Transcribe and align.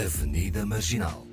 Avenida 0.00 0.64
Marginal. 0.64 1.29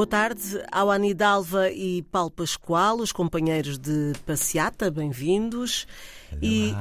Boa 0.00 0.08
tarde 0.08 0.64
ao 0.72 0.90
Anidalva 0.90 1.70
e 1.70 2.00
Paulo 2.04 2.30
Pascoal, 2.30 3.00
os 3.00 3.12
companheiros 3.12 3.78
de 3.78 4.14
passeata, 4.24 4.90
bem-vindos. 4.90 5.86
E, 6.40 6.72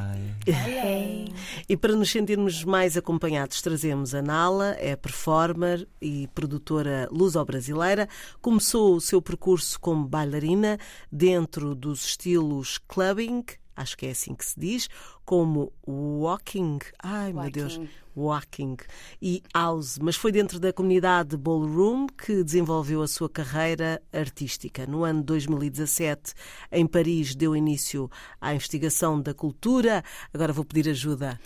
e 1.67 1.75
para 1.75 1.97
nos 1.97 2.09
sentirmos 2.09 2.63
mais 2.63 2.95
acompanhados, 2.95 3.61
trazemos 3.61 4.15
a 4.15 4.21
Nala, 4.21 4.73
é 4.79 4.95
performer 4.95 5.85
e 6.01 6.29
produtora 6.33 7.09
luso-brasileira. 7.11 8.07
Começou 8.41 8.95
o 8.95 9.01
seu 9.01 9.21
percurso 9.21 9.77
como 9.81 10.07
bailarina 10.07 10.79
dentro 11.11 11.75
dos 11.75 12.05
estilos 12.05 12.77
clubbing, 12.87 13.43
acho 13.75 13.97
que 13.97 14.05
é 14.05 14.11
assim 14.11 14.33
que 14.33 14.45
se 14.45 14.57
diz, 14.57 14.89
como 15.25 15.73
walking, 15.85 16.79
ai 17.03 17.33
meu 17.33 17.51
Deus, 17.51 17.81
walking 18.19 18.75
e 19.21 19.41
house, 19.55 19.97
mas 19.99 20.15
foi 20.15 20.31
dentro 20.31 20.59
da 20.59 20.73
comunidade 20.73 21.37
ballroom 21.37 22.07
que 22.07 22.43
desenvolveu 22.43 23.01
a 23.01 23.07
sua 23.07 23.29
carreira 23.29 24.01
artística. 24.11 24.85
No 24.85 25.03
ano 25.03 25.23
2017, 25.23 26.33
em 26.71 26.85
Paris, 26.85 27.35
deu 27.35 27.55
início 27.55 28.09
à 28.39 28.53
investigação 28.53 29.21
da 29.21 29.33
cultura. 29.33 30.03
Agora 30.33 30.53
vou 30.53 30.65
pedir 30.65 30.89
ajuda. 30.89 31.39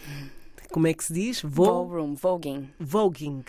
Como 0.72 0.88
é 0.88 0.94
que 0.94 1.04
se 1.04 1.14
diz? 1.14 1.42
Vo 1.44 1.66
Ballroom, 1.66 2.16
voguing. 2.16 2.68
Voguing, 2.80 3.44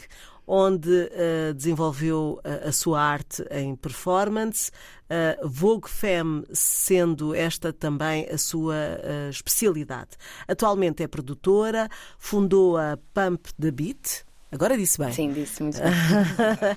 onde 0.46 0.90
uh, 0.90 1.54
desenvolveu 1.54 2.40
a, 2.44 2.68
a, 2.68 2.72
sua 2.72 3.00
arte 3.00 3.44
em 3.50 3.74
performance, 3.74 4.70
uh, 5.10 5.48
Vogue 5.48 5.88
Femme 5.88 6.44
sendo 6.52 7.34
esta 7.34 7.72
também 7.72 8.28
a 8.30 8.38
sua 8.38 8.74
uh, 8.74 9.30
especialidade. 9.30 10.10
Atualmente 10.46 11.02
é 11.02 11.08
produtora, 11.08 11.88
fundou 12.18 12.76
a 12.76 12.98
Pump 13.12 13.48
the 13.60 13.70
Beat. 13.70 14.24
Agora 14.52 14.76
disse 14.76 14.98
bem. 14.98 15.12
Sim, 15.12 15.32
disse 15.32 15.62
muito 15.62 15.78
bem. 15.82 16.76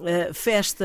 Uh, 0.00 0.32
festa 0.32 0.84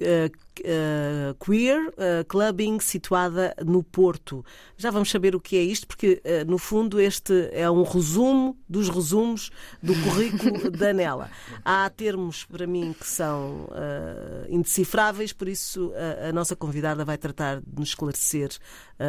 uh, 0.00 0.26
uh, 0.26 1.34
queer 1.44 1.92
clubbing 2.26 2.80
situada 2.80 3.54
no 3.64 3.82
Porto. 3.82 4.42
Já 4.76 4.90
vamos 4.90 5.10
saber 5.10 5.36
o 5.36 5.40
que 5.40 5.56
é 5.56 5.62
isto, 5.62 5.86
porque 5.86 6.22
no 6.46 6.56
fundo 6.56 6.98
este 6.98 7.50
é 7.52 7.70
um 7.70 7.82
resumo 7.82 8.58
dos 8.68 8.88
resumos 8.88 9.50
do 9.82 9.92
currículo 10.02 10.70
da 10.72 10.92
Nela. 10.92 11.30
Há 11.64 11.88
termos 11.90 12.44
para 12.44 12.66
mim 12.66 12.94
que 12.98 13.06
são 13.06 13.68
indecifráveis, 14.48 15.32
por 15.32 15.46
isso 15.46 15.92
a 16.26 16.32
nossa 16.32 16.56
convidada 16.56 17.04
vai 17.04 17.18
tratar 17.18 17.60
de 17.60 17.78
nos 17.78 17.90
esclarecer 17.90 18.50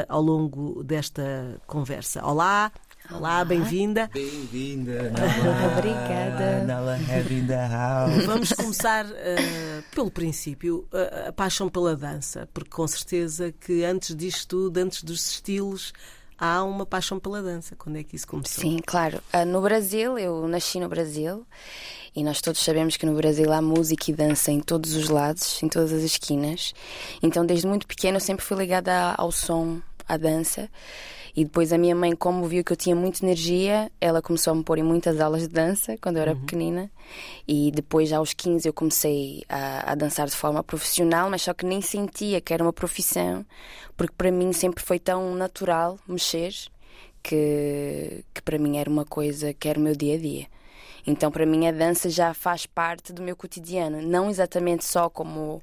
ao 0.08 0.22
longo 0.22 0.84
desta 0.84 1.60
conversa. 1.66 2.24
Olá, 2.24 2.72
Olá, 3.12 3.44
bem-vinda. 3.44 4.08
Bem-vinda. 4.14 5.12
Obrigada. 5.78 6.64
Nala 6.64 6.98
in 6.98 7.48
the 7.48 7.68
house. 7.68 8.26
Vamos 8.26 8.54
começar 8.54 9.06
uh, 9.08 9.84
pelo 9.96 10.12
princípio, 10.12 10.88
uh, 10.94 11.30
a 11.30 11.32
paixão 11.32 11.68
pela 11.70 11.96
dança, 11.96 12.48
porque 12.54 12.70
com 12.70 12.88
certeza 12.88 13.52
que 13.52 13.84
antes 13.84 14.16
disto 14.16 14.48
tudo, 14.48 14.78
antes 14.78 15.04
dos 15.04 15.32
estilos, 15.32 15.92
há 16.38 16.64
uma 16.64 16.86
paixão 16.86 17.20
pela 17.20 17.42
dança. 17.42 17.76
Quando 17.76 17.98
é 17.98 18.04
que 18.04 18.16
isso 18.16 18.28
começou? 18.28 18.62
Sim, 18.62 18.78
claro. 18.86 19.20
Uh, 19.34 19.44
no 19.44 19.60
Brasil, 19.60 20.20
eu 20.20 20.48
nasci 20.48 20.80
no 20.80 20.88
Brasil 20.88 21.48
e 22.16 22.24
nós 22.24 22.42
todos 22.42 22.64
sabemos 22.64 22.96
que 22.96 23.08
no 23.08 23.16
Brasil 23.16 23.52
há 23.52 23.60
música 23.60 24.12
e 24.12 24.14
dança 24.14 24.52
em 24.52 24.60
todos 24.60 24.94
os 24.94 25.10
lados, 25.10 25.64
em 25.64 25.68
todas 25.68 25.92
as 25.92 26.04
esquinas. 26.04 26.76
Então, 27.24 27.44
desde 27.44 27.66
muito 27.66 27.88
pequeno, 27.88 28.18
eu 28.18 28.22
sempre 28.22 28.46
fui 28.46 28.56
ligada 28.56 29.16
ao 29.18 29.32
som, 29.32 29.82
à 30.08 30.16
dança. 30.16 30.70
E 31.36 31.44
depois 31.44 31.72
a 31.72 31.78
minha 31.78 31.96
mãe, 31.96 32.16
como 32.16 32.46
viu 32.46 32.64
que 32.64 32.74
eu 32.74 32.78
tinha 32.78 32.96
muita 32.96 33.24
energia, 33.24 33.92
ela 34.00 34.22
começou 34.22 34.52
a 34.52 34.56
me 34.56 34.64
pôr 34.64 34.78
em 34.78 34.84
muitas 34.84 35.20
aulas 35.20 35.44
de 35.44 35.48
dança 35.48 35.98
quando 36.02 36.18
eu 36.18 36.22
era 36.24 36.34
uhum. 36.34 36.40
pequenina. 36.42 36.92
E 37.48 37.72
depois, 37.72 38.12
aos 38.12 38.34
15, 38.34 38.68
eu 38.68 38.74
comecei 38.74 39.44
a, 39.48 39.92
a, 39.92 39.96
dançar 39.96 40.28
de 40.28 40.36
forma 40.36 40.64
profissional, 40.64 41.30
mas 41.30 41.42
só 41.42 41.54
que 41.54 41.66
nem 41.66 41.82
sentia 41.82 42.42
que 42.42 42.54
era 42.54 42.64
uma 42.64 42.74
profissão, 42.74 43.46
porque 43.96 44.14
para 44.18 44.32
mim 44.32 44.54
sempre 44.54 44.84
foi 44.84 45.00
tão 45.00 45.36
natural 45.36 45.98
mexer 46.08 46.54
que, 47.22 48.24
que 48.34 48.42
para 48.42 48.58
mim 48.58 48.78
era 48.78 48.90
uma 48.90 49.06
coisa 49.06 49.54
que 49.54 49.68
era 49.68 49.80
o 49.80 49.82
meu 49.82 49.96
dia 49.96 50.16
a 50.16 50.18
dia. 50.18 50.48
Então, 51.06 51.32
para 51.32 51.46
mim, 51.46 51.68
a 51.68 51.72
dança 51.72 52.10
já 52.10 52.34
faz 52.34 52.66
parte 52.66 53.14
do 53.14 53.22
meu 53.22 53.36
cotidiano, 53.36 54.02
não 54.02 54.30
exatamente 54.30 54.86
só 54.86 55.10
como 55.10 55.62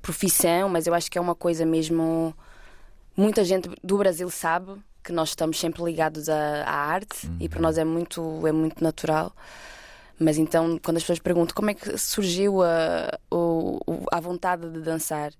profissão, 0.00 0.68
mas 0.68 0.86
eu 0.86 0.94
acho 0.94 1.10
que 1.10 1.18
é 1.18 1.20
uma 1.20 1.34
coisa 1.34 1.64
mesmo. 1.64 2.34
Muita 3.16 3.44
gente 3.44 3.68
do 3.82 3.98
Brasil 3.98 4.30
sabe, 4.30 4.72
que 5.08 5.12
nós 5.14 5.30
estamos 5.30 5.58
sempre 5.58 5.82
ligados 5.82 6.28
à, 6.28 6.64
à 6.64 6.74
arte 6.74 7.26
uhum. 7.26 7.36
e 7.40 7.48
para 7.48 7.62
nós 7.62 7.78
é 7.78 7.84
muito, 7.84 8.46
é 8.46 8.52
muito 8.52 8.84
natural. 8.84 9.34
Mas 10.18 10.36
então, 10.36 10.78
quando 10.84 10.98
as 10.98 11.02
pessoas 11.02 11.18
perguntam 11.18 11.54
como 11.54 11.70
é 11.70 11.74
que 11.74 11.96
surgiu 11.96 12.62
a, 12.62 13.18
a, 14.12 14.16
a 14.18 14.20
vontade 14.20 14.68
de 14.68 14.80
dançar, 14.80 15.32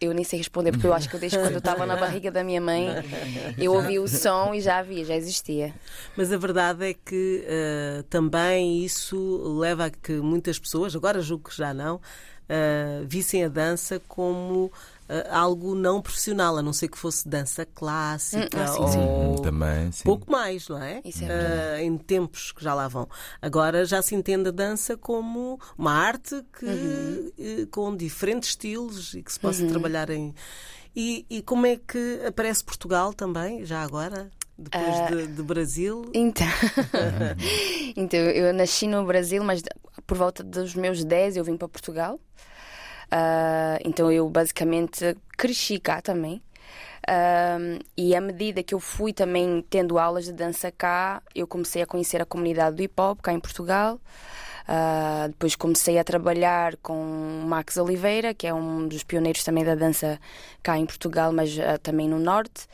eu 0.00 0.12
nem 0.12 0.24
sei 0.24 0.40
responder, 0.40 0.72
porque 0.72 0.88
eu 0.88 0.92
acho 0.92 1.08
que 1.08 1.16
desde 1.16 1.38
quando 1.40 1.52
eu 1.52 1.58
estava 1.58 1.86
na 1.86 1.94
barriga 1.94 2.28
da 2.32 2.42
minha 2.42 2.60
mãe, 2.60 2.88
eu 3.56 3.72
ouvi 3.72 4.00
o 4.00 4.08
som 4.08 4.52
e 4.52 4.60
já 4.60 4.78
havia, 4.78 5.04
já 5.04 5.14
existia. 5.14 5.72
Mas 6.16 6.32
a 6.32 6.36
verdade 6.36 6.90
é 6.90 6.94
que 6.94 7.44
uh, 7.46 8.02
também 8.04 8.84
isso 8.84 9.56
leva 9.60 9.84
a 9.84 9.90
que 9.90 10.14
muitas 10.14 10.58
pessoas, 10.58 10.96
agora 10.96 11.20
julgo 11.20 11.50
que 11.50 11.56
já 11.56 11.72
não, 11.72 11.96
uh, 11.96 13.06
vissem 13.06 13.44
a 13.44 13.48
dança 13.48 14.02
como 14.08 14.72
uh, 15.08 15.28
algo 15.30 15.74
não 15.74 16.00
profissional, 16.00 16.56
a 16.56 16.62
não 16.62 16.72
ser 16.72 16.88
que 16.88 16.98
fosse 16.98 17.28
dança 17.28 17.66
clássica 17.66 18.58
hum, 18.58 18.62
ah, 18.62 18.66
sim, 18.66 18.80
ou 18.80 18.88
sim. 18.88 19.42
Também, 19.42 19.92
sim. 19.92 20.04
pouco 20.04 20.30
mais, 20.30 20.68
não 20.68 20.82
é? 20.82 21.02
é 21.04 21.78
uh, 21.78 21.80
em 21.82 21.96
tempos 21.96 22.52
que 22.52 22.62
já 22.62 22.74
lá 22.74 22.88
vão. 22.88 23.08
Agora 23.40 23.84
já 23.84 24.00
se 24.02 24.14
entende 24.14 24.48
a 24.48 24.52
dança 24.52 24.96
como 24.96 25.58
uma 25.76 25.92
arte 25.92 26.44
que, 26.58 26.66
uhum. 26.66 27.32
uh, 27.38 27.66
com 27.68 27.96
diferentes 27.96 28.50
estilos 28.50 29.14
e 29.14 29.22
que 29.22 29.32
se 29.32 29.40
possa 29.40 29.62
uhum. 29.62 29.68
trabalhar 29.68 30.10
em. 30.10 30.34
E, 30.96 31.26
e 31.28 31.42
como 31.42 31.66
é 31.66 31.76
que 31.76 32.20
aparece 32.26 32.62
Portugal 32.62 33.12
também, 33.12 33.64
já 33.64 33.82
agora? 33.82 34.30
Depois 34.56 34.84
uh, 34.84 35.16
de, 35.16 35.26
de, 35.26 35.42
Brasil? 35.42 36.08
Então, 36.14 36.46
então, 37.96 38.20
eu 38.20 38.54
nasci 38.54 38.86
no 38.86 39.04
Brasil, 39.04 39.42
mas 39.42 39.60
por 40.06 40.16
volta 40.16 40.44
dos 40.44 40.74
meus 40.76 41.04
10 41.04 41.36
eu 41.36 41.44
vim 41.44 41.56
para 41.56 41.68
Portugal. 41.68 42.20
Uh, 43.12 43.80
então 43.84 44.10
eu 44.10 44.28
basicamente 44.28 45.16
cresci 45.36 45.78
cá 45.78 46.00
também. 46.00 46.42
E 47.96 48.16
à 48.16 48.20
medida 48.20 48.62
que 48.62 48.74
eu 48.74 48.80
fui 48.80 49.12
também 49.12 49.62
tendo 49.68 49.98
aulas 49.98 50.24
de 50.24 50.32
dança 50.32 50.72
cá, 50.72 51.22
eu 51.34 51.46
comecei 51.46 51.82
a 51.82 51.86
conhecer 51.86 52.22
a 52.22 52.24
comunidade 52.24 52.76
do 52.76 52.82
hip 52.82 52.98
hop 52.98 53.20
cá 53.20 53.32
em 53.32 53.40
Portugal. 53.40 54.00
Uh, 54.64 55.28
depois 55.28 55.54
comecei 55.54 55.98
a 55.98 56.04
trabalhar 56.04 56.76
com 56.78 57.44
Max 57.46 57.76
Oliveira, 57.76 58.32
que 58.32 58.46
é 58.46 58.54
um 58.54 58.88
dos 58.88 59.04
pioneiros 59.04 59.44
também 59.44 59.62
da 59.64 59.74
dança 59.74 60.18
cá 60.62 60.78
em 60.78 60.86
Portugal, 60.86 61.32
mas 61.32 61.56
uh, 61.56 61.78
também 61.82 62.08
no 62.08 62.18
Norte. 62.18 62.66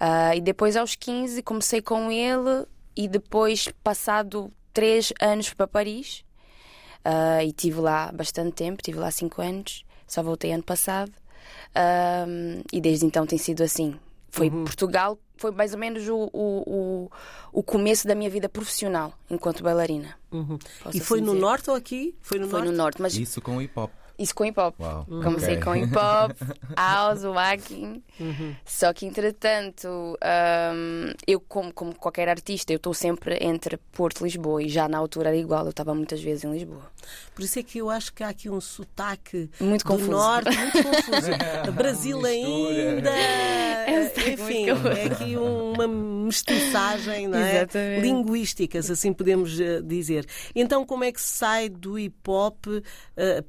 Uh, 0.00 0.36
e 0.36 0.40
depois, 0.40 0.76
aos 0.76 0.94
15, 0.94 1.42
comecei 1.42 1.82
com 1.82 2.10
ele, 2.10 2.66
e 2.96 3.06
depois, 3.06 3.68
passado 3.84 4.50
três 4.72 5.12
anos 5.20 5.52
para 5.52 5.66
Paris, 5.66 6.24
Uh, 7.04 7.42
e 7.42 7.52
tive 7.52 7.80
lá 7.80 8.12
bastante 8.12 8.52
tempo, 8.52 8.82
tive 8.82 8.98
lá 8.98 9.10
cinco 9.10 9.40
anos, 9.40 9.84
só 10.06 10.22
voltei 10.22 10.52
ano 10.52 10.62
passado. 10.62 11.12
Uh, 11.70 12.62
e 12.72 12.80
desde 12.80 13.06
então 13.06 13.26
tem 13.26 13.38
sido 13.38 13.62
assim. 13.62 13.98
Foi 14.30 14.50
uhum. 14.50 14.64
Portugal, 14.64 15.18
foi 15.36 15.50
mais 15.50 15.72
ou 15.72 15.78
menos 15.78 16.06
o, 16.08 16.28
o, 16.32 17.10
o, 17.52 17.62
começo 17.62 18.06
da 18.06 18.14
minha 18.14 18.28
vida 18.28 18.48
profissional 18.48 19.14
enquanto 19.30 19.62
bailarina. 19.62 20.16
Uhum. 20.30 20.58
E 20.92 21.00
foi 21.00 21.20
assim 21.20 21.26
no 21.26 21.34
norte 21.34 21.70
ou 21.70 21.76
aqui? 21.76 22.14
Foi 22.20 22.38
no 22.38 22.48
foi 22.48 22.60
norte? 22.60 22.70
no 22.70 22.76
norte, 22.76 23.02
mas 23.02 23.16
isso 23.16 23.40
com 23.40 23.60
hip 23.62 23.72
hop. 23.78 23.90
Isso 24.18 24.34
com 24.34 24.44
hip 24.44 24.58
hop. 24.58 24.74
Wow. 24.78 25.04
Comecei 25.22 25.56
okay. 25.56 25.62
com 25.62 25.76
hip 25.76 25.96
hop, 25.96 26.36
house, 26.76 27.22
walking. 27.24 28.02
Uhum. 28.18 28.54
Só 28.64 28.92
que 28.92 29.06
entretanto, 29.06 29.88
um, 29.88 31.12
eu 31.26 31.40
como, 31.40 31.72
como 31.72 31.94
qualquer 31.94 32.28
artista, 32.28 32.72
eu 32.72 32.78
estou 32.78 32.92
sempre 32.92 33.38
entre 33.40 33.76
Porto 33.92 34.20
e 34.20 34.24
Lisboa 34.24 34.62
e 34.62 34.68
já 34.68 34.88
na 34.88 34.98
altura 34.98 35.28
era 35.28 35.36
igual, 35.36 35.64
eu 35.64 35.70
estava 35.70 35.94
muitas 35.94 36.20
vezes 36.20 36.44
em 36.44 36.52
Lisboa. 36.52 36.90
Por 37.34 37.44
isso 37.44 37.58
é 37.58 37.62
que 37.62 37.78
eu 37.78 37.88
acho 37.88 38.12
que 38.12 38.24
há 38.24 38.28
aqui 38.28 38.50
um 38.50 38.60
sotaque 38.60 39.48
muito 39.60 39.84
do 39.84 39.88
confuso. 39.88 40.10
norte, 40.10 40.56
muito 40.56 40.72
confuso. 40.82 41.72
Brasil 41.72 42.24
ainda. 42.24 43.10
É 43.10 44.32
Enfim, 44.32 44.66
é 44.68 45.04
aqui 45.12 45.36
uma 45.36 45.86
mestiçagem 45.86 47.28
não 47.28 47.38
é? 47.38 47.66
linguística, 48.00 48.82
se 48.82 48.92
assim 48.92 49.12
podemos 49.12 49.58
eh, 49.60 49.80
dizer. 49.82 50.26
Então, 50.54 50.84
como 50.84 51.04
é 51.04 51.12
que 51.12 51.20
se 51.20 51.28
sai 51.28 51.68
do 51.68 51.98
hip 51.98 52.16
hop 52.26 52.66
uh, 52.66 52.82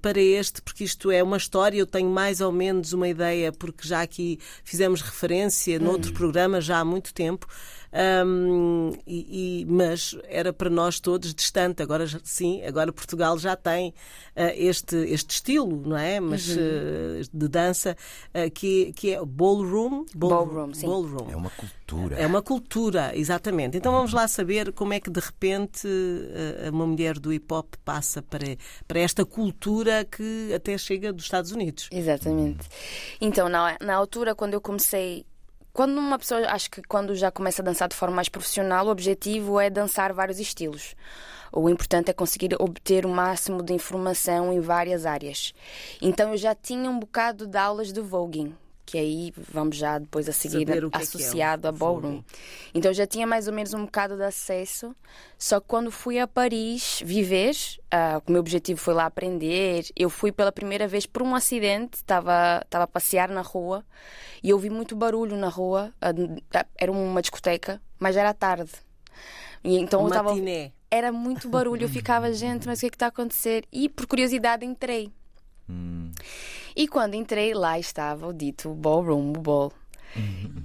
para 0.01 0.19
este? 0.19 0.58
Porque 0.61 0.83
isto 0.83 1.11
é 1.11 1.21
uma 1.23 1.37
história, 1.37 1.77
eu 1.77 1.85
tenho 1.85 2.09
mais 2.09 2.41
ou 2.41 2.51
menos 2.51 2.93
uma 2.93 3.07
ideia, 3.07 3.51
porque 3.51 3.87
já 3.87 4.01
aqui 4.01 4.39
fizemos 4.63 5.01
referência 5.01 5.79
noutro 5.79 6.11
hum. 6.11 6.13
programa 6.13 6.61
já 6.61 6.79
há 6.79 6.85
muito 6.85 7.13
tempo. 7.13 7.47
Um, 7.91 8.91
e, 9.07 9.61
e, 9.61 9.65
mas 9.65 10.15
era 10.27 10.53
para 10.53 10.69
nós 10.69 10.99
todos 10.99 11.33
distante. 11.33 11.81
Agora 11.81 12.05
sim, 12.23 12.63
agora 12.63 12.93
Portugal 12.93 13.37
já 13.37 13.55
tem 13.55 13.89
uh, 14.35 14.53
este, 14.55 14.95
este 14.95 15.31
estilo, 15.31 15.81
não 15.85 15.97
é? 15.97 16.19
Mas 16.19 16.49
uhum. 16.49 16.57
uh, 16.57 17.21
de 17.33 17.47
dança 17.47 17.97
uh, 18.29 18.51
que, 18.51 18.93
que 18.93 19.13
é 19.13 19.25
ballroom. 19.25 20.05
Ball, 20.15 20.45
ballroom, 20.45 20.73
sim. 20.73 20.85
ballroom. 20.87 21.31
É 21.31 21.35
uma 21.35 21.49
cultura. 21.49 22.15
É 22.15 22.27
uma 22.27 22.41
cultura, 22.41 23.11
exatamente. 23.17 23.77
Então 23.77 23.91
vamos 23.91 24.13
lá 24.13 24.27
saber 24.27 24.71
como 24.73 24.93
é 24.93 24.99
que 24.99 25.09
de 25.09 25.19
repente 25.19 25.87
uma 26.71 26.85
mulher 26.85 27.17
do 27.17 27.33
hip 27.33 27.51
hop 27.51 27.73
passa 27.83 28.21
para, 28.21 28.55
para 28.87 28.99
esta 28.99 29.25
cultura 29.25 30.05
que 30.05 30.53
até 30.53 30.77
chega 30.77 31.11
dos 31.11 31.23
Estados 31.23 31.51
Unidos. 31.51 31.89
Exatamente. 31.91 32.67
Então, 33.19 33.49
na, 33.49 33.75
na 33.81 33.95
altura, 33.95 34.35
quando 34.35 34.53
eu 34.53 34.61
comecei 34.61 35.25
quando 35.73 35.97
uma 35.97 36.17
pessoa, 36.17 36.41
acho 36.49 36.69
que 36.69 36.81
quando 36.81 37.15
já 37.15 37.31
começa 37.31 37.61
a 37.61 37.65
dançar 37.65 37.87
de 37.87 37.95
forma 37.95 38.15
mais 38.15 38.29
profissional, 38.29 38.87
o 38.87 38.89
objetivo 38.89 39.59
é 39.59 39.69
dançar 39.69 40.13
vários 40.13 40.39
estilos. 40.39 40.95
O 41.51 41.69
importante 41.69 42.11
é 42.11 42.13
conseguir 42.13 42.55
obter 42.59 43.05
o 43.05 43.09
máximo 43.09 43.63
de 43.63 43.73
informação 43.73 44.53
em 44.53 44.59
várias 44.59 45.05
áreas. 45.05 45.53
Então 46.01 46.31
eu 46.31 46.37
já 46.37 46.53
tinha 46.53 46.89
um 46.89 46.99
bocado 46.99 47.47
de 47.47 47.57
aulas 47.57 47.91
de 47.91 48.01
voguing, 48.01 48.55
que 48.89 48.97
aí 48.97 49.31
vamos 49.37 49.77
já 49.77 49.99
depois 49.99 50.27
a 50.27 50.31
seguir 50.31 50.67
associado 50.91 51.67
é 51.67 51.69
é 51.69 51.69
a 51.69 51.71
ballroom. 51.71 52.23
Então 52.73 52.91
já 52.91 53.05
tinha 53.05 53.27
mais 53.27 53.47
ou 53.47 53.53
menos 53.53 53.71
um 53.71 53.85
bocado 53.85 54.15
de 54.15 54.23
acesso, 54.23 54.95
só 55.37 55.59
que 55.59 55.67
quando 55.67 55.91
fui 55.91 56.17
a 56.17 56.27
Paris 56.27 57.03
viver, 57.05 57.53
uh, 57.93 58.19
o 58.25 58.31
meu 58.31 58.39
objetivo 58.39 58.79
foi 58.79 58.95
lá 58.95 59.05
aprender, 59.05 59.85
eu 59.95 60.09
fui 60.09 60.31
pela 60.31 60.51
primeira 60.51 60.87
vez 60.87 61.05
por 61.05 61.21
um 61.21 61.35
acidente, 61.35 61.97
estava 61.97 62.65
a 62.71 62.87
passear 62.87 63.29
na 63.29 63.41
rua 63.41 63.85
e 64.41 64.51
ouvi 64.51 64.71
muito 64.71 64.95
barulho 64.95 65.37
na 65.37 65.49
rua, 65.49 65.93
uh, 66.03 66.41
era 66.75 66.91
uma 66.91 67.21
discoteca, 67.21 67.79
mas 67.99 68.17
era 68.17 68.33
tarde. 68.33 68.71
E 69.63 69.77
então 69.77 69.99
uma 69.99 70.07
eu 70.07 70.09
estava 70.09 70.33
era 70.89 71.11
muito 71.11 71.47
barulho, 71.47 71.83
eu 71.83 71.89
ficava, 71.89 72.33
gente, 72.33 72.65
mas 72.65 72.79
o 72.79 72.81
que 72.81 72.87
é 72.87 72.89
que 72.89 72.95
está 72.95 73.05
a 73.05 73.09
acontecer? 73.09 73.65
E 73.71 73.87
por 73.87 74.07
curiosidade 74.07 74.65
entrei. 74.65 75.11
Hum. 75.69 76.11
E 76.75 76.87
quando 76.87 77.15
entrei, 77.15 77.53
lá 77.53 77.77
estava 77.77 78.27
o 78.27 78.33
dito 78.33 78.73
Ballroom 78.73 79.33
Ball. 79.33 79.71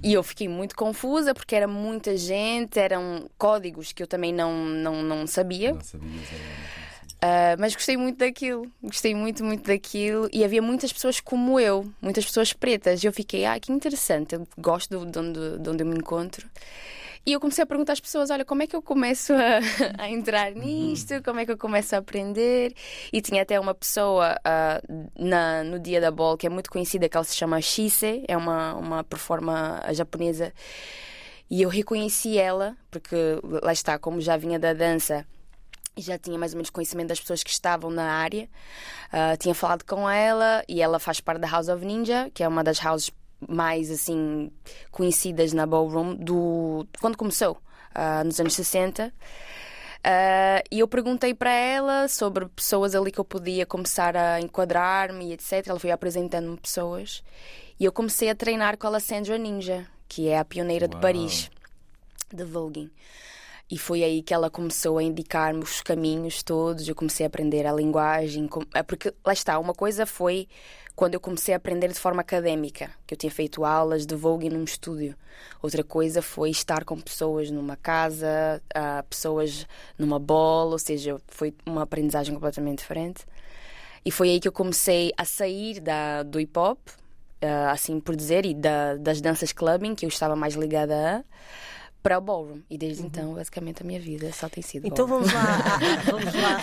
E 0.03 0.13
eu 0.13 0.23
fiquei 0.23 0.47
muito 0.47 0.75
confusa 0.75 1.33
porque 1.33 1.55
era 1.55 1.67
muita 1.67 2.17
gente, 2.17 2.79
eram 2.79 3.29
códigos 3.37 3.91
que 3.93 4.01
eu 4.01 4.07
também 4.07 4.33
não, 4.33 4.65
não, 4.65 5.03
não 5.03 5.27
sabia. 5.27 5.73
Não 5.73 5.81
sabias, 5.81 6.29
Uh, 7.15 7.57
mas 7.57 7.73
gostei 7.73 7.97
muito 7.97 8.19
daquilo, 8.19 8.71
gostei 8.83 9.15
muito, 9.15 9.43
muito 9.43 9.65
daquilo. 9.65 10.29
E 10.31 10.43
havia 10.43 10.61
muitas 10.61 10.93
pessoas 10.93 11.19
como 11.19 11.59
eu, 11.59 11.91
muitas 11.99 12.23
pessoas 12.23 12.53
pretas. 12.53 13.03
E 13.03 13.07
eu 13.07 13.13
fiquei, 13.13 13.45
ah, 13.45 13.59
que 13.59 13.71
interessante, 13.71 14.35
eu 14.35 14.47
gosto 14.57 14.89
de 15.03 15.19
onde, 15.19 15.57
de 15.57 15.69
onde 15.69 15.83
eu 15.83 15.87
me 15.87 15.95
encontro. 15.95 16.47
E 17.25 17.33
eu 17.33 17.39
comecei 17.39 17.63
a 17.63 17.65
perguntar 17.65 17.93
às 17.93 17.99
pessoas: 17.99 18.29
olha, 18.29 18.45
como 18.45 18.61
é 18.61 18.67
que 18.67 18.75
eu 18.75 18.81
começo 18.81 19.33
a, 19.33 19.59
a 19.97 20.09
entrar 20.09 20.51
uhum. 20.51 20.59
nisto? 20.59 21.23
Como 21.23 21.39
é 21.39 21.45
que 21.45 21.51
eu 21.51 21.57
começo 21.57 21.95
a 21.95 21.97
aprender? 21.97 22.73
E 23.11 23.21
tinha 23.21 23.41
até 23.41 23.59
uma 23.59 23.73
pessoa 23.73 24.35
uh, 24.35 25.09
na, 25.17 25.63
no 25.63 25.79
dia 25.79 25.99
da 25.99 26.11
bol 26.11 26.37
que 26.37 26.45
é 26.45 26.49
muito 26.49 26.69
conhecida, 26.69 27.09
que 27.09 27.17
ela 27.17 27.23
se 27.23 27.35
chama 27.35 27.59
Shise, 27.61 28.23
é 28.27 28.37
uma, 28.37 28.75
uma 28.75 29.03
performa 29.03 29.81
japonesa. 29.91 30.53
E 31.49 31.61
eu 31.61 31.69
reconheci 31.69 32.37
ela, 32.37 32.75
porque 32.89 33.15
lá 33.61 33.71
está, 33.71 33.99
como 33.99 34.19
já 34.19 34.35
vinha 34.35 34.57
da 34.59 34.73
dança 34.73 35.25
e 35.97 36.01
já 36.01 36.17
tinha 36.17 36.37
mais 36.37 36.53
ou 36.53 36.57
menos 36.57 36.69
conhecimento 36.69 37.09
das 37.09 37.19
pessoas 37.19 37.43
que 37.43 37.49
estavam 37.49 37.89
na 37.89 38.11
área. 38.11 38.49
Uh, 39.07 39.37
tinha 39.37 39.55
falado 39.55 39.83
com 39.83 40.09
ela 40.09 40.63
e 40.67 40.81
ela 40.81 40.99
faz 40.99 41.19
parte 41.19 41.39
da 41.39 41.47
House 41.47 41.69
of 41.69 41.83
Ninja, 41.85 42.29
que 42.33 42.43
é 42.43 42.47
uma 42.47 42.63
das 42.63 42.83
houses 42.83 43.11
mais 43.47 43.91
assim 43.91 44.51
conhecidas 44.91 45.53
na 45.53 45.65
ballroom 45.65 46.15
do 46.15 46.87
quando 46.99 47.17
começou 47.17 47.57
uh, 47.95 48.23
nos 48.23 48.39
anos 48.39 48.53
60 48.53 49.07
uh, 49.07 49.11
ah, 50.03 50.63
e 50.71 50.79
eu 50.79 50.87
perguntei 50.87 51.33
para 51.33 51.51
ela 51.51 52.07
sobre 52.07 52.45
pessoas 52.47 52.93
ali 52.95 53.11
que 53.11 53.19
eu 53.19 53.25
podia 53.25 53.65
começar 53.65 54.15
a 54.15 54.39
enquadrar-me 54.39 55.29
e 55.29 55.33
etc. 55.33 55.67
Ela 55.67 55.79
foi 55.79 55.91
apresentando-me 55.91 56.57
pessoas 56.57 57.23
e 57.79 57.85
eu 57.85 57.91
comecei 57.91 58.29
a 58.29 58.35
treinar 58.35 58.77
com 58.77 58.87
a 58.87 58.89
Alessandra 58.91 59.37
Ninja, 59.37 59.87
que 60.07 60.27
é 60.29 60.37
a 60.37 60.45
pioneira 60.45 60.85
Uau. 60.85 60.95
de 60.95 61.01
Paris 61.01 61.49
de 62.31 62.43
voguing. 62.43 62.91
E 63.69 63.77
foi 63.77 64.03
aí 64.03 64.21
que 64.21 64.33
ela 64.33 64.49
começou 64.49 64.99
a 64.99 65.03
indicar-me 65.03 65.63
os 65.63 65.81
caminhos 65.81 66.43
todos. 66.43 66.87
Eu 66.87 66.93
comecei 66.93 67.25
a 67.25 67.27
aprender 67.27 67.65
a 67.65 67.73
linguagem. 67.73 68.47
É 68.73 68.83
porque 68.83 69.11
lá 69.25 69.33
está, 69.33 69.57
uma 69.57 69.73
coisa 69.73 70.05
foi 70.05 70.47
quando 70.95 71.15
eu 71.15 71.19
comecei 71.19 71.53
a 71.53 71.57
aprender 71.57 71.89
de 71.89 71.99
forma 71.99 72.21
académica, 72.21 72.89
que 73.05 73.13
eu 73.13 73.17
tinha 73.17 73.31
feito 73.31 73.65
aulas 73.65 74.05
de 74.05 74.15
vogue 74.15 74.49
num 74.49 74.63
estúdio. 74.63 75.15
Outra 75.61 75.83
coisa 75.83 76.21
foi 76.21 76.49
estar 76.51 76.85
com 76.85 76.99
pessoas 76.99 77.51
numa 77.51 77.75
casa, 77.75 78.61
uh, 78.75 79.03
pessoas 79.09 79.67
numa 79.97 80.17
bola, 80.17 80.71
ou 80.71 80.79
seja, 80.79 81.17
foi 81.27 81.53
uma 81.65 81.83
aprendizagem 81.83 82.33
completamente 82.33 82.79
diferente. 82.79 83.25
E 84.05 84.11
foi 84.11 84.29
aí 84.29 84.39
que 84.39 84.47
eu 84.47 84.53
comecei 84.53 85.11
a 85.17 85.25
sair 85.25 85.81
da, 85.81 86.23
do 86.23 86.39
hip 86.39 86.57
hop, 86.57 86.79
uh, 86.87 87.69
assim 87.71 87.99
por 87.99 88.15
dizer, 88.15 88.45
e 88.45 88.53
da, 88.53 88.95
das 88.95 89.19
danças 89.19 89.51
clubbing, 89.51 89.95
que 89.95 90.05
eu 90.05 90.09
estava 90.09 90.35
mais 90.35 90.53
ligada 90.53 90.95
a 90.95 91.23
para 92.05 92.19
o 92.19 92.21
ballroom. 92.21 92.61
E 92.69 92.77
desde 92.77 93.01
uhum. 93.01 93.07
então, 93.07 93.33
basicamente, 93.33 93.81
a 93.81 93.85
minha 93.85 93.99
vida 93.99 94.31
só 94.31 94.47
tem 94.47 94.61
sido 94.61 94.85
Então 94.85 95.07
ballroom. 95.07 95.25
vamos 95.25 95.33
lá. 95.33 95.79
vamos 96.05 96.33
lá. 96.35 96.61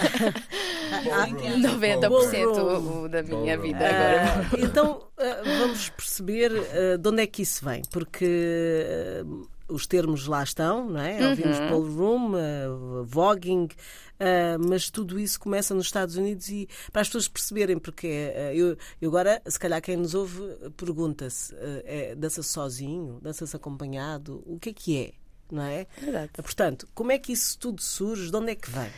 90% 1.98 3.08
da 3.08 3.22
minha 3.24 3.58
vida 3.58 3.78
agora. 3.78 4.46
Uh, 4.52 4.64
então, 4.64 5.08
uh, 5.18 5.58
vamos 5.58 5.88
perceber 5.88 6.52
uh, 6.52 6.96
de 6.96 7.08
onde 7.08 7.22
é 7.22 7.26
que 7.26 7.42
isso 7.42 7.64
vem. 7.64 7.82
Porque 7.90 9.24
os 9.68 9.84
termos 9.84 10.26
lá 10.28 10.44
estão, 10.44 10.88
não 10.88 11.00
é? 11.00 11.20
Uhum. 11.20 11.30
Ouvimos 11.30 11.58
ballroom, 11.58 12.34
uh, 12.34 13.04
voguing, 13.04 13.64
uh, 13.64 14.68
mas 14.68 14.90
tudo 14.90 15.18
isso 15.18 15.40
começa 15.40 15.74
nos 15.74 15.86
Estados 15.86 16.16
Unidos 16.16 16.48
e 16.50 16.68
para 16.92 17.02
as 17.02 17.08
pessoas 17.08 17.26
perceberem, 17.26 17.78
porque 17.78 18.06
uh, 18.06 18.54
eu, 18.54 18.76
eu, 19.00 19.08
agora, 19.08 19.42
se 19.46 19.58
calhar 19.58 19.80
quem 19.82 19.96
nos 19.96 20.14
ouve 20.14 20.40
pergunta-se: 20.76 21.52
é, 21.84 22.14
dança 22.14 22.42
sozinho, 22.42 23.18
dança-se 23.20 23.56
acompanhado, 23.56 24.42
o 24.46 24.58
que 24.58 24.70
é 24.70 24.72
que 24.72 24.98
é? 24.98 25.21
Não 25.52 25.64
é? 25.64 25.86
Portanto, 26.34 26.88
como 26.94 27.12
é 27.12 27.18
que 27.18 27.32
isso 27.32 27.58
tudo 27.58 27.82
surge? 27.82 28.30
De 28.30 28.36
onde 28.36 28.52
é 28.52 28.54
que 28.54 28.70
vem? 28.70 28.90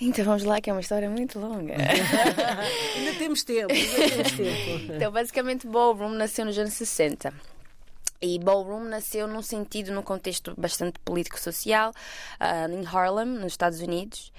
Então 0.00 0.24
vamos 0.24 0.42
lá, 0.42 0.60
que 0.60 0.68
é 0.68 0.72
uma 0.72 0.80
história 0.80 1.08
muito 1.08 1.38
longa. 1.38 1.74
ainda 2.96 3.18
temos 3.18 3.44
tempo, 3.44 3.72
ainda 3.72 4.08
temos 4.08 4.32
tempo. 4.36 4.92
Então, 4.92 5.12
basicamente, 5.12 5.66
Ballroom 5.66 6.10
nasceu 6.10 6.44
nos 6.44 6.58
anos 6.58 6.74
60. 6.74 7.32
E 8.20 8.38
Ballroom 8.38 8.84
nasceu 8.84 9.26
num 9.26 9.42
sentido, 9.42 9.92
num 9.92 10.02
contexto 10.02 10.54
bastante 10.56 10.98
político-social, 11.00 11.90
uh, 11.90 12.72
em 12.72 12.86
Harlem, 12.86 13.26
nos 13.26 13.52
Estados 13.52 13.80
Unidos. 13.80 14.32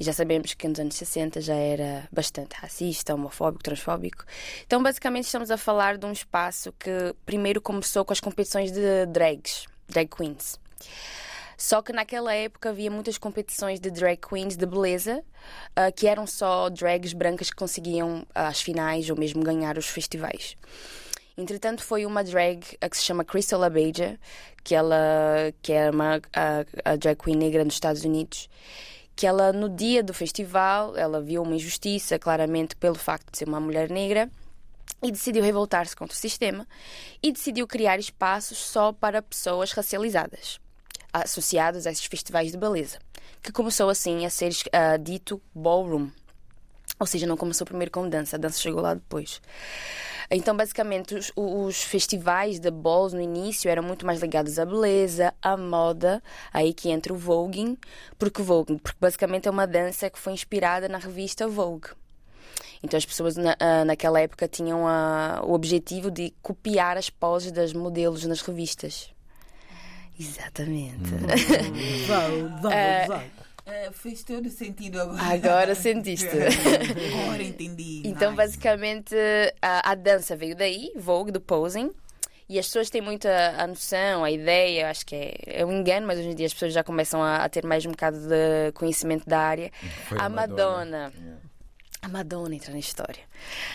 E 0.00 0.04
já 0.04 0.12
sabemos 0.12 0.54
que 0.54 0.66
nos 0.66 0.78
anos 0.80 0.94
60 0.94 1.40
já 1.42 1.54
era 1.54 2.08
bastante 2.10 2.54
racista, 2.54 3.14
homofóbico, 3.14 3.62
transfóbico. 3.62 4.24
Então, 4.66 4.82
basicamente, 4.82 5.24
estamos 5.24 5.50
a 5.50 5.58
falar 5.58 5.98
de 5.98 6.06
um 6.06 6.12
espaço 6.12 6.72
que 6.78 7.14
primeiro 7.26 7.60
começou 7.60 8.04
com 8.04 8.12
as 8.12 8.20
competições 8.20 8.70
de 8.70 9.04
drags, 9.06 9.66
drag 9.88 10.08
queens. 10.08 10.58
Só 11.56 11.80
que 11.80 11.92
naquela 11.92 12.34
época 12.34 12.68
havia 12.68 12.90
muitas 12.90 13.16
competições 13.16 13.80
de 13.80 13.90
drag 13.90 14.18
queens 14.18 14.56
de 14.56 14.66
beleza, 14.66 15.24
uh, 15.70 15.92
que 15.94 16.06
eram 16.06 16.26
só 16.26 16.68
drags 16.68 17.14
brancas 17.14 17.48
que 17.48 17.56
conseguiam 17.56 18.26
ah, 18.34 18.48
as 18.48 18.60
finais 18.60 19.08
ou 19.08 19.16
mesmo 19.16 19.42
ganhar 19.42 19.78
os 19.78 19.86
festivais. 19.86 20.54
Entretanto, 21.36 21.82
foi 21.82 22.04
uma 22.04 22.22
drag 22.22 22.62
a 22.80 22.88
que 22.88 22.96
se 22.96 23.04
chama 23.04 23.24
Crystal 23.24 23.62
Abeja, 23.62 24.18
que 24.62 24.74
ela 24.74 24.96
que 25.62 25.72
é 25.72 25.90
uma 25.90 26.20
a, 26.34 26.92
a 26.92 26.96
drag 26.96 27.16
queen 27.16 27.36
negra 27.36 27.64
nos 27.64 27.74
Estados 27.74 28.04
Unidos, 28.04 28.50
que 29.14 29.26
ela 29.26 29.50
no 29.50 29.70
dia 29.70 30.02
do 30.02 30.12
festival 30.12 30.94
ela 30.94 31.22
viu 31.22 31.42
uma 31.42 31.54
injustiça 31.54 32.18
claramente 32.18 32.76
pelo 32.76 32.96
facto 32.96 33.30
de 33.32 33.38
ser 33.38 33.48
uma 33.48 33.60
mulher 33.60 33.88
negra 33.90 34.30
e 35.02 35.10
decidiu 35.10 35.42
revoltar-se 35.42 35.96
contra 35.96 36.14
o 36.14 36.18
sistema 36.18 36.66
e 37.22 37.32
decidiu 37.32 37.66
criar 37.66 37.98
espaços 37.98 38.58
só 38.58 38.92
para 38.92 39.22
pessoas 39.22 39.72
racializadas 39.72 40.58
associados 41.22 41.86
a 41.86 41.90
esses 41.90 42.04
festivais 42.04 42.52
de 42.52 42.58
beleza, 42.58 42.98
que 43.42 43.52
começou 43.52 43.88
assim 43.88 44.24
a 44.24 44.30
ser 44.30 44.52
uh, 44.52 44.98
dito 44.98 45.40
ballroom. 45.54 46.08
Ou 46.98 47.06
seja, 47.06 47.26
não 47.26 47.36
começou 47.36 47.66
primeiro 47.66 47.90
com 47.90 48.08
dança, 48.08 48.36
a 48.36 48.38
dança 48.38 48.58
chegou 48.58 48.80
lá 48.80 48.94
depois. 48.94 49.40
Então, 50.30 50.56
basicamente, 50.56 51.14
os, 51.14 51.32
os, 51.36 51.82
festivais 51.82 52.58
de 52.58 52.70
balls 52.70 53.12
no 53.12 53.20
início 53.20 53.70
eram 53.70 53.82
muito 53.82 54.04
mais 54.04 54.20
ligados 54.20 54.58
à 54.58 54.64
beleza, 54.64 55.32
à 55.40 55.56
moda, 55.56 56.22
aí 56.52 56.74
que 56.74 56.90
entra 56.90 57.12
o 57.12 57.16
voguing, 57.16 57.78
porque 58.18 58.42
voguing, 58.42 58.78
porque 58.78 58.98
basicamente 59.00 59.46
é 59.46 59.50
uma 59.50 59.66
dança 59.66 60.10
que 60.10 60.18
foi 60.18 60.32
inspirada 60.32 60.88
na 60.88 60.98
revista 60.98 61.46
Vogue. 61.46 61.90
Então 62.82 62.98
as 62.98 63.06
pessoas 63.06 63.36
na, 63.36 63.52
uh, 63.52 63.84
naquela 63.84 64.20
época 64.20 64.48
tinham 64.48 64.84
uh, 64.84 65.44
o 65.44 65.52
objetivo 65.52 66.10
de 66.10 66.34
copiar 66.42 66.96
as 66.96 67.10
poses 67.10 67.52
das 67.52 67.72
modelos 67.72 68.24
nas 68.24 68.40
revistas. 68.40 69.14
Exatamente. 70.18 71.14
Hum. 71.14 72.06
Vão, 72.06 72.60
vão, 72.60 72.72
uh, 72.72 73.06
vão. 73.06 73.22
Fez 73.92 74.22
todo 74.22 74.48
sentido 74.48 75.00
agora. 75.00 75.22
Agora 75.22 75.74
sentiste. 75.74 76.28
agora 77.24 77.42
entendi. 77.42 78.02
Então, 78.04 78.30
nice. 78.30 78.36
basicamente, 78.36 79.14
a, 79.60 79.90
a, 79.90 79.94
dança 79.94 80.36
veio 80.36 80.54
daí, 80.54 80.92
Vogue, 80.96 81.32
do 81.32 81.40
posing. 81.40 81.90
E 82.48 82.60
as 82.60 82.66
pessoas 82.66 82.88
têm 82.88 83.00
muita 83.00 83.28
a 83.58 83.66
noção, 83.66 84.22
a 84.22 84.30
ideia, 84.30 84.88
acho 84.88 85.04
que 85.04 85.16
é, 85.16 85.34
é 85.46 85.66
um 85.66 85.72
engano, 85.72 86.06
mas 86.06 86.20
hoje 86.20 86.28
em 86.28 86.34
dia 86.34 86.46
as 86.46 86.52
pessoas 86.52 86.72
já 86.72 86.84
começam 86.84 87.20
a, 87.20 87.38
a 87.38 87.48
ter 87.48 87.66
mais 87.66 87.84
um 87.84 87.90
bocado 87.90 88.18
de 88.18 88.70
conhecimento 88.74 89.28
da 89.28 89.40
área. 89.40 89.72
Foi 90.08 90.16
a 90.20 90.28
Madonna. 90.28 91.12
A 92.02 92.08
Madonna 92.08 92.54
entra 92.54 92.72
na 92.72 92.78
história. 92.78 93.22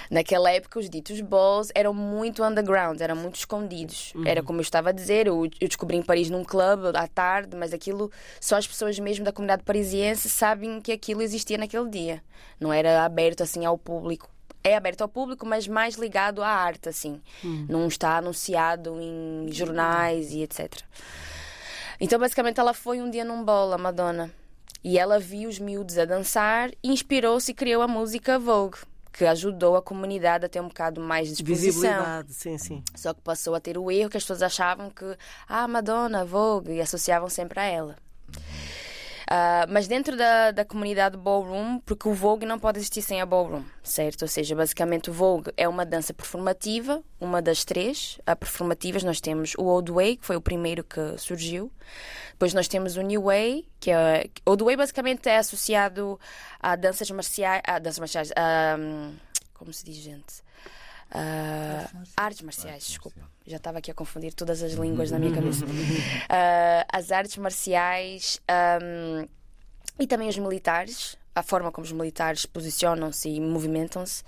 Naquela 0.09 0.51
época, 0.51 0.79
os 0.79 0.89
ditos 0.89 1.19
balls 1.21 1.69
eram 1.75 1.93
muito 1.93 2.43
underground, 2.43 3.01
eram 3.01 3.15
muito 3.15 3.35
escondidos. 3.35 4.13
Era 4.25 4.41
como 4.43 4.59
eu 4.59 4.61
estava 4.63 4.89
a 4.89 4.91
dizer, 4.91 5.27
eu, 5.27 5.45
eu 5.59 5.67
descobri 5.67 5.97
em 5.97 6.03
Paris 6.03 6.29
num 6.29 6.43
clube 6.43 6.95
à 6.95 7.07
tarde, 7.07 7.57
mas 7.57 7.73
aquilo 7.73 8.11
só 8.39 8.55
as 8.57 8.65
pessoas 8.67 8.97
mesmo 8.99 9.25
da 9.25 9.31
comunidade 9.33 9.63
parisiense 9.63 10.29
sabem 10.29 10.79
que 10.79 10.91
aquilo 10.91 11.21
existia 11.21 11.57
naquele 11.57 11.89
dia. 11.89 12.23
Não 12.59 12.71
era 12.71 13.03
aberto 13.03 13.41
assim 13.43 13.65
ao 13.65 13.77
público. 13.77 14.29
É 14.63 14.75
aberto 14.77 15.01
ao 15.01 15.09
público, 15.09 15.45
mas 15.45 15.67
mais 15.67 15.95
ligado 15.95 16.43
à 16.43 16.47
arte, 16.47 16.87
assim. 16.87 17.19
Não 17.67 17.87
está 17.87 18.17
anunciado 18.17 18.95
em 19.01 19.51
jornais 19.51 20.31
e 20.31 20.43
etc. 20.43 20.71
Então, 21.99 22.19
basicamente, 22.19 22.59
ela 22.59 22.73
foi 22.73 23.01
um 23.01 23.09
dia 23.09 23.25
num 23.25 23.43
bolo, 23.43 23.73
a 23.73 23.77
Madonna. 23.77 24.31
E 24.83 24.97
ela 24.97 25.19
viu 25.19 25.49
os 25.49 25.59
miúdos 25.59 25.97
a 25.97 26.05
dançar 26.05 26.71
inspirou-se 26.83 27.51
e 27.51 27.53
criou 27.53 27.81
a 27.81 27.87
música 27.87 28.39
Vogue, 28.39 28.79
que 29.13 29.25
ajudou 29.25 29.75
a 29.75 29.81
comunidade 29.81 30.45
a 30.45 30.49
ter 30.49 30.59
um 30.59 30.67
bocado 30.67 30.99
mais 30.99 31.27
de 31.27 31.35
exposição. 31.35 31.81
Visibilidade, 31.81 32.33
sim, 32.33 32.57
sim. 32.57 32.83
Só 32.95 33.13
que 33.13 33.21
passou 33.21 33.53
a 33.53 33.59
ter 33.59 33.77
o 33.77 33.91
erro 33.91 34.09
que 34.09 34.17
as 34.17 34.23
pessoas 34.23 34.41
achavam 34.41 34.89
que, 34.89 35.17
ah, 35.47 35.67
Madonna, 35.67 36.25
Vogue, 36.25 36.71
e 36.71 36.81
associavam 36.81 37.29
sempre 37.29 37.59
a 37.59 37.65
ela. 37.65 37.95
Ah, 39.33 39.65
mas 39.69 39.87
dentro 39.87 40.17
da, 40.17 40.51
da 40.51 40.65
comunidade 40.65 41.15
ballroom, 41.15 41.79
porque 41.85 42.05
o 42.09 42.13
Vogue 42.13 42.45
não 42.45 42.59
pode 42.59 42.79
existir 42.79 43.01
sem 43.01 43.21
a 43.21 43.25
ballroom, 43.25 43.63
certo? 43.81 44.23
Ou 44.23 44.27
seja, 44.27 44.53
basicamente 44.53 45.09
o 45.09 45.13
Vogue 45.13 45.53
é 45.55 45.69
uma 45.69 45.85
dança 45.85 46.13
performativa, 46.13 47.01
uma 47.17 47.41
das 47.41 47.63
três 47.63 48.19
a 48.25 48.35
performativas. 48.35 49.03
Nós 49.03 49.21
temos 49.21 49.53
o 49.57 49.63
Old 49.63 49.89
Way, 49.89 50.17
que 50.17 50.25
foi 50.25 50.35
o 50.35 50.41
primeiro 50.41 50.83
que 50.83 51.17
surgiu. 51.17 51.71
Depois 52.31 52.53
nós 52.53 52.67
temos 52.67 52.97
o 52.97 53.01
New 53.01 53.23
Way, 53.23 53.69
que 53.79 53.89
é. 53.89 54.25
Old 54.45 54.65
Way 54.65 54.75
basicamente 54.75 55.29
é 55.29 55.37
associado 55.37 56.19
a 56.59 56.75
danças 56.75 57.09
marciais. 57.09 57.61
A 57.65 57.79
danças 57.79 57.99
marciais. 57.99 58.31
a, 58.35 58.75
hum, 58.77 59.15
como 59.53 59.71
se 59.71 59.85
diz, 59.85 59.95
gente? 59.95 60.43
Ah, 61.11 61.89
artes 62.15 62.41
marciais, 62.41 62.87
desculpa. 62.87 63.19
Já 63.45 63.57
estava 63.57 63.79
aqui 63.79 63.91
a 63.91 63.93
confundir 63.93 64.33
todas 64.33 64.63
as 64.63 64.73
línguas 64.73 65.11
na 65.11 65.19
minha 65.19 65.33
cabeça. 65.35 65.65
Ah, 66.29 66.85
as 66.91 67.11
artes 67.11 67.37
marciais 67.37 68.39
hum, 68.81 69.27
e 69.99 70.07
também 70.07 70.29
os 70.29 70.37
militares, 70.37 71.17
a 71.35 71.43
forma 71.43 71.71
como 71.71 71.85
os 71.85 71.91
militares 71.91 72.45
posicionam-se 72.45 73.29
e 73.29 73.41
movimentam-se, 73.41 74.23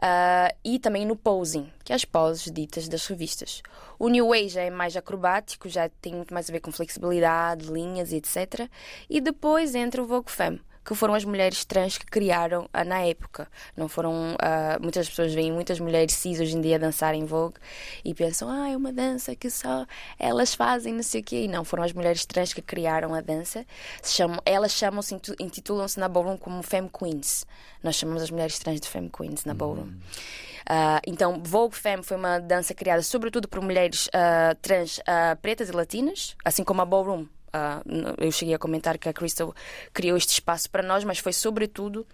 Ah, 0.00 0.54
e 0.64 0.78
também 0.78 1.04
no 1.04 1.16
posing, 1.16 1.70
que 1.84 1.92
é 1.92 1.96
as 1.96 2.04
poses 2.04 2.52
ditas 2.52 2.88
das 2.88 3.06
revistas. 3.06 3.62
O 3.98 4.08
New 4.08 4.30
já 4.48 4.62
é 4.62 4.70
mais 4.70 4.96
acrobático, 4.96 5.68
já 5.68 5.88
tem 6.00 6.14
muito 6.14 6.32
mais 6.34 6.48
a 6.48 6.52
ver 6.52 6.60
com 6.60 6.72
flexibilidade, 6.72 7.66
linhas 7.66 8.12
e 8.12 8.16
etc. 8.16 8.68
E 9.08 9.20
depois 9.20 9.74
entra 9.74 10.02
o 10.02 10.06
Vogue 10.06 10.30
Femme. 10.30 10.60
Que 10.84 10.94
foram 10.94 11.14
as 11.14 11.24
mulheres 11.24 11.64
trans 11.64 11.96
que 11.96 12.06
criaram 12.06 12.68
ah, 12.72 12.84
na 12.84 13.00
época. 13.00 13.48
Não 13.76 13.88
foram. 13.88 14.36
ah, 14.40 14.78
muitas 14.80 15.08
pessoas 15.08 15.32
veem 15.32 15.52
muitas 15.52 15.78
mulheres 15.78 16.14
cis 16.14 16.40
hoje 16.40 16.56
em 16.56 16.60
dia 16.60 16.78
dançarem 16.78 17.24
Vogue 17.24 17.56
e 18.04 18.14
pensam, 18.14 18.48
ah, 18.48 18.68
é 18.68 18.76
uma 18.76 18.92
dança 18.92 19.34
que 19.36 19.50
só 19.50 19.86
elas 20.18 20.54
fazem, 20.54 20.94
não 20.94 21.02
sei 21.02 21.20
o 21.20 21.24
quê. 21.24 21.44
E 21.44 21.48
não, 21.48 21.64
foram 21.64 21.84
as 21.84 21.92
mulheres 21.92 22.26
trans 22.26 22.52
que 22.52 22.62
criaram 22.62 23.14
a 23.14 23.20
dança. 23.20 23.64
Se 24.02 24.14
chamam, 24.14 24.40
elas 24.44 24.72
chamam-se, 24.72 25.14
intitulam-se 25.38 25.98
na 26.00 26.08
Ballroom 26.08 26.36
como 26.36 26.62
Femme 26.62 26.88
Queens. 26.88 27.46
Nós 27.82 27.96
chamamos 27.96 28.22
as 28.22 28.30
mulheres 28.30 28.58
trans 28.58 28.80
de 28.80 28.88
Femme 28.88 29.10
Queens 29.10 29.44
na 29.44 29.54
Ballroom. 29.54 29.92
Ah, 30.68 31.00
então, 31.06 31.40
Vogue 31.42 31.74
Femme 31.74 32.02
foi 32.02 32.16
uma 32.16 32.38
dança 32.38 32.74
criada 32.74 33.02
sobretudo 33.02 33.48
por 33.48 33.60
mulheres 33.60 34.08
ah, 34.12 34.54
trans 34.60 35.00
ah, 35.06 35.36
pretas 35.40 35.68
e 35.68 35.72
latinas, 35.72 36.36
assim 36.44 36.64
como 36.64 36.82
a 36.82 36.84
Ballroom. 36.84 37.26
N- 37.86 38.14
eu 38.18 38.30
cheguei 38.32 38.54
a 38.54 38.58
comentar 38.58 38.98
que 38.98 39.08
a 39.08 39.12
Crystal 39.12 39.54
criou 39.92 40.16
este 40.16 40.30
espaço 40.30 40.70
para 40.70 40.82
nós, 40.82 41.04
mas 41.04 41.18
foi 41.18 41.32
sobretudo 41.32 42.06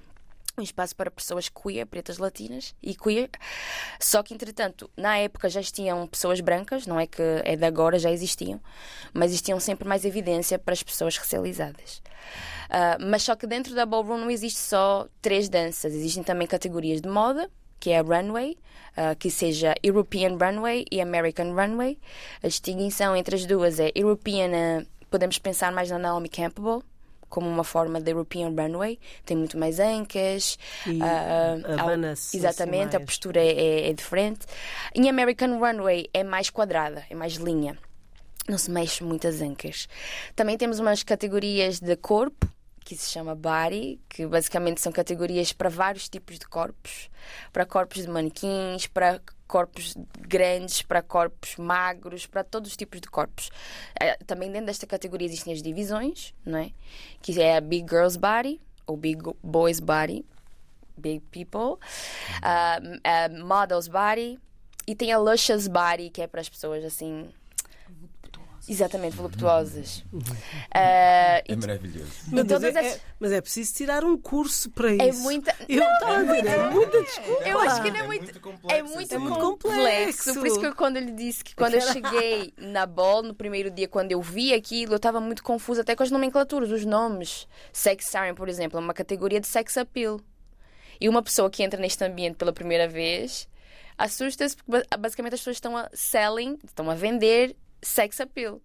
um 0.57 0.63
espaço 0.63 0.97
para 0.97 1.09
pessoas 1.11 1.49
queer, 1.49 1.87
pretas 1.87 2.19
latinas 2.19 2.75
e 2.83 2.95
queer. 2.95 3.31
Só 4.01 4.23
que, 4.25 4.35
entretanto, 4.35 4.91
na 4.97 5.17
época 5.17 5.49
já 5.49 5.61
existiam 5.61 6.05
pessoas 6.09 6.41
brancas, 6.41 6.85
não 6.85 6.99
é 6.99 7.07
que 7.07 7.23
é 7.45 7.55
de 7.55 7.65
agora, 7.65 7.97
já 7.99 8.11
existiam, 8.11 8.61
mas 9.13 9.31
existiam 9.31 9.61
sempre 9.61 9.87
mais 9.87 10.05
evidência 10.05 10.59
para 10.59 10.73
as 10.73 10.83
pessoas 10.83 11.17
racializadas. 11.17 12.03
Ah, 12.69 12.99
mas 13.01 13.23
só 13.23 13.37
que 13.37 13.47
dentro 13.47 13.73
da 13.75 13.87
ballroom 13.87 14.19
não 14.19 14.31
existe 14.31 14.59
só 14.59 15.07
três 15.23 15.49
danças, 15.49 15.95
existem 15.95 16.25
também 16.25 16.47
categorias 16.47 17.01
de 17.01 17.09
moda, 17.09 17.49
que 17.79 17.91
é 17.91 18.01
a 18.01 18.03
runway, 18.03 18.59
ah, 18.97 19.15
que 19.15 19.31
seja 19.31 19.75
European 19.81 20.37
Runway 20.37 20.85
e 20.91 21.01
American 21.01 21.55
Runway. 21.55 21.99
A 22.43 22.49
distinção 22.49 23.15
entre 23.15 23.37
as 23.37 23.47
duas 23.47 23.79
é 23.79 23.93
European, 23.95 24.85
podemos 25.11 25.39
pensar 25.39 25.73
mais 25.73 25.91
na 25.91 25.99
Naomi 25.99 26.29
Campbell, 26.29 26.83
como 27.29 27.47
uma 27.49 27.65
forma 27.65 28.01
de 28.01 28.11
European 28.11 28.49
Runway, 28.49 28.99
tem 29.25 29.37
muito 29.37 29.59
mais 29.59 29.79
ancas. 29.79 30.59
Abana-se, 31.79 32.37
Exatamente, 32.37 32.97
a 32.97 33.01
postura 33.01 33.41
é, 33.41 33.49
é- 33.53 33.91
é 33.91 33.93
diferente. 33.93 34.41
Em 34.95 35.09
American 35.11 35.59
Runway 35.59 36.09
é 36.15 36.25
mais 36.25 36.49
quadrada, 36.51 37.05
é 37.11 37.15
mais 37.15 37.35
linha. 37.35 37.77
Não 38.49 38.57
se 38.57 38.71
mexe 38.71 39.05
muitas 39.05 39.43
ancas. 39.43 39.87
Também 40.35 40.57
temos 40.57 40.79
umas 40.79 41.03
categorias 41.03 41.81
de 41.81 41.95
corpo, 41.97 42.49
que 42.83 42.97
se 42.97 43.11
chama 43.11 43.35
body, 43.35 44.01
que 44.09 44.27
basicamente 44.27 44.81
são 44.81 44.91
categorias 44.91 45.53
para 45.53 45.69
vários 45.69 46.09
tipos 46.09 46.39
de 46.39 46.47
corpos. 46.49 47.11
Para 47.53 47.67
corpos 47.67 48.01
de 48.01 48.09
manequins, 48.09 48.87
para 48.87 49.21
corpos 49.49 49.97
grandes, 50.21 50.83
para 50.83 51.03
corpos 51.03 51.57
magros, 51.57 52.27
para 52.27 52.45
todos 52.45 52.71
os 52.71 52.77
tipos 52.77 53.01
de 53.01 53.09
corpos. 53.09 53.51
Eh, 53.99 54.17
Também 54.27 54.53
dentro 54.53 54.67
desta 54.67 54.87
categoria 54.87 55.27
existem 55.27 55.53
as 55.53 55.63
divisões, 55.63 56.35
não 56.45 56.59
é? 56.59 56.71
Que 57.23 57.41
é 57.41 57.57
a 57.57 57.61
Big 57.61 57.89
Girls 57.89 58.19
Body, 58.19 58.61
ou 58.87 58.97
Big 58.97 59.21
Boys 59.43 59.81
Body, 59.81 60.25
Big 60.97 61.21
People, 61.31 61.83
ah, 62.43 62.79
a 63.05 63.29
Models 63.29 63.89
Body, 63.89 64.39
e 64.87 64.95
tem 64.95 65.13
a 65.13 65.19
Luscious 65.19 65.67
Body, 65.67 66.11
que 66.11 66.23
é 66.23 66.27
para 66.27 66.41
as 66.41 66.49
pessoas 66.49 66.85
assim. 66.85 67.29
Exatamente, 68.69 69.17
voluptuosas. 69.17 70.05
Ah, 70.71 71.43
e 71.49 71.53
É 71.53 71.57
maravilhoso. 71.57 72.11
Mas, 72.31 72.47
todas 72.47 72.75
é, 72.77 72.79
as- 72.79 72.87
é- 72.97 73.01
mas 73.19 73.33
é 73.33 73.41
preciso 73.41 73.75
tirar 73.75 74.05
um 74.05 74.17
curso 74.17 74.71
para 74.71 74.93
isso. 74.93 75.03
É 75.03 75.13
muita. 75.13 75.55
Eu 75.69 75.83
estava 75.83 76.17
a 76.19 76.23
dizer, 76.23 76.47
é 76.47 76.71
muita 76.71 77.03
desculpa. 77.03 77.49
Eu 77.49 77.61
acho 77.61 77.83
que 77.83 77.91
não 77.91 77.97
é 77.97 78.01
É 78.01 78.07
muito. 78.07 78.23
muito 78.25 78.41
complexo, 78.41 78.75
É 78.77 78.83
muito, 78.83 79.15
assim. 79.15 79.19
muito 79.19 79.41
complexo. 79.41 79.73
complexo. 80.19 80.35
Por 80.35 80.47
isso 80.47 80.61
que 80.61 80.67
eu, 80.67 80.75
quando 80.75 80.97
ele 80.99 81.13
disse 81.13 81.43
que 81.43 81.55
quando 81.55 81.75
eu 81.75 81.81
cheguei 81.81 82.53
na 82.59 82.85
Ball, 82.87 83.23
no 83.23 83.35
primeiro 83.35 83.71
dia, 83.71 83.89
quando 83.89 84.13
eu 84.13 84.21
vi 84.21 84.53
aquilo, 84.53 84.93
eu 84.93 84.97
estava 84.97 85.21
muito 85.21 85.43
confusa 85.43 85.81
até 85.81 85.97
com 85.97 86.03
as 86.03 86.11
nomenclaturas, 86.11 86.71
os 86.71 86.85
nomes. 86.85 87.49
Sex 87.73 88.07
Siren, 88.07 88.35
por 88.35 88.49
exemplo, 88.49 88.79
é 88.79 88.83
uma 88.83 88.95
categoria 88.95 89.41
de 89.41 89.47
sex 89.47 89.77
appeal. 89.79 90.21
E 91.01 91.09
uma 91.09 91.23
pessoa 91.23 91.49
que 91.49 91.63
entra 91.63 91.81
neste 91.81 92.05
ambiente 92.05 92.37
pela 92.37 92.53
primeira 92.53 92.87
vez 92.89 93.49
assusta-se 93.97 94.57
porque 94.57 94.71
ba- 94.71 94.97
basicamente 94.99 95.35
as 95.35 95.41
pessoas 95.41 95.57
estão 95.57 95.77
a 95.77 95.89
selling, 95.93 96.59
estão 96.65 96.91
a 96.91 96.95
vender 96.95 97.57
sex 97.83 98.21
appeal. 98.21 98.61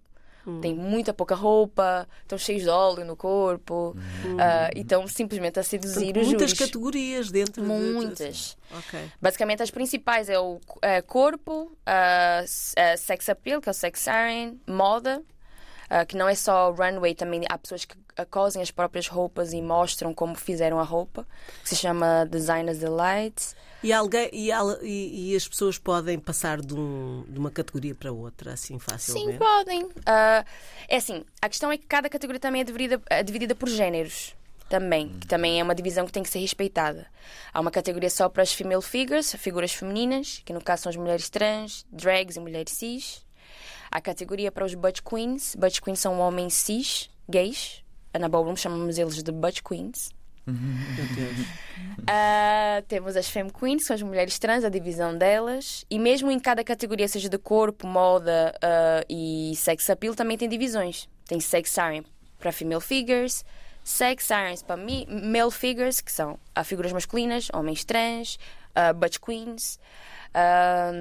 Tem 0.61 0.75
muita 0.75 1.13
pouca 1.13 1.35
roupa, 1.35 2.05
estão 2.21 2.37
cheios 2.37 2.63
de 2.63 2.67
óleo 2.69 3.05
no 3.05 3.15
corpo, 3.15 3.95
ah, 4.37 4.69
e 4.75 4.81
estão 4.81 5.07
simplesmente 5.07 5.57
a 5.57 5.63
seduzir 5.63 6.17
os 6.17 6.27
muitas 6.27 6.51
categorias 6.51 7.31
dentro 7.31 7.61
de- 7.61 7.67
Muitas. 7.69 8.57
Ok. 8.69 8.99
Basicamente, 9.21 9.63
as 9.63 9.71
principais 9.71 10.27
é 10.29 10.37
o 10.37 10.59
eh, 10.81 11.01
corpo, 11.01 11.71
a 11.85 12.43
sex 12.97 13.29
appeal, 13.29 13.61
que 13.61 13.69
é 13.69 13.71
o 13.71 13.73
sex 13.73 14.01
siren, 14.01 14.59
moda, 14.67 15.23
ah, 15.93 16.05
que 16.05 16.17
não 16.17 16.27
é 16.27 16.35
só 16.35 16.71
runway, 16.71 17.13
também 17.15 17.41
há 17.49 17.57
pessoas 17.57 17.85
que 17.85 17.95
ah, 18.17 18.25
cosem 18.25 18.61
as 18.61 18.71
próprias 18.71 19.07
roupas 19.07 19.53
e 19.53 19.61
mostram 19.61 20.13
como 20.13 20.35
fizeram 20.35 20.79
a 20.79 20.83
roupa, 20.83 21.25
que 21.61 21.69
se 21.69 21.75
chama 21.75 22.25
Designers 22.25 22.79
Delight. 22.79 23.55
E, 23.83 23.91
alguém, 23.91 24.29
e, 24.31 24.49
e- 25.31 25.35
as 25.35 25.45
pessoas 25.47 25.77
podem 25.77 26.17
passar 26.17 26.61
de, 26.61 26.73
um- 26.73 27.25
de 27.27 27.37
uma 27.37 27.51
categoria 27.51 27.93
para 27.93 28.11
outra 28.13 28.53
assim 28.53 28.75
Sim, 28.75 28.79
facilmente? 28.79 29.37
podem. 29.39 29.89
Ah, 30.05 30.45
é 30.87 30.95
assim, 30.97 31.23
a 31.41 31.49
questão 31.49 31.71
é 31.71 31.77
que 31.77 31.85
cada 31.85 32.09
categoria 32.09 32.39
também 32.39 32.61
é 32.61 32.63
dividida, 32.63 33.01
é 33.09 33.21
dividida 33.21 33.53
por 33.55 33.67
géneros. 33.69 34.33
Também, 34.69 35.09
que 35.19 35.27
também 35.27 35.59
é 35.59 35.63
uma 35.63 35.75
divisão 35.75 36.05
que 36.05 36.11
tem 36.11 36.23
que 36.23 36.29
ser 36.29 36.39
respeitada. 36.39 37.05
Há 37.53 37.59
uma 37.59 37.69
categoria 37.69 38.09
só 38.09 38.27
para 38.27 38.41
as 38.41 38.53
female 38.53 38.81
figures, 38.81 39.35
figuras 39.35 39.71
femininas, 39.73 40.41
que 40.43 40.51
no 40.53 40.61
caso 40.63 40.83
são 40.83 40.89
as 40.89 40.95
mulheres 40.95 41.29
trans, 41.29 41.85
drags 41.91 42.37
e 42.37 42.39
mulheres 42.39 42.71
cis. 42.73 43.22
Há 43.93 43.99
a 43.99 44.01
categoria 44.01 44.51
para 44.51 44.65
os 44.65 44.73
butch 44.73 45.01
queens. 45.01 45.55
Butch 45.55 45.79
queens 45.79 45.99
são 45.99 46.19
homens 46.19 46.55
cis, 46.55 47.11
gays. 47.29 47.83
Na 48.19 48.27
Ballroom 48.27 48.55
chamamos 48.55 48.97
eles 48.97 49.21
de 49.21 49.31
butch 49.31 49.61
queens. 49.61 50.09
Meu 50.47 51.05
Deus. 51.15 51.47
Ah, 52.07 52.81
temos 52.87 53.15
as 53.15 53.29
Femme 53.29 53.51
Queens, 53.51 53.83
que 53.83 53.87
são 53.87 53.95
as 53.95 54.01
mulheres 54.01 54.39
trans, 54.39 54.63
a 54.63 54.69
divisão 54.69 55.15
delas. 55.15 55.85
E 55.91 55.99
mesmo 55.99 56.31
em 56.31 56.39
cada 56.39 56.63
categoria, 56.63 57.07
seja 57.07 57.29
de 57.29 57.37
corpo, 57.37 57.85
moda 57.85 58.55
ah, 58.63 59.05
e 59.07 59.53
sex 59.55 59.87
appeal, 59.91 60.15
também 60.15 60.39
tem 60.39 60.49
divisões. 60.49 61.07
Tem 61.27 61.39
sex 61.39 61.69
siren 61.69 62.03
para 62.39 62.51
female 62.51 62.81
figures, 62.81 63.45
sex 63.83 64.25
sirens 64.25 64.63
para 64.63 64.75
male 64.75 65.51
figures, 65.51 66.01
que 66.01 66.11
são 66.11 66.39
ah, 66.55 66.63
figuras 66.63 66.91
masculinas, 66.91 67.47
homens 67.53 67.85
trans, 67.85 68.39
ah, 68.73 68.91
butch 68.91 69.19
queens. 69.19 69.79
Ah, 70.33 70.91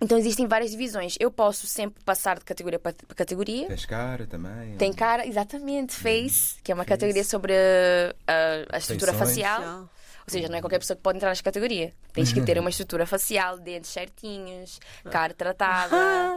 Então 0.00 0.18
existem 0.18 0.46
várias 0.46 0.70
divisões. 0.70 1.16
Eu 1.18 1.30
posso 1.30 1.66
sempre 1.66 2.02
passar 2.04 2.38
de 2.38 2.44
categoria 2.44 2.78
para 2.78 2.94
categoria. 3.14 3.66
Tens 3.68 3.86
cara 3.86 4.26
também. 4.26 4.76
Tem 4.76 4.92
cara, 4.92 5.26
exatamente, 5.26 5.94
face, 5.94 6.56
que 6.62 6.72
é 6.72 6.74
uma 6.74 6.84
categoria 6.84 7.24
sobre 7.24 7.54
a, 7.54 8.76
a 8.76 8.78
estrutura 8.78 9.12
Feições. 9.12 9.28
facial. 9.28 9.90
Ou 10.26 10.32
seja, 10.32 10.48
não 10.48 10.56
é 10.56 10.60
qualquer 10.60 10.78
pessoa 10.78 10.96
que 10.96 11.02
pode 11.02 11.16
entrar 11.18 11.30
nesta 11.30 11.42
categoria. 11.42 11.92
Tens 12.12 12.32
que 12.32 12.40
ter 12.40 12.56
uma 12.60 12.70
estrutura 12.70 13.04
facial, 13.04 13.58
dentes 13.58 13.90
certinhos, 13.90 14.78
cara 15.10 15.34
tratada. 15.34 15.96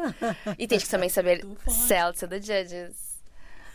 e 0.57 0.67
tens 0.67 0.83
que 0.83 0.89
também 0.89 1.09
saber 1.09 1.45
sell 1.67 2.11
to 2.13 2.27
the 2.27 2.41
judges. 2.41 3.13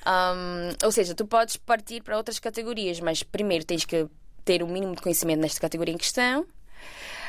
Um, 0.06 0.72
ou 0.84 0.92
seja, 0.92 1.14
tu 1.14 1.26
podes 1.26 1.56
partir 1.56 2.02
para 2.02 2.16
outras 2.16 2.38
categorias, 2.38 2.98
mas 3.00 3.22
primeiro 3.22 3.64
tens 3.64 3.84
que 3.84 4.08
ter 4.44 4.62
o 4.62 4.66
mínimo 4.66 4.94
de 4.96 5.02
conhecimento 5.02 5.40
nesta 5.40 5.60
categoria 5.60 5.94
em 5.94 5.98
questão. 5.98 6.46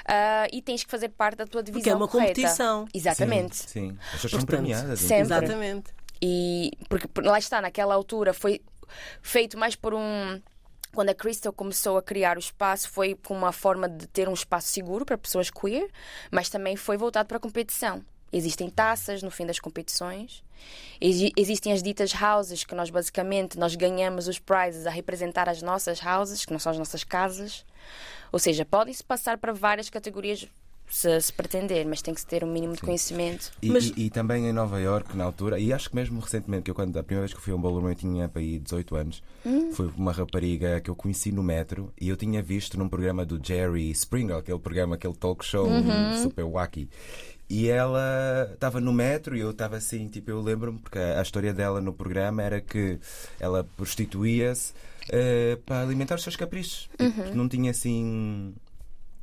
Ah, 0.06 0.48
e 0.52 0.62
tens 0.62 0.84
que 0.84 0.90
fazer 0.92 1.10
parte 1.10 1.38
da 1.38 1.46
tua 1.46 1.62
divisão 1.64 1.80
Porque 1.82 1.90
é 1.90 1.96
uma 1.96 2.08
correta. 2.08 2.34
competição. 2.36 2.86
Exatamente. 2.94 3.56
Sim, 3.56 3.68
sim. 3.68 3.98
As 4.06 4.12
pessoas 4.22 4.32
são 4.32 4.42
premiadas. 4.42 5.00
sempre. 5.00 5.18
Exatamente. 5.22 5.94
E 6.22 6.72
porque 6.90 7.08
por- 7.08 7.24
lá 7.26 7.40
está, 7.40 7.62
naquela 7.62 7.94
altura 7.96 8.34
foi 8.34 8.62
feito 9.22 9.58
mais 9.58 9.76
por 9.76 9.94
um. 9.94 10.42
Quando 10.94 11.10
a 11.10 11.14
Crystal 11.14 11.54
começou 11.54 11.98
a 11.98 12.02
criar 12.02 12.36
o 12.36 12.40
espaço, 12.40 12.90
foi 12.90 13.14
com 13.24 13.36
uma 13.38 13.52
forma 13.52 13.88
de 13.88 14.08
ter 14.08 14.28
um 14.28 14.34
espaço 14.34 14.70
seguro 14.70 15.06
para 15.06 15.18
pessoas 15.18 15.52
queer, 15.52 15.88
mas 16.32 16.50
também 16.50 16.76
foi 16.76 16.98
voltado 16.98 17.28
para 17.28 17.38
a 17.38 17.40
competição. 17.40 18.04
Existem 18.34 18.70
taças 18.70 19.22
no 19.22 19.30
fim 19.30 19.46
das 19.46 19.60
competições. 19.60 20.44
Exi- 21.02 21.32
Existem 21.38 21.72
as 21.74 21.82
ditas 21.82 22.12
houses, 22.14 22.64
que 22.64 22.76
nós 22.76 22.90
basicamente 22.90 23.58
nós 23.58 23.76
ganhamos 23.76 24.28
os 24.28 24.38
prizes 24.40 24.86
a 24.86 24.90
representar 24.90 25.48
as 25.50 25.62
nossas 25.62 26.00
houses, 26.06 26.46
que 26.46 26.52
não 26.52 26.60
são 26.60 26.72
as 26.72 26.78
nossas 26.78 27.04
casas. 27.04 27.66
Ou 28.32 28.40
seja, 28.40 28.66
podem-se 28.66 29.04
passar 29.04 29.38
para 29.38 29.54
várias 29.54 29.90
categorias 29.90 30.48
se, 30.92 31.22
se 31.22 31.32
pretender, 31.32 31.86
mas 31.86 32.02
tem 32.02 32.14
que 32.16 32.20
se 32.20 32.26
ter 32.26 32.44
um 32.44 32.52
mínimo 32.52 32.74
de 32.74 32.82
conhecimento. 32.82 33.52
E, 33.62 33.70
Mas- 33.70 33.86
e- 33.96 34.06
e 34.06 34.10
também 34.10 34.48
em 34.48 34.52
Nova 34.52 34.80
York, 34.80 35.16
na 35.16 35.24
altura, 35.24 35.60
e 35.60 35.72
acho 35.72 35.90
que 35.90 35.96
mesmo 35.96 36.20
recentemente, 36.20 36.64
que 36.64 36.72
eu 36.72 36.76
quando 36.76 36.98
a 36.98 37.04
primeira 37.04 37.22
vez 37.28 37.32
que 37.32 37.38
eu 37.38 37.44
fui 37.44 37.54
a 37.54 37.56
um 37.56 37.62
ballroom 37.62 37.90
eu 37.90 37.96
tinha 37.96 38.28
para 38.28 38.42
aí 38.42 38.58
18 38.60 38.96
anos, 38.96 39.22
foi 39.74 39.88
uma 39.96 40.12
rapariga 40.12 40.82
que 40.82 40.90
eu 40.90 40.96
conheci 40.96 41.32
no 41.32 41.44
metro 41.44 41.94
e 42.02 42.10
eu 42.10 42.18
tinha 42.18 42.42
visto 42.42 42.78
num 42.78 42.90
programa 42.90 43.24
do 43.24 43.40
Jerry 43.42 43.92
Springer, 43.92 44.38
aquele 44.38 44.58
programa, 44.60 44.96
aquele 44.96 45.14
talk 45.16 45.46
show 45.46 45.68
super 46.24 46.44
wacky. 46.46 46.90
E 47.50 47.68
ela 47.68 48.48
estava 48.54 48.80
no 48.80 48.94
metro 48.94 49.36
e 49.36 49.40
eu 49.40 49.50
estava 49.50 49.78
assim, 49.78 50.08
tipo, 50.08 50.30
eu 50.30 50.40
lembro-me, 50.40 50.78
porque 50.80 51.00
a, 51.00 51.22
história 51.22 51.52
dela 51.52 51.82
no 51.82 51.92
programa 51.92 52.44
era 52.44 52.62
que 52.62 53.00
ela 53.40 53.64
prostituía-se 53.76 54.74
eh, 55.10 55.58
para 55.66 55.82
alimentar 55.82 56.16
os 56.16 56.24
seus 56.24 56.36
caprichos. 56.36 56.90
Tipo, 56.98 57.36
Não 57.36 57.50
tinha 57.50 57.72
assim 57.72 58.54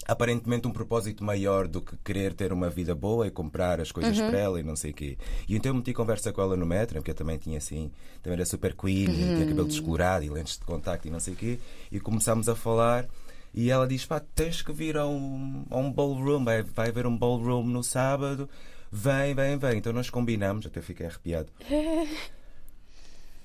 aparentemente 0.08 0.68
um 0.68 0.72
propósito 0.72 1.24
maior 1.24 1.66
do 1.66 1.80
que 1.80 1.96
querer 1.98 2.32
ter 2.32 2.52
uma 2.52 2.70
vida 2.70 2.94
boa 2.94 3.26
e 3.26 3.30
comprar 3.30 3.80
as 3.80 3.90
coisas 3.90 4.16
para 4.18 4.38
ela 4.38 4.60
e 4.60 4.62
não 4.62 4.76
sei 4.76 4.92
o 4.92 4.94
quê. 4.94 5.18
E 5.48 5.56
então 5.56 5.70
eu 5.70 5.74
meti 5.74 5.92
conversa 5.92 6.32
com 6.32 6.40
ela 6.40 6.56
no 6.56 6.64
metro, 6.64 6.96
porque 6.96 7.10
eu 7.10 7.14
também 7.14 7.36
tinha 7.38 7.58
assim, 7.58 7.90
também 8.22 8.36
era 8.36 8.46
super 8.46 8.74
queen, 8.74 9.10
e 9.10 9.36
tinha 9.36 9.46
cabelo 9.46 9.66
descolorado 9.66 10.24
e 10.24 10.30
lentes 10.30 10.58
de 10.58 10.64
contacto 10.64 11.08
e 11.08 11.10
não 11.10 11.20
sei 11.20 11.34
o 11.34 11.36
quê. 11.36 11.58
E 11.90 11.98
começámos 11.98 12.48
a 12.48 12.54
falar 12.54 13.06
e 13.54 13.70
ela 13.70 13.86
diz: 13.86 14.04
pá, 14.04 14.20
tens 14.20 14.62
que 14.62 14.72
vir 14.72 14.96
a 14.96 15.06
um, 15.06 15.64
a 15.70 15.76
um 15.78 15.90
ballroom, 15.92 16.44
vai, 16.44 16.62
vai 16.62 16.88
haver 16.88 17.06
um 17.06 17.16
ballroom 17.16 17.64
no 17.64 17.82
sábado. 17.82 18.48
Vem, 18.92 19.34
vem, 19.34 19.56
vem. 19.58 19.78
Então 19.78 19.92
nós 19.92 20.08
combinamos, 20.10 20.66
até 20.66 20.80
fiquei 20.80 21.06
arrepiado. 21.06 21.50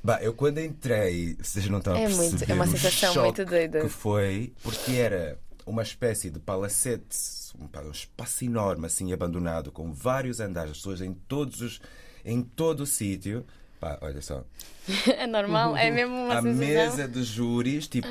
Bah, 0.04 0.18
eu 0.22 0.34
quando 0.34 0.58
entrei, 0.60 1.36
vocês 1.40 1.68
não 1.70 1.78
estão 1.78 1.94
a 1.94 2.00
É 2.00 2.06
perceber 2.08 2.30
muito- 2.30 2.52
é 2.52 2.54
uma 2.56 2.66
sensação 2.68 3.24
muito 3.24 3.46
doida. 3.46 3.82
que 3.82 3.90
foi, 3.90 4.52
porque 4.64 4.94
era 4.94 5.38
uma 5.64 5.84
espécie 5.84 6.32
de 6.32 6.40
palacete, 6.40 7.16
um, 7.60 7.70
um 7.88 7.92
espaço 7.92 8.44
enorme 8.44 8.88
assim 8.88 9.14
abandonado, 9.14 9.72
com 9.72 9.94
vários 9.94 10.40
andares, 10.40 10.72
as 10.72 10.78
pessoas 10.78 11.02
em 11.02 11.14
todos 11.14 11.62
os, 11.62 11.80
em 12.26 12.42
todo 12.42 12.82
o 12.82 12.86
sítio. 12.88 13.46
Pá, 13.82 13.98
olha 14.02 14.22
só. 14.22 14.44
É 15.18 15.26
normal, 15.28 15.76
é 15.76 15.90
mesmo 15.92 16.14
uma 16.16 16.38
a 16.40 16.42
sensação. 16.42 16.68
mesa 16.68 17.08
de 17.08 17.24
júris, 17.24 17.88
tipo, 17.88 18.08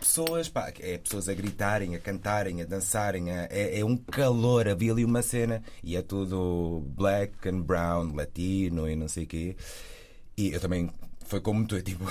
pessoas, 0.00 0.48
pá, 0.48 0.72
é 0.80 0.98
pessoas 0.98 1.28
a 1.28 1.34
gritarem, 1.34 1.94
a 1.94 1.98
cantarem, 2.00 2.60
a 2.60 2.64
dançarem, 2.64 3.30
a- 3.30 3.46
é, 3.50 3.78
é 3.80 3.84
um 3.84 3.96
calor, 3.96 4.68
havia 4.68 4.92
ali 4.92 5.04
uma 5.04 5.22
cena 5.22 5.62
e 5.82 5.96
é 5.96 6.02
tudo 6.02 6.82
black 6.96 7.48
and 7.48 7.60
brown, 7.62 8.12
latino 8.14 8.88
e 8.90 8.96
não 8.96 9.06
sei 9.08 9.24
o 9.24 9.26
quê. 9.28 9.56
E 10.36 10.52
eu 10.52 10.60
também, 10.60 10.90
foi 11.26 11.40
como 11.40 11.66
tu, 11.66 11.76
é 11.76 11.82
tipo, 11.82 12.04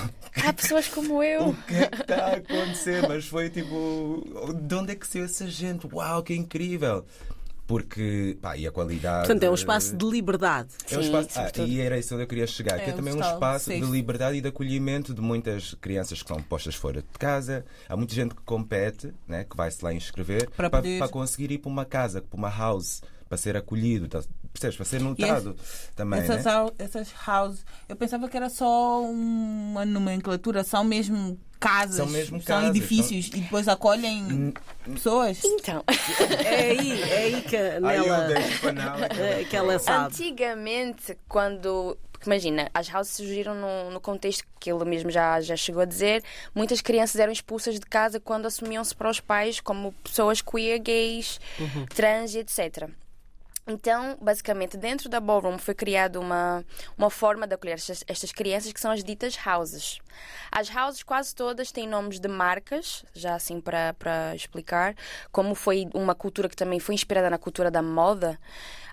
Há 0.44 0.52
pessoas 0.54 0.88
como 0.88 1.22
eu. 1.22 1.48
o 1.50 1.54
que 1.64 1.74
é 1.74 1.86
que 1.88 2.00
está 2.02 2.26
a 2.28 2.36
acontecer? 2.36 3.06
Mas 3.08 3.26
foi 3.26 3.50
tipo, 3.50 4.24
de 4.62 4.74
onde 4.74 4.92
é 4.92 4.94
que 4.96 5.06
saiu 5.06 5.24
essa 5.26 5.46
gente? 5.48 5.86
Uau, 5.92 6.22
que 6.22 6.34
incrível! 6.34 7.04
Porque, 7.66 8.36
pá, 8.42 8.56
e 8.56 8.66
a 8.66 8.72
qualidade. 8.72 9.26
Portanto, 9.26 9.42
é 9.44 9.50
um 9.50 9.54
espaço 9.54 9.96
de 9.96 10.04
liberdade. 10.04 10.68
É 10.90 10.98
um 10.98 11.00
Sim, 11.02 11.06
espaço, 11.06 11.28
ah, 11.30 11.32
sobretudo. 11.46 11.68
e 11.68 11.80
era 11.80 11.98
isso 11.98 12.14
onde 12.14 12.24
eu 12.24 12.26
queria 12.28 12.46
chegar, 12.46 12.76
que 12.78 12.84
é 12.86 12.88
É, 12.88 12.92
também 12.92 13.14
um 13.14 13.20
espaço 13.20 13.66
sim. 13.70 13.80
de 13.80 13.86
liberdade 13.86 14.36
e 14.38 14.40
de 14.40 14.48
acolhimento 14.48 15.14
de 15.14 15.20
muitas 15.20 15.74
crianças 15.80 16.22
que 16.22 16.28
são 16.28 16.42
postas 16.42 16.74
fora 16.74 17.00
de 17.02 17.18
casa. 17.18 17.64
Há 17.88 17.96
muita 17.96 18.14
gente 18.14 18.34
que 18.34 18.42
compete, 18.42 19.12
né, 19.26 19.44
que 19.44 19.56
vai-se 19.56 19.82
lá 19.84 19.92
inscrever 19.94 20.50
Para 20.50 20.68
para, 20.68 20.80
poder- 20.82 20.98
para 20.98 21.08
conseguir 21.08 21.52
ir 21.52 21.58
para 21.58 21.70
uma 21.70 21.84
casa, 21.84 22.20
para 22.20 22.36
uma 22.36 22.50
house, 22.50 23.00
para 23.28 23.38
ser 23.38 23.56
acolhido, 23.56 24.08
tá- 24.08 24.22
percebes? 24.52 24.76
Para 24.76 24.84
ser 24.84 25.00
notado 25.00 25.56
também. 25.96 26.20
Essas, 26.20 26.44
né? 26.44 26.52
essas 26.78 27.08
houses, 27.26 27.64
eu 27.88 27.96
pensava 27.96 28.28
que 28.28 28.36
era 28.36 28.50
só 28.50 29.02
uma 29.02 29.84
nomenclatura, 29.86 30.62
são 30.64 30.84
mesmo 30.84 31.38
casas, 31.62 31.96
São 31.96 32.06
mesmo 32.08 32.42
casas, 32.42 32.70
edifícios 32.70 33.28
e 33.28 33.40
depois 33.40 33.68
acolhem 33.68 34.52
pessoas. 34.84 35.40
Então, 35.44 35.84
É 36.44 36.70
aí, 36.70 37.02
é 37.02 37.16
aí 37.18 37.42
que 37.42 37.56
nela, 37.56 38.18
deixo 38.26 38.60
para 38.60 38.72
nela. 38.72 39.06
é, 39.16 39.44
que 39.44 39.56
ela 39.56 39.78
sabe. 39.78 40.06
antigamente, 40.06 41.16
quando. 41.28 41.96
Porque 42.10 42.28
imagina, 42.28 42.70
as 42.74 42.92
houses 42.92 43.14
surgiram 43.14 43.54
no, 43.54 43.90
no 43.90 44.00
contexto 44.00 44.44
que 44.60 44.70
ele 44.70 44.84
mesmo 44.84 45.10
já, 45.10 45.40
já 45.40 45.56
chegou 45.56 45.82
a 45.82 45.84
dizer. 45.84 46.22
Muitas 46.54 46.80
crianças 46.80 47.16
eram 47.20 47.32
expulsas 47.32 47.74
de 47.74 47.86
casa 47.86 48.20
quando 48.20 48.46
assumiam-se 48.46 48.94
para 48.94 49.10
os 49.10 49.20
pais 49.20 49.60
como 49.60 49.92
pessoas 50.04 50.40
queer, 50.40 50.80
gays, 50.80 51.40
trans 51.94 52.34
e 52.34 52.38
etc. 52.38 52.88
Então, 53.66 54.18
basicamente, 54.20 54.76
dentro 54.76 55.08
da 55.08 55.20
ballroom 55.20 55.56
foi 55.56 55.72
criada 55.72 56.18
uma, 56.18 56.64
uma 56.98 57.08
forma 57.08 57.46
de 57.46 57.54
acolher 57.54 57.74
estas, 57.74 58.02
estas 58.08 58.32
crianças 58.32 58.72
que 58.72 58.80
são 58.80 58.90
as 58.90 59.04
ditas 59.04 59.36
houses. 59.46 60.00
As 60.50 60.68
houses 60.74 61.04
quase 61.04 61.32
todas 61.32 61.70
têm 61.70 61.86
nomes 61.86 62.18
de 62.18 62.26
marcas, 62.26 63.04
já 63.14 63.36
assim 63.36 63.60
para, 63.60 63.94
explicar, 64.34 64.96
como 65.30 65.54
foi 65.54 65.88
uma 65.94 66.14
cultura 66.14 66.48
que 66.48 66.56
também 66.56 66.80
foi 66.80 66.96
inspirada 66.96 67.30
na 67.30 67.38
cultura 67.38 67.70
da 67.70 67.82
moda. 67.82 68.36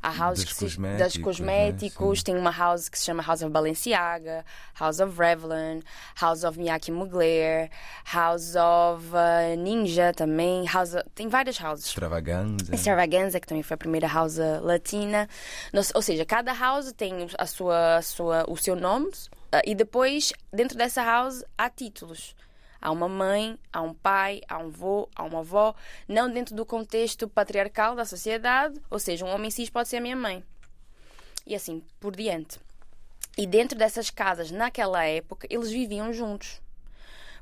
A 0.01 0.09
house 0.11 0.39
Dos 0.39 0.45
que 0.45 0.53
se- 0.55 0.65
cosméticos, 0.65 0.99
das 0.99 1.15
né? 1.15 1.23
cosméticos, 1.23 2.19
Sim. 2.19 2.23
tem 2.25 2.37
uma 2.37 2.51
house 2.51 2.87
que 2.89 2.97
se 2.97 3.05
chama 3.05 3.21
House 3.23 3.41
of 3.41 3.51
Balenciaga, 3.51 4.45
House 4.79 4.99
of 4.99 5.17
Revlon, 5.19 5.81
House 6.19 6.43
of 6.43 6.57
Miyake 6.57 6.91
Mugler, 6.91 7.69
House 8.05 8.55
of 8.55 9.05
uh, 9.09 9.57
Ninja 9.57 10.13
também, 10.13 10.65
House 10.65 10.93
of- 10.95 11.03
tem 11.13 11.27
várias 11.27 11.59
houses. 11.59 11.85
Extravaganza. 11.87 12.73
Extravaganza, 12.73 13.39
que 13.39 13.47
também 13.47 13.63
foi 13.63 13.75
a 13.75 13.77
primeira 13.77 14.07
house 14.07 14.37
latina. 14.61 15.27
Nos- 15.73 15.91
Ou 15.93 16.01
seja, 16.01 16.25
cada 16.25 16.53
house 16.53 16.91
tem 16.93 17.27
a 17.37 17.45
sua, 17.45 17.97
a 17.97 18.01
sua, 18.01 18.45
o 18.49 18.55
seu 18.57 18.75
nome 18.75 19.09
ah, 19.51 19.61
e 19.65 19.75
depois, 19.75 20.31
dentro 20.53 20.77
dessa 20.77 21.03
house, 21.03 21.43
há 21.57 21.69
títulos. 21.69 22.35
Há 22.81 22.91
uma 22.91 23.09
mãe, 23.09 23.57
há 23.73 23.81
um 23.81 23.93
pai, 23.93 24.41
há 24.47 24.57
um 24.57 24.67
avô, 24.67 25.09
há 25.15 25.23
uma 25.23 25.39
avó, 25.39 25.75
não 26.07 26.31
dentro 26.31 26.55
do 26.55 26.65
contexto 26.65 27.27
patriarcal 27.27 27.95
da 27.95 28.05
sociedade, 28.05 28.79
ou 28.89 28.99
seja, 28.99 29.25
um 29.25 29.29
homem 29.29 29.51
cis 29.51 29.69
pode 29.69 29.89
ser 29.89 29.97
a 29.97 30.01
minha 30.01 30.15
mãe. 30.15 30.43
E 31.45 31.55
assim 31.55 31.83
por 31.99 32.15
diante. 32.15 32.59
E 33.37 33.45
dentro 33.47 33.77
dessas 33.77 34.09
casas, 34.09 34.51
naquela 34.51 35.03
época, 35.05 35.47
eles 35.49 35.71
viviam 35.71 36.11
juntos. 36.13 36.61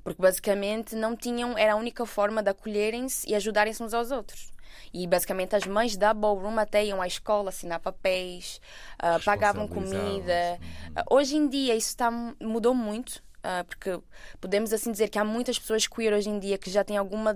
Porque 0.04 0.22
basicamente 0.22 0.96
não 0.96 1.16
tinham, 1.16 1.58
era 1.58 1.74
a 1.74 1.76
única 1.76 2.06
forma 2.06 2.42
de 2.42 2.50
acolherem-se 2.50 3.30
e 3.30 3.36
ajudarem-se 3.36 3.84
uns 3.84 3.94
aos 3.94 4.12
outros. 4.12 4.52
E 4.94 5.06
basicamente 5.08 5.56
as 5.56 5.66
mães 5.66 5.98
da 5.98 6.14
ballroom 6.14 6.58
até 6.58 6.86
iam 6.86 7.02
à 7.02 7.08
escola 7.08 7.50
assinar 7.50 7.80
papéis, 7.80 8.62
ah, 9.00 9.20
pagavam 9.24 9.68
comida. 9.68 10.60
Ah, 10.96 11.04
hoje 11.10 11.36
em 11.36 11.48
dia 11.48 11.76
isso 11.76 11.90
está, 11.90 12.10
mudou 12.40 12.74
muito. 12.74 13.22
Ah, 13.50 13.64
porque 13.64 13.98
podemos 14.42 14.74
assim 14.74 14.92
dizer 14.92 15.08
que 15.08 15.18
há 15.18 15.24
muitas 15.24 15.58
pessoas 15.58 15.88
queer 15.88 16.12
hoje 16.14 16.30
em 16.30 16.38
dia 16.38 16.58
que 16.58 16.70
já 16.70 16.84
têm 16.84 16.98
alguma 16.98 17.34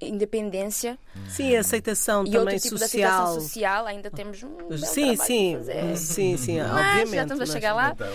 independência 0.00 0.98
Sim, 1.28 1.56
a 1.56 1.60
aceitação 1.60 2.22
e 2.22 2.26
também 2.26 2.40
outro 2.40 2.58
tipo 2.60 2.74
de 2.74 2.80
social. 2.80 3.10
aceitação 3.22 3.40
social 3.40 3.86
ainda 3.86 4.10
temos 4.10 4.42
um 4.42 4.76
Sim, 4.78 5.16
sim, 5.16 5.58
sim, 5.96 6.36
sim, 6.36 6.58
Mas 6.60 6.70
obviamente. 6.70 7.14
já 7.14 7.22
estamos 7.22 7.40
a 7.40 7.44
mas- 7.46 7.52
chegar 7.52 7.74
lá. 7.74 7.90
Então, 7.92 8.08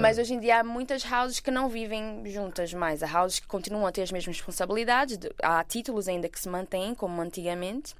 Mas 0.00 0.18
hoje 0.18 0.34
em 0.34 0.40
dia 0.40 0.60
há 0.60 0.64
muitas 0.64 1.04
houses 1.10 1.40
que 1.40 1.50
não 1.50 1.68
vivem 1.68 2.22
juntas 2.26 2.72
mais. 2.72 3.02
Há 3.02 3.20
houses 3.22 3.38
que 3.40 3.46
continuam 3.46 3.86
a 3.86 3.92
ter 3.92 4.02
as 4.02 4.10
mesmas 4.12 4.36
responsabilidades, 4.36 5.18
de- 5.18 5.30
há 5.42 5.62
títulos 5.64 6.08
ainda 6.08 6.28
que 6.28 6.40
se 6.40 6.48
mantêm, 6.48 6.94
como 6.94 7.20
antigamente. 7.20 7.94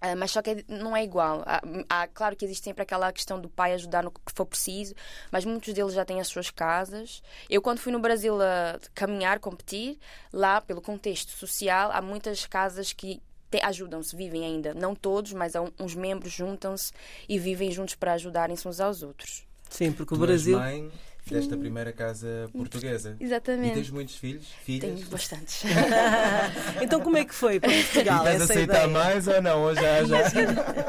Ah, 0.00 0.14
mas 0.14 0.30
só 0.30 0.42
que 0.42 0.50
é- 0.50 0.64
não 0.68 0.94
é 0.96 1.02
igual. 1.02 1.42
Há, 1.46 1.60
há- 1.88 2.06
claro 2.08 2.36
que 2.36 2.44
existe 2.44 2.64
sempre 2.64 2.82
aquela 2.82 3.10
questão 3.12 3.40
do 3.40 3.48
pai 3.48 3.72
ajudar 3.72 4.02
no 4.02 4.10
que 4.10 4.20
for 4.34 4.44
preciso, 4.44 4.94
mas 5.32 5.44
muitos 5.44 5.72
deles 5.72 5.94
já 5.94 6.04
têm 6.04 6.20
as 6.20 6.28
suas 6.28 6.50
casas. 6.50 7.22
Eu, 7.48 7.62
quando 7.62 7.78
fui 7.78 7.90
no 7.92 7.98
Brasil 7.98 8.40
a 8.40 8.78
caminhar, 8.94 9.40
competir, 9.40 9.98
lá, 10.32 10.60
pelo 10.60 10.82
contexto 10.82 11.30
social, 11.30 11.90
há 11.92 12.02
muitas 12.02 12.44
casas 12.46 12.92
que 12.92 13.22
ajudam-se, 13.62 14.14
vivem 14.14 14.44
ainda. 14.44 14.74
Não 14.74 14.94
todos, 14.94 15.32
mas 15.32 15.54
uns 15.80 15.94
membros 15.94 16.30
juntam-se 16.30 16.92
e 17.26 17.38
vivem 17.38 17.70
juntos 17.72 17.94
para 17.94 18.12
ajudarem-se 18.12 18.68
uns 18.68 18.80
aos 18.80 19.02
outros. 19.02 19.46
Sim, 19.70 19.92
porque 19.92 20.12
o 20.12 20.16
Tu 20.18 20.22
és 20.24 20.26
Brasil. 20.26 20.58
mãe 20.58 20.92
desta 21.30 21.56
primeira 21.56 21.92
casa 21.92 22.48
portuguesa. 22.52 23.16
Exatamente. 23.18 23.72
E 23.72 23.74
tens 23.74 23.90
muitos 23.90 24.16
filhos? 24.16 24.46
Filhas? 24.64 24.94
Tenho 24.94 25.06
bastantes. 25.08 25.62
Então, 26.80 27.00
como 27.00 27.16
é 27.16 27.24
que 27.24 27.34
foi 27.34 27.58
para 27.58 27.72
E 27.72 27.82
Portugal 27.84 28.22
vais 28.24 28.40
essa 28.40 28.52
aceitar 28.52 28.74
ideia? 28.84 28.88
mais 28.88 29.26
ou 29.26 29.42
não? 29.42 29.62
Ou 29.62 29.74
já, 29.74 30.04
já? 30.04 30.18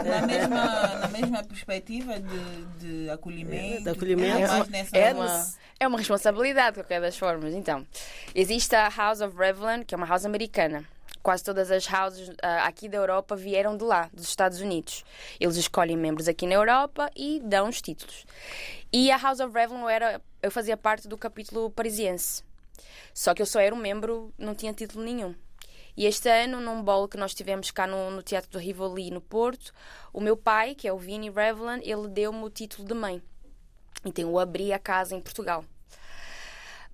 Na 0.04 0.28
mesma, 0.28 0.96
na 1.00 1.08
mesma 1.08 1.44
perspectiva 1.44 2.20
de, 2.20 2.66
de 3.04 3.10
acolhimento. 3.10 3.84
De 3.84 3.90
acolhimento. 3.90 4.38
é 4.38 4.48
mais 4.48 4.68
nessa 4.70 4.98
é 4.98 5.14
uma, 5.14 5.46
é 5.80 5.88
uma 5.88 5.98
responsabilidade, 5.98 6.76
de 6.76 6.82
qualquer 6.84 7.02
das 7.02 7.18
formas. 7.18 7.54
Então, 7.54 7.86
existe 8.36 8.76
a 8.76 8.90
House 8.90 9.22
of 9.22 9.36
Revlon, 9.38 9.84
que 9.86 9.96
é 9.96 9.98
uma 9.98 10.06
house 10.08 10.26
americana. 10.26 10.84
Quase 11.28 11.44
todas 11.44 11.70
as 11.70 11.86
houses 11.92 12.34
ah, 12.42 12.66
aqui 12.66 12.88
da 12.88 12.98
Europa 12.98 13.36
vieram 13.36 13.76
de 13.76 13.84
lá, 13.84 14.10
dos 14.14 14.30
Estados 14.30 14.62
Unidos. 14.62 15.04
Eles 15.38 15.58
escolhem 15.58 15.98
membros 15.98 16.30
aqui 16.30 16.48
na 16.48 16.56
Europa 16.56 17.12
e 17.14 17.42
dão 17.44 17.68
os 17.68 17.82
títulos. 17.82 18.26
E 18.94 19.12
a 19.12 19.18
House 19.18 19.42
of 19.42 19.54
Revlon 19.54 19.90
era, 19.90 20.22
eu 20.42 20.50
fazia 20.50 20.78
parte 20.78 21.06
do 21.06 21.18
capítulo 21.18 21.70
parisiense. 21.70 22.46
Só 23.14 23.34
que 23.34 23.42
eu 23.42 23.46
só 23.46 23.60
era 23.60 23.76
um 23.76 23.78
membro, 23.78 24.34
não 24.38 24.56
tinha 24.56 24.72
título 24.72 25.04
nenhum. 25.04 25.36
E 25.98 26.06
este 26.06 26.30
ano, 26.30 26.62
num 26.62 26.82
bolo 26.82 27.10
que 27.10 27.18
nós 27.18 27.34
tivemos 27.34 27.72
cá 27.72 27.86
no, 27.86 28.10
no 28.10 28.24
Teatro 28.24 28.50
do 28.50 28.58
Rivoli, 28.58 29.12
no 29.12 29.20
Porto, 29.20 29.74
o 30.14 30.22
meu 30.22 30.38
pai, 30.38 30.76
que 30.76 30.88
é 30.88 30.94
o 30.94 30.98
Vini 30.98 31.30
Revlon, 31.30 31.82
ele 31.84 32.08
deu-me 32.08 32.42
o 32.42 32.50
título 32.50 32.88
de 32.88 32.94
mãe. 32.94 33.22
Então 34.06 34.30
eu 34.30 34.40
abri 34.40 34.72
a 34.72 34.80
casa 34.80 35.14
em 35.14 35.20
Portugal. 35.20 35.66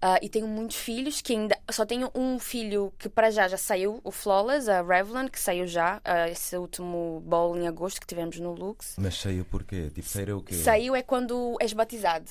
Ah, 0.05 0.19
e 0.21 0.27
tenho 0.27 0.45
muitos 0.45 0.75
filhos 0.75 1.21
que 1.21 1.31
ainda. 1.31 1.57
Só 1.71 1.85
tenho 1.85 2.11
um 2.13 2.37
filho 2.37 2.91
que 2.99 3.07
para 3.07 3.31
já 3.31 3.47
já 3.47 3.55
saiu, 3.55 4.01
o 4.03 4.11
Flawless, 4.11 4.69
a 4.69 4.81
Revlon, 4.81 5.29
que 5.29 5.39
saiu 5.39 5.65
já, 5.65 6.01
ah, 6.03 6.27
esse 6.27 6.57
último 6.57 7.23
bolo 7.25 7.57
em 7.57 7.69
agosto 7.69 8.01
que 8.01 8.07
tivemos 8.07 8.37
no 8.37 8.51
Lux. 8.51 8.97
Mas 8.99 9.15
saiu 9.15 9.45
porquê? 9.45 9.89
Tipo, 9.95 10.09
saiu 10.09 10.37
o 10.39 10.43
quê? 10.43 10.55
Saiu 10.55 10.93
é 10.93 11.01
quando 11.01 11.55
és 11.57 11.71
batizado, 11.71 12.29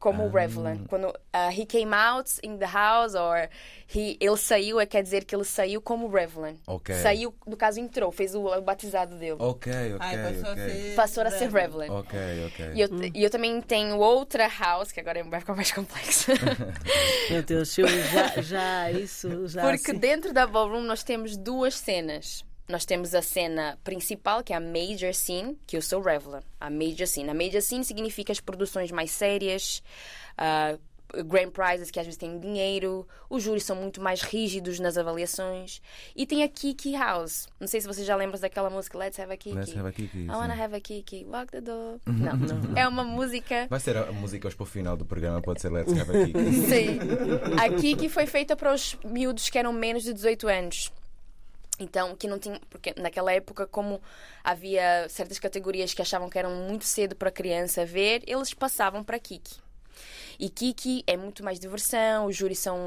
como 0.00 0.24
o 0.26 0.30
Revlon. 0.30 0.78
Quando 0.88 1.14
ah, 1.32 1.52
he 1.52 1.64
came 1.66 1.94
out 1.94 2.28
in 2.42 2.56
the 2.56 2.66
house, 2.66 3.14
or 3.14 3.48
he, 3.94 4.16
ele 4.18 4.36
saiu, 4.36 4.80
é 4.80 4.86
quer 4.86 5.02
dizer 5.02 5.24
que 5.24 5.36
ele 5.36 5.44
saiu 5.44 5.80
como 5.80 6.08
Revlon. 6.08 6.54
Ok. 6.66 6.94
Saiu, 6.96 7.32
no 7.46 7.56
caso, 7.56 7.78
entrou, 7.78 8.10
fez 8.10 8.34
o, 8.34 8.46
o 8.46 8.62
batizado 8.62 9.14
dele. 9.16 9.36
Ok, 9.38 9.70
ok, 9.94 9.98
Ai, 10.00 10.16
passou 10.16 10.48
a 10.48 10.52
ok. 10.52 10.64
ser. 10.68 10.94
Passou 10.96 11.22
a 11.22 11.30
ser 11.30 11.50
Revlon. 11.50 11.86
Ok, 12.00 12.18
ok. 12.46 12.70
E 12.74 12.80
eu, 12.80 12.88
e 13.14 13.22
eu 13.22 13.30
também 13.30 13.60
tenho 13.60 13.98
outra 13.98 14.48
house, 14.48 14.90
que 14.90 14.98
agora 14.98 15.22
vai 15.22 15.38
ficar 15.38 15.54
mais 15.54 15.70
complexo. 15.70 16.32
Meu 17.30 17.42
Deus, 17.42 17.76
eu 17.78 17.86
já, 17.86 18.40
já 18.42 18.90
isso 18.90 19.46
já 19.48 19.62
Porque 19.62 19.90
assim- 19.90 20.00
dentro 20.00 20.32
da 20.32 20.46
ballroom 20.46 20.82
nós 20.82 21.02
temos 21.04 21.36
duas 21.36 21.74
cenas. 21.76 22.42
Nós 22.70 22.84
temos 22.84 23.14
a 23.14 23.20
cena 23.20 23.76
principal, 23.82 24.44
que 24.44 24.52
é 24.52 24.56
a 24.56 24.60
Major 24.60 25.12
Scene, 25.12 25.58
que 25.66 25.76
eu 25.76 25.82
sou 25.82 26.00
Revlon. 26.00 26.40
A 26.60 26.70
Major 26.70 27.06
Scene. 27.06 27.28
A 27.28 27.34
Major 27.34 27.60
Scene 27.60 27.84
significa 27.84 28.32
as 28.32 28.40
produções 28.40 28.92
mais 28.92 29.10
sérias, 29.10 29.82
ah, 30.38 30.78
grand 31.26 31.50
prizes 31.50 31.90
que 31.90 31.98
às 31.98 32.06
vezes 32.06 32.16
têm 32.16 32.38
dinheiro, 32.38 33.06
os 33.28 33.42
júris 33.42 33.64
são 33.64 33.74
muito 33.74 34.00
mais 34.00 34.22
rígidos 34.22 34.78
nas 34.78 34.96
avaliações. 34.96 35.80
E 36.14 36.24
tem 36.24 36.42
a 36.42 36.48
Kiki 36.48 36.92
House. 36.92 37.48
Não 37.58 37.66
sei 37.66 37.80
se 37.80 37.86
vocês 37.86 38.06
já 38.06 38.14
lembram 38.14 38.40
daquela 38.40 38.70
música 38.70 38.96
Let's 38.96 39.18
Have 39.18 39.32
a 39.32 39.36
Kiki. 39.36 39.56
Let's 39.56 39.76
have 39.76 39.88
a 39.88 39.92
Kiki, 39.92 40.18
I 40.18 40.20
sim. 40.22 40.28
wanna 40.28 40.54
have 40.54 40.74
a 40.74 40.80
Kiki, 40.80 41.24
walk 41.24 41.50
the 41.50 41.60
dog. 41.60 42.00
Não, 42.06 42.36
não. 42.36 42.76
É 42.76 42.86
uma 42.86 43.02
música 43.02 43.66
Vai 43.68 43.80
ser 43.80 43.96
a 43.96 44.12
música 44.12 44.46
hoje 44.46 44.56
para 44.56 44.64
o 44.64 44.66
final 44.66 44.96
do 44.96 45.04
programa, 45.04 45.40
pode 45.42 45.60
ser 45.60 45.70
Let's 45.70 45.92
Have 45.92 46.16
a 46.16 46.26
Kiki. 46.26 46.52
Sim. 46.68 46.98
A 47.58 47.80
Kiki 47.80 48.08
foi 48.08 48.26
feita 48.26 48.54
para 48.56 48.72
os 48.72 48.96
miúdos 49.04 49.48
que 49.48 49.58
eram 49.58 49.72
menos 49.72 50.04
de 50.04 50.12
18 50.12 50.48
anos. 50.48 50.92
Então, 51.80 52.14
que 52.14 52.28
não 52.28 52.38
tinha. 52.38 52.60
Porque 52.68 52.94
naquela 52.96 53.32
época, 53.32 53.66
como 53.66 54.00
havia 54.44 55.08
certas 55.08 55.38
categorias 55.38 55.94
que 55.94 56.02
achavam 56.02 56.28
que 56.28 56.38
eram 56.38 56.54
muito 56.54 56.84
cedo 56.84 57.16
para 57.16 57.30
a 57.30 57.32
criança 57.32 57.84
ver, 57.84 58.22
eles 58.26 58.54
passavam 58.54 59.02
para 59.02 59.18
Kiki. 59.18 59.58
E 60.38 60.48
Kiki 60.48 61.02
é 61.06 61.16
muito 61.16 61.44
mais 61.44 61.58
diversão, 61.58 62.26
os 62.26 62.36
júris 62.36 62.58
são, 62.58 62.78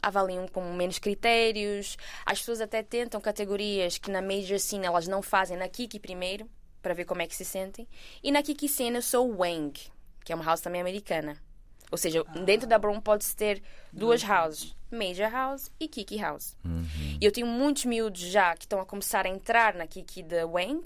avaliam 0.00 0.46
com 0.46 0.62
menos 0.74 0.98
critérios, 0.98 1.96
as 2.24 2.38
pessoas 2.38 2.60
até 2.60 2.82
tentam 2.82 3.20
categorias 3.20 3.98
que 3.98 4.10
na 4.10 4.22
Major 4.22 4.60
Scene 4.60 4.86
elas 4.86 5.08
não 5.08 5.20
fazem 5.20 5.56
na 5.56 5.68
Kiki 5.68 5.98
primeiro, 5.98 6.48
para 6.80 6.94
ver 6.94 7.04
como 7.04 7.22
é 7.22 7.26
que 7.26 7.34
se 7.34 7.44
sentem. 7.44 7.88
E 8.22 8.30
na 8.30 8.42
Kiki 8.42 8.68
Scene 8.68 8.96
eu 8.96 9.02
sou 9.02 9.28
Wang, 9.36 9.72
que 10.24 10.32
é 10.32 10.36
uma 10.36 10.44
house 10.44 10.60
também 10.60 10.80
americana. 10.80 11.36
Ou 11.90 11.98
seja, 11.98 12.24
dentro 12.44 12.68
da 12.68 12.78
Brown 12.78 13.00
pode-se 13.00 13.34
ter 13.34 13.62
duas 13.92 14.22
houses, 14.22 14.76
Major 14.90 15.30
House 15.30 15.70
e 15.78 15.88
Kiki 15.88 16.18
House. 16.18 16.56
E 17.20 17.24
eu 17.24 17.32
tenho 17.32 17.46
muitos 17.46 17.84
miúdos 17.84 18.20
já 18.20 18.54
que 18.54 18.64
estão 18.64 18.80
a 18.80 18.86
começar 18.86 19.26
a 19.26 19.28
entrar 19.28 19.74
na 19.74 19.86
Kiki 19.86 20.22
da 20.22 20.46
Wang. 20.46 20.82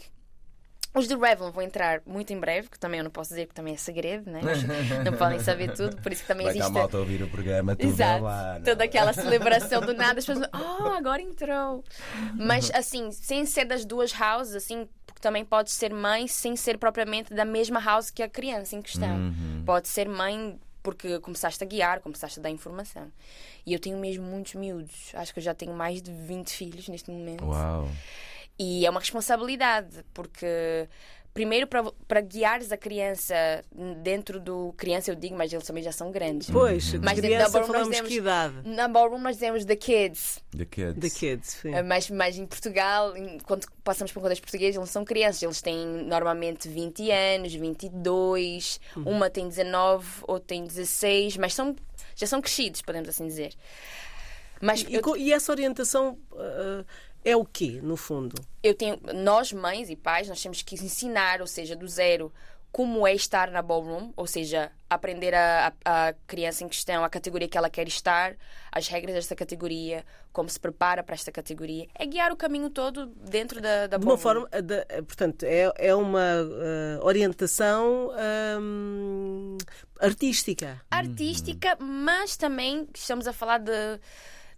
Os 0.94 1.08
de 1.08 1.16
Revlon 1.16 1.50
vão 1.50 1.64
entrar 1.64 2.02
muito 2.06 2.32
em 2.32 2.38
breve, 2.38 2.68
que 2.70 2.78
também 2.78 2.98
eu 2.98 3.04
não 3.04 3.10
posso 3.10 3.30
dizer, 3.30 3.48
que 3.48 3.54
também 3.54 3.74
é 3.74 3.76
segredo, 3.76 4.30
né? 4.30 4.40
não 5.04 5.12
podem 5.14 5.40
saber 5.40 5.72
tudo, 5.72 5.96
por 6.00 6.12
isso 6.12 6.22
que 6.22 6.28
também 6.28 6.46
Vai 6.46 6.54
existe. 6.56 6.72
malta 6.72 6.96
a 6.96 7.00
ouvir 7.00 7.20
o 7.20 7.28
programa, 7.28 7.74
tudo 7.74 7.90
Exato. 7.90 8.22
lá. 8.22 8.54
não. 8.54 8.62
Toda 8.62 8.84
aquela 8.84 9.12
celebração 9.12 9.80
do 9.80 9.92
nada, 9.92 10.20
as 10.20 10.24
pessoas, 10.24 10.48
oh, 10.54 10.86
agora 10.90 11.20
entrou. 11.20 11.82
Mas 12.34 12.70
assim, 12.72 13.10
sem 13.10 13.44
ser 13.44 13.64
das 13.64 13.84
duas 13.84 14.12
houses, 14.12 14.54
assim, 14.54 14.88
porque 15.04 15.20
também 15.20 15.44
pode 15.44 15.72
ser 15.72 15.92
mãe 15.92 16.28
sem 16.28 16.54
ser 16.54 16.78
propriamente 16.78 17.34
da 17.34 17.44
mesma 17.44 17.80
house 17.80 18.12
que 18.12 18.22
a 18.22 18.28
criança 18.28 18.76
em 18.76 18.82
questão. 18.82 19.16
Uhum. 19.16 19.64
Pode 19.66 19.88
ser 19.88 20.08
mãe 20.08 20.60
porque 20.84 21.18
começaste 21.20 21.64
a 21.64 21.66
guiar, 21.66 22.00
começaste 22.00 22.38
a 22.38 22.42
dar 22.42 22.50
informação. 22.50 23.10
E 23.64 23.72
eu 23.72 23.80
tenho 23.80 23.98
mesmo 23.98 24.22
muitos 24.22 24.54
miúdos. 24.54 25.10
Acho 25.14 25.32
que 25.32 25.40
eu 25.40 25.42
já 25.42 25.54
tenho 25.54 25.72
mais 25.72 26.02
de 26.02 26.12
20 26.12 26.50
filhos 26.50 26.88
neste 26.88 27.10
momento. 27.10 27.42
Uau. 27.46 27.88
E 28.58 28.84
é 28.84 28.90
uma 28.90 29.00
responsabilidade, 29.00 30.04
porque 30.12 30.86
primeiro 31.34 31.66
para, 31.66 32.20
guiares 32.20 32.70
a 32.70 32.76
criança 32.76 33.34
dentro 34.02 34.38
do 34.40 34.72
criança 34.76 35.10
eu 35.10 35.16
digo, 35.16 35.36
mas 35.36 35.52
eles 35.52 35.66
também 35.66 35.82
já 35.82 35.90
são 35.92 36.10
grandes. 36.12 36.48
Pois, 36.48 36.94
Mas 36.94 37.16
dentro 37.20 37.22
da 37.22 37.28
criança 37.28 37.50
ballroom 37.50 37.66
nós 37.66 37.66
falamos 37.66 37.88
dizemos- 37.90 38.08
que 38.08 38.16
idade? 38.18 38.54
Na 38.64 38.86
ballroom 38.88 39.18
nós 39.18 39.34
dizemos 39.36 39.64
the 39.64 39.74
kids, 39.76 40.38
The 40.56 40.64
Kids. 40.64 41.00
The 41.00 41.10
kids, 41.10 41.48
sim. 41.60 41.74
Uh, 41.74 41.84
mas, 41.84 42.08
mas 42.08 42.38
em 42.38 42.46
Portugal, 42.46 43.12
quando 43.44 43.66
passamos 43.82 44.12
para 44.12 44.20
um 44.20 44.22
contexto 44.22 44.42
português, 44.42 44.76
eles 44.76 44.88
são 44.90 45.04
crianças. 45.04 45.42
Eles 45.42 45.60
têm 45.60 45.84
normalmente 46.04 46.68
20 46.68 47.10
anos, 47.10 47.52
22, 47.52 48.80
Uhum. 48.96 49.02
uma 49.10 49.28
tem 49.28 49.48
19, 49.48 50.06
outra 50.28 50.46
tem 50.46 50.64
16, 50.64 51.36
mas 51.36 51.52
são, 51.52 51.74
já 52.14 52.26
são 52.28 52.40
crescidos, 52.40 52.80
podemos 52.82 53.08
assim 53.08 53.26
dizer. 53.26 53.52
Mas 54.60 54.82
E, 54.82 54.94
eu, 54.94 55.16
e 55.16 55.32
essa 55.32 55.50
orientação 55.52 56.16
ah, 56.32 56.84
é 57.24 57.36
o 57.36 57.44
quê, 57.44 57.80
no 57.82 57.96
fundo? 57.96 58.34
eu 58.62 58.74
tenho, 58.74 58.98
nós 59.14 59.52
mães 59.52 59.90
e 59.90 59.96
pais, 59.96 60.28
nós 60.28 60.42
temos 60.42 60.62
que 60.62 60.74
ensinar, 60.74 61.40
ou 61.40 61.46
seja, 61.46 61.74
do 61.76 61.86
zero, 61.88 62.32
como 62.72 63.06
é 63.06 63.14
estar 63.14 63.50
na 63.52 63.62
ballroom, 63.62 64.10
ou 64.16 64.26
seja, 64.26 64.72
aprender 64.90 65.32
a, 65.34 65.72
a, 65.84 66.08
a 66.08 66.12
criança 66.26 66.64
em 66.64 66.68
questão, 66.68 67.04
a 67.04 67.08
categoria 67.10 67.46
que 67.46 67.56
ela 67.56 67.70
quer 67.70 67.86
estar, 67.86 68.34
as 68.72 68.88
regras 68.88 69.14
desta 69.14 69.36
categoria, 69.36 70.04
como 70.32 70.48
se 70.48 70.58
prepara 70.58 71.02
para 71.04 71.14
esta 71.14 71.30
categoria. 71.30 71.86
É 71.94 72.04
guiar 72.04 72.32
o 72.32 72.36
caminho 72.36 72.68
todo 72.70 73.06
dentro 73.06 73.60
da, 73.60 73.86
da 73.86 73.96
De 73.96 74.04
uma 74.04 74.16
ballroom. 74.16 74.18
forma, 74.22 74.48
ah, 74.50 74.60
de- 74.60 74.80
ah, 74.80 75.02
portanto, 75.06 75.44
é, 75.44 75.72
é 75.76 75.94
uma 75.94 76.20
ah, 76.20 77.04
orientação 77.04 78.10
ahm, 78.58 79.56
artística. 80.00 80.80
artística, 80.90 81.76
mas 81.78 82.36
também 82.36 82.88
estamos 82.94 83.26
a 83.28 83.32
falar 83.32 83.58
de, 83.58 83.70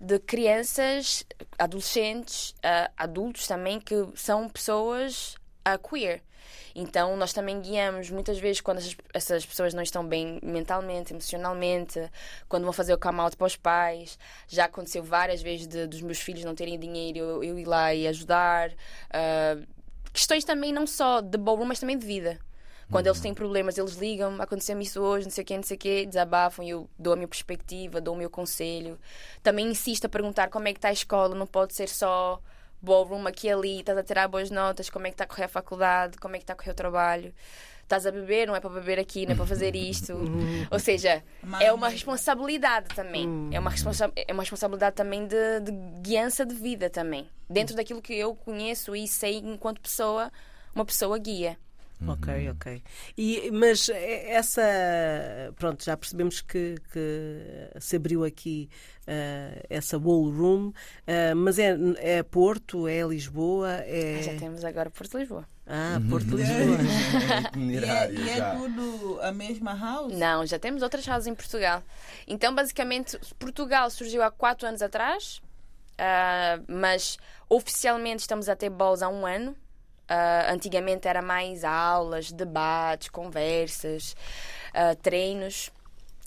de 0.01 0.19
crianças, 0.19 1.25
adolescentes, 1.59 2.55
ah, 2.63 2.91
adultos 2.97 3.47
também, 3.47 3.81
que 3.81 3.95
são 4.15 4.49
pessoas 4.49 5.37
ah, 5.65 5.79
queer. 5.79 6.23
Então, 6.75 7.17
nós 7.17 7.33
também 7.33 7.61
guiamos 7.61 8.11
muitas 8.11 8.39
vezes 8.39 8.61
quando 8.61 8.79
essas, 8.79 8.97
essas 9.15 9.47
pessoas 9.47 9.73
não 9.73 9.83
estão 9.83 10.07
bem 10.07 10.39
mentalmente, 10.43 11.13
emocionalmente, 11.13 11.99
quando 12.49 12.65
vão 12.65 12.73
fazer 12.73 12.93
o 12.93 12.99
come 12.99 13.21
out 13.21 13.37
para 13.37 13.47
os 13.47 13.57
pais. 13.57 14.19
Já 14.47 14.67
aconteceu 14.67 15.03
várias 15.03 15.41
vezes 15.43 15.67
de- 15.67 15.87
dos 15.87 16.03
meus 16.03 16.19
filhos 16.21 16.45
não 16.45 16.55
terem 16.55 16.79
dinheiro, 16.79 17.19
eu, 17.19 17.45
eu 17.45 17.59
ir 17.59 17.65
lá 17.65 17.95
e 17.95 18.07
ajudar. 18.07 18.73
Ah, 19.11 19.57
questões 20.13 20.45
também 20.45 20.73
não 20.73 20.87
só 20.87 21.21
de 21.23 21.39
ballroom, 21.39 21.65
mas 21.67 21.81
também 21.81 21.97
de 21.97 22.07
vida. 22.07 22.39
Quando 22.91 23.09
eles 23.09 23.21
têm 23.21 23.35
problemas, 23.35 23.77
eles 23.77 23.97
ligam, 23.97 24.41
aconteceu-me 24.41 24.85
isso 24.85 25.01
hoje, 25.01 25.27
não 25.27 25.31
sei 25.31 25.43
o 25.43 25.47
quê, 25.47 25.57
não 25.57 25.63
sei 25.63 25.77
o 25.77 25.81
quê, 25.81 26.07
desabafam 26.07 26.65
e 26.65 26.71
eu 26.71 26.89
dou 26.99 27.15
a 27.15 27.17
minha 27.17 27.27
perspectiva, 27.27 28.01
dou 28.01 28.15
o 28.15 28.17
meu 28.17 28.31
conselho. 28.31 28.99
Também 29.43 29.67
insisto 29.67 30.05
a 30.05 30.09
perguntar 30.09 30.51
como 30.51 30.69
é 30.69 30.73
que 30.73 30.79
está 30.79 30.89
a 30.89 30.93
escola, 30.93 31.35
não 31.35 31.47
pode 31.47 31.75
ser 31.75 31.89
só 31.89 32.41
ballroom 32.81 33.27
aqui 33.27 33.49
e 33.49 33.51
ali, 33.51 33.81
estás 33.81 33.99
a 33.99 34.03
tirar 34.05 34.29
boas 34.29 34.51
notas, 34.51 34.89
como 34.89 35.07
é 35.07 35.11
que 35.11 35.15
está 35.15 35.25
a 35.25 35.27
correr 35.27 35.45
a 35.45 35.49
faculdade, 35.49 36.19
como 36.19 36.37
é 36.37 36.39
que 36.39 36.45
está 36.45 36.53
a 36.53 36.57
correr 36.57 36.71
o 36.71 36.75
trabalho. 36.75 37.35
Estás 37.83 38.05
a 38.05 38.11
beber, 38.11 38.49
não 38.49 38.57
é 38.57 38.61
para 38.61 38.71
beber 38.71 38.99
aqui, 38.99 39.27
não 39.27 39.33
é 39.33 39.37
para 39.37 39.47
fazer 39.47 39.77
isto. 39.77 40.13
Ou 40.71 40.79
seja, 40.79 41.23
é 41.61 41.73
uma 41.73 41.89
responsabilidade 41.89 42.89
também. 42.95 43.49
É 43.53 43.61
uma, 43.61 43.71
responsa 43.71 44.11
é 44.17 44.33
uma 44.33 44.43
responsabilidade 44.43 44.97
também 44.97 45.27
de, 45.27 45.61
de 45.61 45.73
guiança 46.01 46.45
de 46.45 46.55
vida 46.55 46.91
também. 46.91 47.29
Dentro 47.49 47.77
daquilo 47.77 48.03
que 48.03 48.13
eu 48.15 48.35
conheço 48.35 48.95
e 48.97 49.07
sei 49.07 49.39
enquanto 49.39 49.81
pessoa, 49.81 50.33
uma 50.75 50.85
pessoa 50.85 51.17
guia. 51.17 51.57
Ok, 52.07 52.51
ok. 52.51 52.83
E, 53.17 53.51
mas 53.53 53.89
essa. 53.89 54.63
Pronto, 55.57 55.83
já 55.83 55.97
percebemos 55.97 56.43
que, 56.43 56.77
que 56.93 57.71
se 57.81 57.97
abriu 57.97 58.23
aqui 58.25 58.69
uh, 59.07 59.65
essa 59.71 59.99
Wall 59.99 60.31
Room, 60.31 60.69
uh, 60.69 61.37
mas 61.37 61.59
é, 61.59 61.77
é 61.99 62.23
Porto, 62.23 62.87
é 62.87 63.03
Lisboa? 63.03 63.71
É... 63.87 64.23
Já 64.23 64.37
temos 64.37 64.65
agora 64.65 64.91
Porto 64.91 65.17
Lisboa. 65.19 65.49
Ah, 65.67 65.99
Porto 66.11 66.29
Lisboa. 66.37 66.79
e 67.57 67.77
é, 67.79 68.13
e 68.13 68.31
é 68.31 68.51
tudo 68.57 69.19
a 69.23 69.33
mesma 69.33 69.75
house? 69.75 70.13
Não, 70.13 70.45
já 70.47 70.59
temos 70.59 70.83
outras 70.83 71.07
houses 71.09 71.27
em 71.27 71.35
Portugal. 71.35 71.83
Então, 72.27 72.55
basicamente, 72.55 73.19
Portugal 73.39 73.89
surgiu 73.91 74.23
há 74.23 74.31
quatro 74.31 74.69
anos 74.69 74.83
atrás, 74.83 75.41
uh, 75.95 76.63
mas 76.69 77.19
oficialmente 77.49 78.21
estamos 78.21 78.49
a 78.49 78.55
ter 78.55 78.71
balls 78.71 79.03
há 79.03 79.09
um 79.09 79.25
ano. 79.27 79.57
Uh, 80.09 80.53
antigamente 80.53 81.09
era 81.09 81.21
mais 81.21 81.65
aulas, 81.65 82.31
debates, 82.31 83.09
conversas, 83.09 84.15
uh, 84.73 84.95
treinos. 85.03 85.71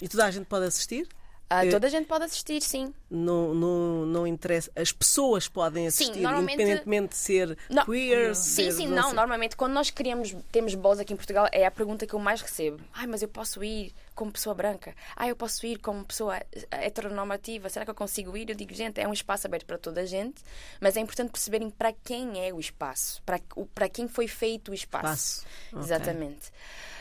E 0.01 0.07
toda 0.07 0.25
a 0.25 0.31
gente 0.31 0.45
pode 0.45 0.65
assistir? 0.65 1.07
Uh, 1.51 1.71
toda 1.71 1.88
a 1.88 1.89
gente 1.89 2.05
pode 2.05 2.25
assistir, 2.25 2.62
sim. 2.62 2.93
Não, 3.09 3.55
não, 3.55 4.05
não 4.05 4.27
interessa. 4.27 4.71
As 4.75 4.91
pessoas 4.91 5.47
podem 5.47 5.88
assistir, 5.88 6.13
sim, 6.13 6.23
independentemente 6.23 7.09
de 7.09 7.17
ser 7.17 7.57
não, 7.67 7.85
queer. 7.85 8.35
Sim, 8.35 8.65
ser, 8.65 8.71
sim, 8.71 8.88
não. 8.88 9.07
não 9.07 9.13
normalmente, 9.13 9.55
quando 9.55 9.73
nós 9.73 9.89
criamos, 9.89 10.35
temos 10.51 10.75
voz 10.75 10.99
aqui 10.99 11.12
em 11.12 11.15
Portugal, 11.15 11.47
é 11.51 11.65
a 11.65 11.71
pergunta 11.71 12.05
que 12.05 12.13
eu 12.13 12.19
mais 12.19 12.39
recebo. 12.41 12.79
Ai, 12.93 13.07
mas 13.07 13.23
eu 13.23 13.27
posso 13.27 13.63
ir 13.63 13.91
como 14.13 14.31
pessoa 14.31 14.53
branca? 14.53 14.93
Ai, 15.15 15.31
eu 15.31 15.35
posso 15.35 15.65
ir 15.65 15.79
como 15.79 16.05
pessoa 16.05 16.39
heteronormativa? 16.69 17.67
Será 17.67 17.83
que 17.83 17.89
eu 17.89 17.95
consigo 17.95 18.38
ir? 18.38 18.49
Eu 18.49 18.55
digo, 18.55 18.73
gente, 18.75 19.01
é 19.01 19.07
um 19.07 19.13
espaço 19.13 19.47
aberto 19.47 19.65
para 19.65 19.79
toda 19.79 20.01
a 20.01 20.05
gente, 20.05 20.43
mas 20.79 20.95
é 20.97 20.99
importante 20.99 21.31
perceberem 21.31 21.71
para 21.71 21.91
quem 22.03 22.45
é 22.47 22.53
o 22.53 22.59
espaço, 22.59 23.23
para, 23.25 23.39
para 23.73 23.89
quem 23.89 24.07
foi 24.07 24.27
feito 24.27 24.69
o 24.69 24.73
espaço. 24.73 25.45
espaço. 25.65 25.83
Exatamente. 25.83 26.51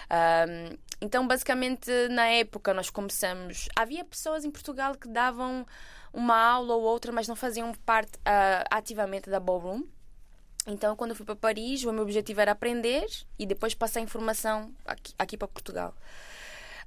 Okay. 0.07 0.73
Um, 0.73 0.88
então, 1.01 1.27
basicamente, 1.27 1.91
na 2.11 2.27
época 2.27 2.75
nós 2.75 2.91
começamos. 2.91 3.69
Havia 3.77 4.05
pessoas 4.05 4.45
em 4.45 4.51
Portugal 4.51 4.95
que 4.95 5.09
davam 5.09 5.65
uma 6.13 6.37
aula 6.37 6.75
ou 6.75 6.83
outra, 6.83 7.13
mas 7.13 7.29
não 7.29 7.37
faziam 7.37 7.73
parte 7.87 8.17
uh, 8.19 8.65
ativamente 8.71 9.31
da 9.31 9.39
ballroom. 9.39 9.85
Então, 10.67 10.95
quando 10.97 11.11
eu 11.11 11.17
fui 11.17 11.25
para 11.25 11.37
Paris, 11.37 11.85
o 11.85 11.93
meu 11.93 12.03
objetivo 12.03 12.41
era 12.41 12.53
aprender 12.53 13.07
e 13.39 13.47
depois 13.47 13.75
passar 13.75 14.01
informação 14.01 14.73
aqui, 14.85 15.15
aqui 15.19 15.37
para 15.37 15.49
Portugal. 15.49 15.95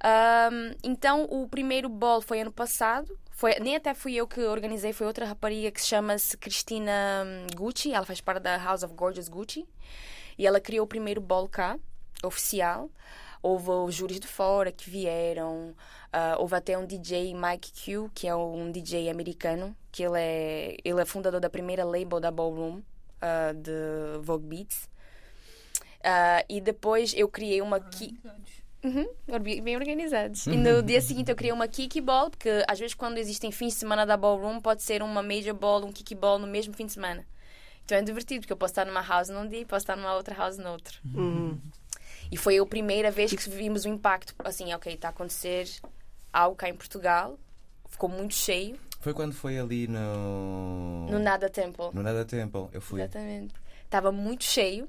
Um, 0.04 0.74
então, 0.82 1.24
o 1.24 1.48
primeiro 1.48 1.88
ball 1.88 2.20
foi 2.20 2.40
ano 2.40 2.52
passado. 2.52 3.18
Foi, 3.30 3.58
nem 3.60 3.76
até 3.76 3.94
fui 3.94 4.14
eu 4.14 4.26
que 4.26 4.40
organizei, 4.40 4.92
foi 4.92 5.06
outra 5.06 5.26
rapariga 5.26 5.70
que 5.70 5.80
se 5.80 5.88
chama-se 5.88 6.36
Cristina 6.36 7.24
Gucci. 7.56 7.92
Ela 7.92 8.06
faz 8.06 8.20
parte 8.20 8.42
da 8.42 8.56
House 8.56 8.82
of 8.82 8.94
Gorgeous 8.94 9.28
Gucci. 9.28 9.66
E 10.38 10.46
ela 10.46 10.60
criou 10.60 10.84
o 10.84 10.88
primeiro 10.88 11.20
ball 11.20 11.48
cá 11.48 11.78
oficial. 12.22 12.90
Houve 13.42 13.70
os 13.70 13.94
júris 13.94 14.20
de 14.20 14.26
fora 14.26 14.70
que 14.70 14.88
vieram. 14.88 15.74
Uh, 16.14 16.38
houve 16.38 16.54
até 16.54 16.78
um 16.78 16.86
DJ, 16.86 17.34
Mike 17.34 17.72
Q, 17.72 18.10
que 18.14 18.28
é 18.28 18.34
um 18.36 18.70
DJ 18.70 19.10
americano, 19.10 19.74
que 19.90 20.02
ele 20.04 20.18
é, 20.18 20.76
ele 20.84 21.00
é 21.00 21.04
fundador 21.04 21.40
da 21.40 21.50
primeira 21.50 21.84
label 21.84 22.20
da 22.20 22.30
Ballroom, 22.30 22.76
uh, 22.76 23.54
de 23.54 24.18
Vogue 24.20 24.46
Beats. 24.46 24.84
Uh, 26.04 26.44
e 26.48 26.60
depois 26.60 27.14
eu 27.16 27.28
criei 27.28 27.60
uma... 27.60 27.80
Ki... 27.80 28.18
Uhum, 28.84 29.08
bem 29.62 29.76
organizados. 29.76 30.46
E 30.46 30.54
no 30.58 30.82
dia 30.82 31.00
seguinte 31.00 31.30
eu 31.30 31.36
criei 31.36 31.52
uma 31.52 31.68
kickball, 31.68 32.30
porque 32.30 32.64
às 32.68 32.78
vezes 32.78 32.94
quando 32.94 33.18
existem 33.18 33.50
fins 33.52 33.74
de 33.74 33.78
semana 33.80 34.04
da 34.04 34.16
ballroom, 34.16 34.60
pode 34.60 34.82
ser 34.82 35.02
uma 35.02 35.22
major 35.22 35.54
ball, 35.54 35.84
um 35.84 35.92
kickball 35.92 36.38
no 36.38 36.46
mesmo 36.46 36.74
fim 36.74 36.86
de 36.86 36.92
semana. 36.92 37.24
Então 37.84 37.98
é 37.98 38.02
divertido, 38.02 38.40
porque 38.40 38.52
eu 38.52 38.56
posso 38.56 38.72
estar 38.72 38.84
numa 38.84 39.02
house 39.02 39.28
num 39.28 39.46
dia 39.46 39.60
e 39.60 39.64
posso 39.64 39.84
estar 39.84 39.96
numa 39.96 40.14
outra 40.14 40.34
house 40.34 40.58
no 40.58 40.70
outro. 40.70 41.00
Uhum. 41.14 41.58
E 42.32 42.36
foi 42.38 42.58
a 42.58 42.64
primeira 42.64 43.10
vez 43.10 43.30
que 43.30 43.50
vimos 43.50 43.84
o 43.84 43.88
impacto. 43.88 44.34
Assim, 44.38 44.72
ok, 44.72 44.94
está 44.94 45.08
a 45.08 45.10
acontecer 45.10 45.68
algo 46.32 46.56
cá 46.56 46.66
em 46.66 46.74
Portugal. 46.74 47.38
Ficou 47.90 48.08
muito 48.08 48.32
cheio. 48.32 48.78
Foi 49.00 49.12
quando 49.12 49.34
foi 49.34 49.58
ali 49.58 49.86
no. 49.86 51.08
No 51.10 51.18
Nada 51.18 51.50
Temple. 51.50 51.90
No 51.92 52.02
Nada 52.02 52.24
Temple, 52.24 52.68
eu 52.72 52.80
fui. 52.80 53.02
Exatamente. 53.02 53.52
Estava 53.84 54.10
muito 54.10 54.44
cheio. 54.44 54.88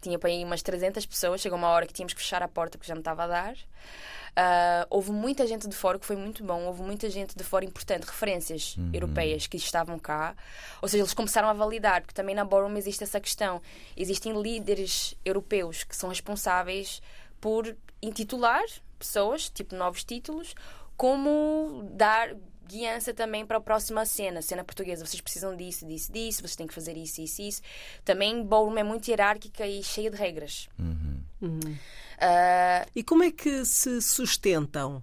Tinha 0.00 0.18
para 0.18 0.30
aí 0.30 0.44
umas 0.44 0.62
300 0.62 1.04
pessoas. 1.06 1.40
Chegou 1.40 1.58
uma 1.58 1.68
hora 1.68 1.86
que 1.86 1.92
tínhamos 1.92 2.14
que 2.14 2.20
fechar 2.20 2.42
a 2.42 2.48
porta 2.48 2.78
porque 2.78 2.88
já 2.88 2.94
não 2.94 3.00
estava 3.00 3.24
a 3.24 3.26
dar. 3.26 3.54
Uh, 3.54 4.84
houve 4.90 5.12
muita 5.12 5.46
gente 5.46 5.66
de 5.66 5.74
fora 5.74 5.98
que 5.98 6.04
foi 6.04 6.16
muito 6.16 6.44
bom. 6.44 6.64
Houve 6.64 6.82
muita 6.82 7.08
gente 7.08 7.36
de 7.36 7.42
fora 7.42 7.64
importante, 7.64 8.04
referências 8.04 8.76
uhum. 8.76 8.90
europeias 8.92 9.46
que 9.46 9.56
estavam 9.56 9.98
cá. 9.98 10.36
Ou 10.82 10.88
seja, 10.88 11.02
eles 11.02 11.14
começaram 11.14 11.48
a 11.48 11.54
validar, 11.54 12.02
porque 12.02 12.14
também 12.14 12.34
na 12.34 12.44
Ballroom 12.44 12.76
existe 12.76 13.02
essa 13.02 13.18
questão. 13.18 13.62
Existem 13.96 14.40
líderes 14.40 15.14
europeus 15.24 15.84
que 15.84 15.96
são 15.96 16.10
responsáveis 16.10 17.00
por 17.40 17.74
intitular 18.02 18.62
pessoas, 18.98 19.48
tipo 19.48 19.74
novos 19.74 20.04
títulos, 20.04 20.54
como 20.96 21.88
dar 21.92 22.34
guiança 22.66 23.14
também 23.14 23.46
para 23.46 23.58
a 23.58 23.60
próxima 23.60 24.04
cena, 24.04 24.42
cena 24.42 24.64
portuguesa. 24.64 25.04
Vocês 25.04 25.20
precisam 25.20 25.56
disso, 25.56 25.86
disso, 25.86 26.12
disso, 26.12 26.40
vocês 26.40 26.56
têm 26.56 26.66
que 26.66 26.74
fazer 26.74 26.96
isso, 26.96 27.20
isso, 27.20 27.42
isso. 27.42 27.62
Também 28.04 28.44
Ballroom 28.44 28.78
é 28.78 28.82
muito 28.82 29.08
hierárquica 29.08 29.66
e 29.66 29.82
cheia 29.82 30.10
de 30.10 30.16
regras. 30.16 30.68
Uhum. 30.78 31.20
Uhum. 31.40 31.60
Uh, 31.60 32.90
e 32.94 33.02
como 33.02 33.24
é 33.24 33.30
que 33.30 33.64
se 33.64 34.00
sustentam? 34.00 35.02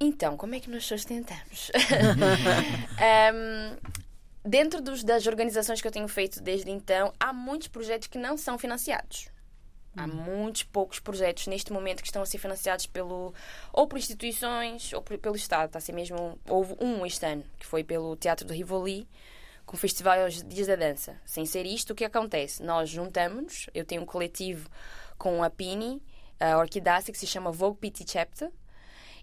Então, 0.00 0.36
como 0.36 0.54
é 0.54 0.60
que 0.60 0.70
nos 0.70 0.86
sustentamos? 0.86 1.70
um, 3.34 4.48
dentro 4.48 4.80
dos, 4.80 5.02
das 5.02 5.26
organizações 5.26 5.80
que 5.80 5.88
eu 5.88 5.92
tenho 5.92 6.08
feito 6.08 6.40
desde 6.40 6.70
então, 6.70 7.12
há 7.18 7.32
muitos 7.32 7.68
projetos 7.68 8.06
que 8.06 8.18
não 8.18 8.36
são 8.36 8.58
financiados. 8.58 9.28
Há 9.98 10.04
hum. 10.04 10.14
muitos 10.14 10.62
poucos 10.62 11.00
projetos 11.00 11.48
neste 11.48 11.72
momento 11.72 12.02
que 12.02 12.06
estão 12.06 12.22
a 12.22 12.26
ser 12.26 12.38
financiados 12.38 12.86
pelo, 12.86 13.34
ou 13.72 13.88
por 13.88 13.98
instituições 13.98 14.92
ou 14.92 15.02
por, 15.02 15.18
pelo 15.18 15.34
Estado. 15.34 15.66
Está 15.66 15.78
a 15.78 15.82
ser 15.82 15.92
mesmo, 15.92 16.38
houve 16.48 16.76
um 16.80 17.04
este 17.04 17.26
ano, 17.26 17.44
que 17.58 17.66
foi 17.66 17.82
pelo 17.82 18.14
Teatro 18.14 18.46
do 18.46 18.54
Rivoli, 18.54 19.08
com 19.66 19.76
o 19.76 19.78
Festival 19.78 20.28
Dias 20.46 20.68
da 20.68 20.76
Dança. 20.76 21.20
Sem 21.26 21.44
ser 21.44 21.66
isto, 21.66 21.92
o 21.92 21.96
que 21.96 22.04
acontece? 22.04 22.62
Nós 22.62 22.88
juntamos, 22.88 23.66
eu 23.74 23.84
tenho 23.84 24.02
um 24.02 24.06
coletivo 24.06 24.70
com 25.18 25.42
a 25.42 25.50
Pini, 25.50 26.00
a 26.38 26.56
Orquidácia, 26.58 27.12
que 27.12 27.18
se 27.18 27.26
chama 27.26 27.50
Vogue 27.50 27.78
PT 27.78 28.04
Chapter. 28.06 28.52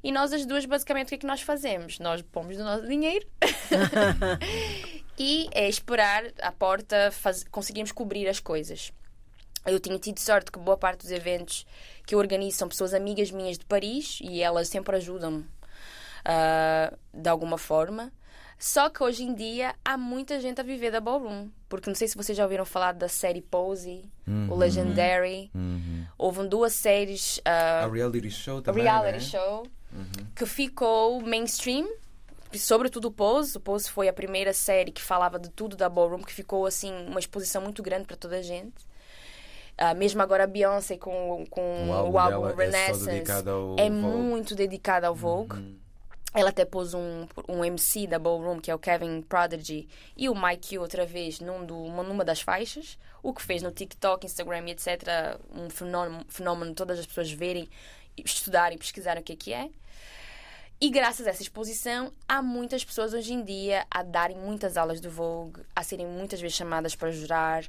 E 0.04 0.12
nós 0.12 0.34
as 0.34 0.46
duas, 0.46 0.66
basicamente, 0.66 1.08
o 1.08 1.10
que 1.10 1.16
é 1.16 1.18
que 1.20 1.26
nós 1.26 1.42
fazemos? 1.42 2.00
Nós 2.00 2.22
pomos 2.22 2.58
do 2.58 2.66
nosso 2.66 2.86
dinheiro 2.86 3.26
e 5.18 5.48
é 5.54 5.70
esperar 5.70 6.26
a 6.42 6.52
porta, 6.52 7.12
faz... 7.12 7.46
conseguimos 7.46 7.94
cobrir 7.94 8.28
as 8.28 8.42
coisas. 8.42 8.92
Eu 9.66 9.80
tinha 9.80 9.98
tido 9.98 10.20
sorte 10.20 10.52
que 10.52 10.60
boa 10.60 10.78
parte 10.78 11.02
dos 11.02 11.12
eventos 11.12 11.66
que 12.06 12.14
eu 12.14 12.20
organizo 12.20 12.58
são 12.58 12.68
pessoas 12.68 12.94
amigas 12.94 13.32
minhas 13.32 13.58
de 13.58 13.66
Paris 13.66 14.20
e 14.22 14.42
elas 14.42 14.68
sempre 14.68 14.96
ajudam-me 14.96 15.46
uh, 16.26 16.98
de 17.14 17.30
alguma 17.30 17.58
forma. 17.58 18.12
Só 18.58 18.90
que 18.90 19.04
hoje 19.04 19.24
em 19.24 19.34
dia 19.34 19.76
há 19.84 19.98
muita 19.98 20.40
gente 20.40 20.62
a 20.62 20.64
viver 20.64 20.92
da 20.92 21.02
ballroom. 21.02 21.50
Porque 21.68 21.90
não 21.90 21.96
sei 21.96 22.08
se 22.08 22.16
vocês 22.16 22.38
já 22.38 22.44
ouviram 22.44 22.66
falar 22.66 22.94
da 22.94 23.08
série 23.08 23.42
Pose, 23.42 24.10
uhum. 24.26 24.50
o 24.50 24.56
Legendary. 24.56 25.52
Uhum. 25.54 26.06
Houve 26.18 26.48
duas 26.48 26.74
séries. 26.74 27.38
Uh, 27.40 27.86
a 27.86 27.88
reality 27.88 28.32
show 28.32 28.62
também. 28.62 28.84
Reality 28.84 29.14
né? 29.14 29.20
show. 29.20 29.64
Uhum. 29.92 30.26
Que 30.36 30.46
ficou 30.46 31.22
mainstream. 31.22 31.88
Sobretudo 32.54 33.10
o 33.10 33.12
Pose. 33.12 33.58
O 33.58 33.60
Pose 33.60 33.90
foi 33.90 34.08
a 34.08 34.14
primeira 34.14 34.54
série 34.54 34.92
que 34.92 35.02
falava 35.02 35.38
de 35.38 35.50
tudo 35.50 35.76
da 35.76 35.90
ballroom, 35.90 36.22
que 36.22 36.34
ficou 36.34 36.66
assim 36.66 36.94
uma 37.08 37.20
exposição 37.20 37.62
muito 37.62 37.84
grande 37.84 38.06
para 38.06 38.16
toda 38.16 38.38
a 38.38 38.42
gente. 38.42 38.86
Uh, 39.80 39.96
mesmo 39.96 40.22
agora 40.22 40.46
a 40.46 40.48
Beyoncé 40.48 40.98
com, 40.98 41.46
com 41.50 41.90
o 41.90 41.94
álbum, 41.94 42.12
o 42.12 42.18
álbum 42.18 42.56
Renaissance 42.56 43.10
é, 43.10 43.86
é 43.86 43.90
muito 43.90 44.56
dedicada 44.56 45.08
ao 45.08 45.16
Vogue. 45.16 45.58
Uhum. 45.58 45.76
Ela 46.34 46.50
até 46.50 46.66
pôs 46.66 46.94
um, 46.94 47.26
um 47.48 47.64
MC 47.64 48.08
da 48.08 48.20
Ballroom, 48.20 48.60
que 48.60 48.70
é 48.70 48.76
o 48.76 48.80
Kevin 48.80 49.22
Prodigy, 49.22 49.88
e 50.18 50.28
o 50.28 50.36
Mike 50.36 50.78
outra 50.78 51.06
vez 51.06 51.40
num 51.40 51.66
do, 51.66 51.88
numa 51.88 52.26
das 52.26 52.42
faixas, 52.42 53.00
o 53.24 53.34
que 53.34 53.42
fez 53.42 53.62
no 53.62 53.72
TikTok, 53.72 54.26
Instagram 54.26 54.68
e 54.68 54.72
etc. 54.72 55.40
Um 55.54 55.70
fenómeno, 55.70 56.26
fenómeno 56.28 56.74
todas 56.74 57.00
as 57.00 57.06
pessoas 57.06 57.32
verem, 57.32 57.70
estudarem, 58.18 58.78
pesquisarem 58.78 59.22
o 59.22 59.26
que 59.26 59.32
é 59.32 59.36
que 59.38 59.54
é. 59.54 59.70
E 60.80 60.90
graças 60.90 61.26
a 61.26 61.30
essa 61.30 61.42
exposição, 61.42 62.12
há 62.28 62.42
muitas 62.42 62.84
pessoas 62.84 63.14
hoje 63.14 63.34
em 63.34 63.42
dia 63.42 63.86
a 63.90 64.04
darem 64.04 64.38
muitas 64.38 64.76
aulas 64.76 65.00
do 65.00 65.10
Vogue, 65.10 65.62
a 65.74 65.84
serem 65.84 66.06
muitas 66.06 66.42
vezes 66.42 66.58
chamadas 66.58 66.98
para 66.98 67.12
jurar, 67.12 67.64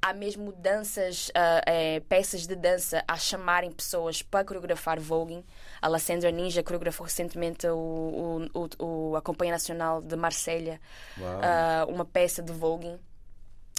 há 0.00 0.12
mesmo 0.12 0.52
danças, 0.52 1.28
uh, 1.28 1.62
é, 1.66 2.00
peças 2.00 2.46
de 2.46 2.54
dança 2.54 3.04
a 3.06 3.16
chamarem 3.16 3.70
pessoas 3.70 4.22
para 4.22 4.44
coreografar 4.44 4.98
voguing. 4.98 5.44
A 5.80 5.88
Lassandra 5.88 6.30
Ninja 6.30 6.62
coreografou 6.62 7.04
recentemente 7.04 7.66
o, 7.66 8.48
o, 8.54 8.84
o 8.84 9.16
a 9.16 9.22
Companhia 9.22 9.52
Nacional 9.52 10.00
de 10.00 10.16
Marselha, 10.16 10.80
uh, 11.18 11.90
uma 11.92 12.04
peça 12.04 12.42
de 12.42 12.52
voguing. 12.52 12.98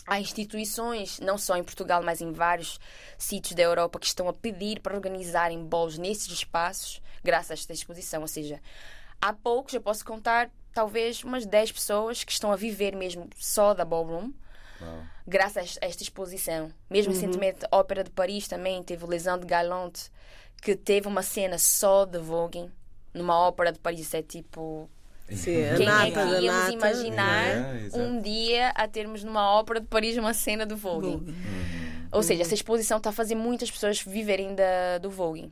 Há 0.05 0.19
instituições, 0.19 1.19
não 1.19 1.38
só 1.38 1.55
em 1.55 1.63
Portugal, 1.63 2.01
mas 2.03 2.21
em 2.21 2.31
vários 2.31 2.79
sítios 3.17 3.55
da 3.55 3.62
Europa, 3.62 3.99
que 3.99 4.07
estão 4.07 4.27
a 4.27 4.34
pedir 4.34 4.79
para 4.79 4.95
organizarem 4.95 5.63
bolos 5.63 5.97
nesses 5.97 6.27
espaços, 6.27 7.01
graças 7.23 7.51
a 7.51 7.53
esta 7.53 7.73
exposição. 7.73 8.21
Ou 8.21 8.27
seja, 8.27 8.60
há 9.21 9.31
poucos, 9.31 9.73
eu 9.73 9.81
posso 9.81 10.03
contar 10.03 10.49
talvez 10.73 11.23
umas 11.23 11.45
10 11.45 11.71
pessoas 11.71 12.23
que 12.23 12.31
estão 12.31 12.51
a 12.51 12.55
viver 12.55 12.95
mesmo 12.95 13.29
só 13.36 13.73
da 13.73 13.86
ballroom 13.86 14.31
Graças 15.28 15.78
a 15.82 15.86
esta 15.86 16.04
exposição. 16.04 16.72
Mesmo 16.89 17.13
recentemente, 17.13 17.60
a 17.72 17.78
Ópera 17.78 18.04
de 18.04 18.10
Paris 18.10 18.48
também 18.48 18.82
teve 18.84 19.04
o 19.06 19.08
Les 19.08 19.28
Andes 19.28 19.46
Galantes, 19.48 20.12
que 20.62 20.76
teve 20.76 21.08
uma 21.08 21.22
cena 21.24 21.58
só 21.58 22.06
de 22.06 22.20
voguing 22.20 22.70
numa 23.13 23.38
ópera 23.38 23.72
de 23.72 23.80
Paris. 23.80 24.02
Isso 24.02 24.17
é 24.17 24.22
tipo. 24.22 24.89
Sim, 25.30 25.63
Quem 25.78 25.86
nata 25.86 26.08
é 26.08 26.12
que 26.12 26.44
íamos 26.44 26.62
nata. 26.62 26.74
imaginar 26.74 27.46
Yeah, 27.48 27.80
exato. 27.86 28.04
um 28.04 28.22
dia 28.22 28.70
a 28.76 28.88
termos 28.88 29.24
numa 29.24 29.50
ópera 29.54 29.80
de 29.80 29.88
Paris 29.88 30.17
uma 30.17 30.34
cena 30.34 30.65
de 30.65 30.76
voguing? 30.76 31.17
Vogue. 31.17 31.36
Ou 32.12 32.22
seja, 32.22 32.41
essa 32.41 32.54
exposição 32.54 32.98
está 32.98 33.12
a 33.12 33.13
fazer 33.13 33.36
muitas 33.36 33.72
pessoas 33.72 34.02
viverem 34.02 34.54
da, 34.54 34.98
do 34.98 35.10
voguing. 35.10 35.50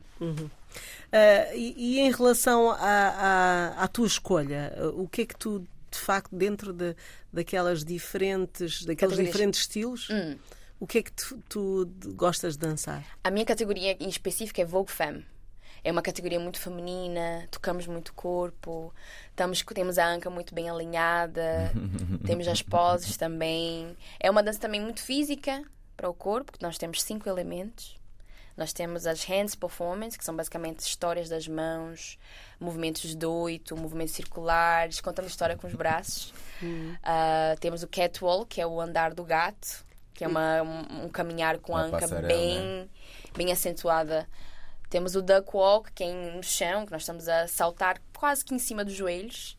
Ah, 1.12 1.54
e, 1.54 1.74
e 1.76 2.00
em 2.00 2.10
relação 2.12 2.70
à, 2.70 3.88
tua 3.90 4.06
escolha, 4.06 4.72
o 4.94 5.08
que 5.08 5.22
é 5.22 5.26
que 5.26 5.36
tu, 5.36 5.66
de 5.90 5.98
facto, 5.98 6.34
dentro 6.34 6.72
de, 6.72 6.94
daquelas 7.32 7.84
diferentes, 7.84 8.84
daqueles 8.84 8.98
Categorias. 9.16 9.26
diferentes 9.32 9.60
estilos, 9.60 10.08
Hum. 10.10 10.36
o 10.78 10.86
que 10.86 10.98
é 10.98 11.02
que 11.02 11.12
tu, 11.12 11.36
tu 11.48 11.90
gostas 12.14 12.54
de 12.54 12.60
dançar? 12.60 13.04
A 13.24 13.30
minha 13.30 13.44
categoria 13.44 13.96
em 14.00 14.08
específico 14.08 14.60
é 14.60 14.64
Vogue 14.64 14.90
Femme. 14.90 15.24
É 15.82 15.90
uma 15.90 16.02
categoria 16.02 16.38
muito 16.38 16.60
feminina, 16.60 17.48
tocamos 17.50 17.86
muito 17.86 18.12
corpo, 18.12 18.92
estamos, 19.30 19.62
temos 19.62 19.96
a 19.98 20.06
anca 20.06 20.28
muito 20.28 20.54
bem 20.54 20.68
alinhada, 20.68 21.72
temos 22.26 22.46
as 22.48 22.60
poses 22.60 23.16
também. 23.16 23.96
É 24.18 24.30
uma 24.30 24.42
dança 24.42 24.58
também 24.58 24.80
muito 24.80 25.00
física 25.02 25.62
para 25.96 26.08
o 26.08 26.14
corpo, 26.14 26.52
porque 26.52 26.64
nós 26.66 26.76
temos 26.76 27.02
cinco 27.02 27.28
elementos. 27.28 27.98
Nós 28.60 28.74
temos 28.74 29.06
as 29.06 29.24
hands 29.24 29.54
performance, 29.54 30.18
que 30.18 30.22
são 30.22 30.36
basicamente 30.36 30.80
histórias 30.80 31.30
das 31.30 31.48
mãos, 31.48 32.18
movimentos 32.60 33.14
de 33.14 33.24
oito, 33.24 33.74
movimentos 33.74 34.12
circulares, 34.12 35.00
contando 35.00 35.26
história 35.26 35.56
com 35.56 35.66
os 35.66 35.72
braços. 35.72 36.34
Ah, 37.02 37.56
temos 37.58 37.82
o 37.82 37.88
catwalk, 37.88 38.54
que 38.54 38.60
é 38.60 38.66
o 38.66 38.78
andar 38.78 39.14
do 39.14 39.24
gato, 39.24 39.82
que 40.12 40.24
é 40.24 40.28
uma, 40.28 40.60
um, 40.60 41.04
um 41.06 41.08
caminhar 41.08 41.56
com 41.56 41.74
a 41.74 41.86
Uma 41.86 41.86
anca 41.86 42.00
passarela, 42.00 42.28
bem, 42.28 42.90
bem 43.34 43.50
acentuada. 43.50 44.28
Temos 44.90 45.16
o 45.16 45.22
duck 45.22 45.48
walk, 45.54 45.90
que 45.92 46.04
é 46.04 46.12
no 46.12 46.42
chão, 46.42 46.84
que 46.84 46.92
nós 46.92 47.00
estamos 47.00 47.28
a 47.28 47.48
saltar 47.48 47.98
quase 48.14 48.44
que 48.44 48.54
em 48.54 48.58
cima 48.58 48.84
dos 48.84 48.92
joelhos. 48.92 49.56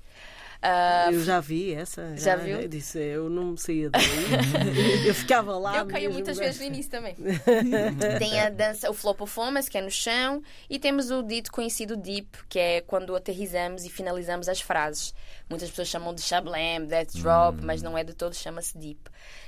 Ah, 0.61 1.09
eu 1.11 1.23
já 1.23 1.39
vi 1.39 1.73
essa. 1.73 2.15
já 2.15 2.35
viu? 2.35 2.59
Eu 2.59 2.67
disse, 2.67 2.99
eu 2.99 3.29
não 3.29 3.45
me 3.45 3.57
saía 3.57 3.89
daí. 3.89 4.01
eu 5.07 5.15
ficava 5.15 5.57
lá. 5.57 5.77
eu 5.77 5.87
caio 5.87 6.03
mesmo, 6.03 6.13
muitas 6.13 6.37
mas- 6.37 6.45
vezes 6.45 6.61
no 6.61 6.67
início 6.67 6.91
também. 6.91 7.15
Tem 8.19 8.39
a 8.39 8.49
dança, 8.49 8.89
o 8.89 8.93
flow 8.93 9.15
performance, 9.15 9.69
que 9.69 9.77
é 9.77 9.81
no 9.81 9.89
chão, 9.89 10.43
e 10.69 10.77
temos 10.77 11.09
o 11.09 11.23
dito 11.23 11.51
conhecido 11.51 11.97
deep, 11.97 12.27
que 12.47 12.59
é 12.59 12.81
quando 12.81 13.15
aterrizamos 13.15 13.85
e 13.85 13.89
finalizamos 13.89 14.47
as 14.47 14.61
frases. 14.61 15.15
Muitas 15.49 15.69
pessoas 15.69 15.87
chamam 15.87 16.13
de 16.13 16.21
shablam, 16.21 16.85
death 16.85 17.13
drop, 17.15 17.59
mas 17.63 17.81
não 17.81 17.97
é 17.97 18.03
de 18.03 18.13
todo, 18.13 18.35
chama-se 18.35 18.77
deep. 18.77 18.99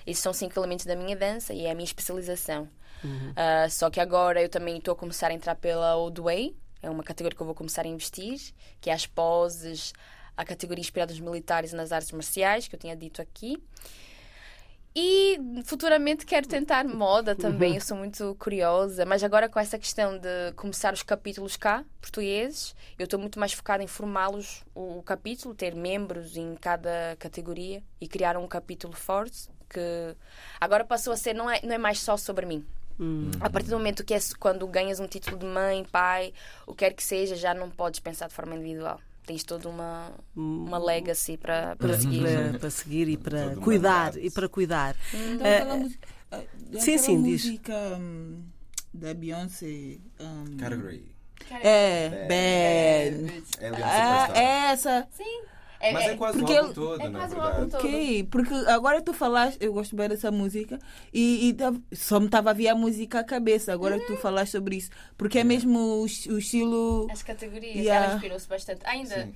Esses 0.07 0.23
são 0.23 0.33
cinco 0.33 0.59
elementos 0.59 0.85
da 0.85 0.95
minha 0.95 1.15
dança 1.15 1.53
e 1.53 1.65
é 1.65 1.71
a 1.71 1.75
minha 1.75 1.85
especialização. 1.85 2.67
Ah, 3.35 3.67
só 3.69 3.89
que 3.89 3.99
agora 3.99 4.41
eu 4.41 4.49
também 4.49 4.77
estou 4.77 4.93
a 4.93 4.95
começar 4.95 5.27
a 5.29 5.33
entrar 5.33 5.55
pela 5.55 5.95
Old 5.95 6.19
Way, 6.21 6.55
é 6.81 6.89
uma 6.89 7.03
categoria 7.03 7.35
que 7.35 7.41
eu 7.41 7.45
vou 7.45 7.55
começar 7.55 7.83
a 7.85 7.87
investir, 7.87 8.39
que 8.81 8.89
é 8.89 8.93
as 8.93 9.05
poses, 9.05 9.93
a 10.35 10.45
categoria 10.45 10.81
inspirada 10.81 11.11
nos 11.11 11.21
militares 11.21 11.73
e 11.73 11.75
nas 11.75 11.91
artes 11.91 12.11
marciais, 12.11 12.67
que 12.67 12.75
eu 12.75 12.79
tinha 12.79 12.95
dito 12.95 13.21
aqui. 13.21 13.61
E 14.95 15.39
futuramente 15.65 16.23
quero 16.23 16.47
tentar 16.47 16.85
moda 16.85 17.35
também, 17.35 17.73
eu 17.75 17.81
sou 17.81 17.97
muito 17.97 18.35
curiosa, 18.37 19.05
mas 19.05 19.23
agora 19.23 19.49
com 19.49 19.59
essa 19.59 19.79
questão 19.79 20.19
de 20.19 20.53
começar 20.55 20.93
os 20.93 21.01
capítulos 21.01 21.57
cá, 21.57 21.83
portugueses, 21.99 22.75
eu 22.99 23.05
estou 23.05 23.19
muito 23.19 23.39
mais 23.39 23.53
focada 23.53 23.81
em 23.81 23.87
formá-los 23.87 24.63
o, 24.75 24.99
o 24.99 25.03
capítulo, 25.03 25.55
ter 25.55 25.73
membros 25.73 26.37
em 26.37 26.55
cada 26.55 27.15
categoria 27.17 27.81
e 27.99 28.07
criar 28.07 28.37
um 28.37 28.47
capítulo 28.47 28.93
forte 28.93 29.49
que 29.67 30.15
agora 30.61 30.85
passou 30.85 31.11
a 31.11 31.17
ser, 31.17 31.33
não 31.33 31.49
é, 31.49 31.59
não 31.63 31.73
é 31.73 31.79
mais 31.79 31.99
só 31.99 32.15
sobre 32.15 32.45
mim. 32.45 32.63
A 33.41 33.49
partir 33.49 33.69
do 33.69 33.77
momento 33.77 34.05
que 34.05 34.13
é 34.13 34.19
quando 34.39 34.67
ganhas 34.67 34.99
um 34.99 35.07
título 35.07 35.37
de 35.37 35.45
mãe, 35.47 35.83
pai, 35.91 36.31
o 36.67 36.73
que 36.73 36.85
quer 36.85 36.93
que 36.93 37.03
seja, 37.03 37.35
já 37.35 37.51
não 37.53 37.69
podes 37.69 37.99
pensar 37.99 38.27
de 38.27 38.35
forma 38.35 38.55
individual. 38.55 39.01
Tens 39.25 39.43
toda 39.43 39.69
uma, 39.69 40.11
uma 40.35 40.77
legacy 40.77 41.37
para, 41.37 41.75
para 41.77 41.97
seguir. 41.97 42.21
para, 42.21 42.59
para 42.59 42.69
seguir 42.69 43.07
e 43.09 43.17
para 43.17 43.49
Todo 43.49 43.61
cuidar 43.61 44.17
e 44.17 44.29
para 44.29 44.49
cuidar. 44.49 44.95
Então, 45.13 45.47
Eh, 45.47 45.57
aquela 45.59 45.77
música, 45.77 46.07
ah, 46.31 46.41
sim, 46.77 46.95
aquela 46.95 46.97
sim, 46.97 47.23
diz. 47.23 47.45
música 47.45 47.73
hum, 47.99 48.43
da 48.93 49.13
Beyoncé. 49.13 49.99
hum, 50.19 50.57
Category. 50.57 51.15
é, 51.61 52.09
Bad. 52.27 53.43
Alien 53.61 53.83
Ah, 53.83 54.29
é 54.35 54.71
essa. 54.73 55.07
Sim. 55.11 55.41
É, 55.83 55.91
Mas 55.91 56.05
é 56.05 56.15
quase 56.15 56.37
o 56.37 56.39
porque 56.39 56.55
álbum 56.55 56.67
ele- 56.67 56.73
todo, 56.75 57.01
é 57.01 57.09
na 57.09 57.19
quase 57.19 57.33
o 57.33 57.37
verdade. 57.41 57.57
álbum 57.59 57.69
todo. 57.69 57.79
Ok, 57.85 58.23
porque 58.31 58.53
agora 58.67 59.01
tu 59.01 59.11
falaste, 59.13 59.57
eu 59.59 59.73
gosto 59.73 59.95
bem 59.97 60.07
dessa 60.07 60.31
música 60.31 60.79
e, 61.13 61.49
e 61.49 61.53
tá- 61.53 61.73
só 61.91 62.21
me 62.21 62.27
estava 62.27 62.51
a 62.51 62.53
vir 62.53 62.69
a 62.69 62.75
música 62.75 63.19
à 63.19 63.23
cabeça. 63.23 63.73
Agora 63.73 63.97
Uhum. 63.97 64.05
tu 64.07 64.15
falaste 64.15 64.53
sobre 64.53 64.77
isso, 64.77 64.89
porque 65.17 65.39
é 65.39 65.43
mesmo 65.43 65.77
o, 65.77 66.03
o 66.03 66.05
estilo. 66.37 67.07
As 67.11 67.21
categorias, 67.21 67.75
Yeah. 67.75 68.05
ela 68.05 68.15
inspirou-se 68.15 68.47
bastante. 68.47 68.79
Ainda, 68.85 69.25
Sim. 69.25 69.33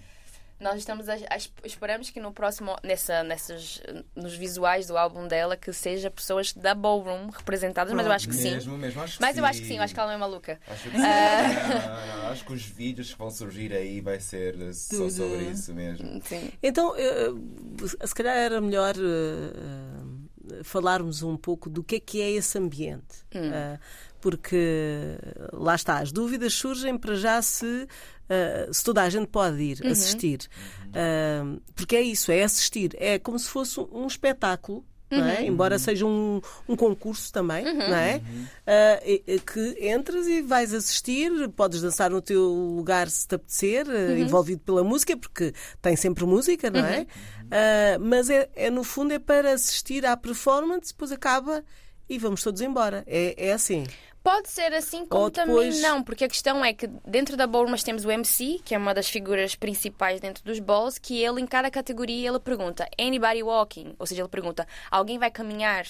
Nós 0.59 0.77
estamos 0.79 1.07
a, 1.09 1.13
a- 1.13 1.37
esperamos 1.65 2.09
que 2.09 2.19
no 2.19 2.31
próximo, 2.31 2.75
nessa, 2.83 3.23
nessas, 3.23 3.81
nos 4.15 4.35
visuais 4.35 4.87
do 4.87 4.97
álbum 4.97 5.27
dela, 5.27 5.55
que 5.55 5.71
seja 5.71 6.09
pessoas 6.09 6.53
da 6.53 6.73
Ballroom 6.73 7.29
representadas, 7.29 7.93
mas 7.93 8.05
eu 8.05 8.11
acho 8.11 8.27
que 8.27 8.35
sim. 8.35 8.51
Mesmo, 8.55 8.77
mesmo, 8.77 9.01
acho 9.01 9.17
que 9.17 9.21
Mas 9.21 9.33
sim. 9.35 9.39
eu 9.39 9.45
acho 9.45 9.61
que 9.61 9.67
sim, 9.67 9.77
eu 9.77 9.83
acho 9.83 9.93
que 9.93 9.99
ela 9.99 10.09
não 10.09 10.15
é 10.15 10.19
maluca. 10.19 10.59
Acho 10.67 10.83
que 10.89 10.97
sim. 10.97 10.97
Não, 10.97 12.17
não, 12.21 12.27
acho 12.31 12.45
que 12.45 12.53
os 12.53 12.63
vídeos 12.63 13.11
que 13.13 13.17
vão 13.19 13.29
surgir 13.29 13.71
aí 13.73 14.01
vai 14.01 14.19
ser 14.19 14.55
só 14.73 14.97
Tudo. 14.97 15.11
sobre 15.11 15.43
isso 15.51 15.73
mesmo. 15.73 16.21
Sim. 16.23 16.49
Então, 16.61 16.93
eh, 16.97 17.27
se 18.05 18.15
calhar 18.15 18.35
era 18.35 18.59
melhor 18.59 18.95
eh, 18.95 20.59
eh, 20.59 20.63
falarmos 20.63 21.21
um 21.23 21.37
pouco 21.37 21.69
do 21.69 21.83
que 21.83 21.95
é 21.95 21.99
que 21.99 22.21
é 22.21 22.31
esse 22.31 22.57
ambiente. 22.57 23.25
Eh, 23.33 23.79
porque 24.19 24.57
lá 25.53 25.75
está, 25.75 25.99
as 25.99 26.11
dúvidas 26.11 26.53
surgem 26.53 26.97
para 26.97 27.15
já 27.15 27.39
se, 27.41 27.87
eh, 28.29 28.69
se 28.71 28.83
toda 28.83 29.01
a 29.03 29.09
gente 29.09 29.27
pode 29.27 29.61
ir 29.61 29.85
assistir. 29.87 30.39
Eh, 30.93 31.43
porque 31.75 31.95
é 31.95 32.01
isso, 32.01 32.31
é 32.31 32.43
assistir. 32.43 32.95
É 32.97 33.19
como 33.19 33.37
se 33.37 33.49
fosse 33.49 33.79
um 33.79 34.07
espetáculo. 34.07 34.85
Não 35.09 35.23
é? 35.25 35.45
Embora 35.45 35.79
seja 35.79 36.05
um, 36.05 36.41
um 36.67 36.75
concurso 36.75 37.31
também, 37.31 37.63
não 37.63 37.95
é? 37.95 38.21
Ah, 38.65 38.99
e- 39.05 39.23
e 39.25 39.39
que 39.39 39.77
entras 39.89 40.27
e 40.27 40.41
vais 40.41 40.73
assistir, 40.73 41.31
podes 41.55 41.81
dançar 41.81 42.09
no 42.11 42.21
teu 42.21 42.41
lugar 42.43 43.09
se 43.09 43.25
te 43.25 43.35
apetecer, 43.35 43.87
ah, 43.89 44.19
envolvido 44.19 44.59
pela 44.65 44.83
música, 44.83 45.15
porque 45.15 45.53
tem 45.81 45.95
sempre 45.95 46.25
música, 46.25 46.69
não 46.69 46.81
é? 46.85 47.07
Ah, 47.49 47.97
mas 48.01 48.29
é, 48.29 48.49
é, 48.53 48.69
no 48.69 48.83
fundo 48.83 49.13
é 49.13 49.19
para 49.19 49.53
assistir 49.53 50.05
à 50.05 50.17
performance, 50.17 50.91
depois 50.91 51.09
acaba 51.13 51.63
e 52.09 52.19
vamos 52.19 52.43
todos 52.43 52.59
embora. 52.59 53.05
É, 53.07 53.47
é 53.47 53.53
assim. 53.53 53.85
Pode 54.29 54.49
ser 54.49 54.73
assim 54.73 55.05
como 55.05 55.23
Ou 55.23 55.31
também 55.31 55.55
depois- 55.55 55.81
não, 55.81 56.03
porque 56.03 56.25
a 56.25 56.27
questão 56.27 56.63
é 56.65 56.73
que 56.73 56.85
dentro 57.05 57.37
da 57.37 57.47
Ballroom 57.47 57.71
nós 57.71 57.81
temos 57.83 58.03
o 58.03 58.11
MC, 58.11 58.59
que 58.65 58.75
é 58.75 58.77
uma 58.77 58.93
das 58.93 59.09
figuras 59.09 59.55
principais 59.55 60.19
dentro 60.19 60.43
dos 60.43 60.59
balls, 60.59 60.97
que 60.97 61.21
ele 61.23 61.39
em 61.41 61.47
cada 61.47 61.71
categoria 61.71 62.27
ele 62.29 62.39
pergunta 62.39 62.89
anybody 62.99 63.41
walking, 63.41 63.95
ou 63.97 64.05
seja, 64.05 64.21
ele 64.21 64.27
pergunta 64.29 64.67
alguém 64.91 65.17
vai 65.17 65.31
caminhar. 65.31 65.85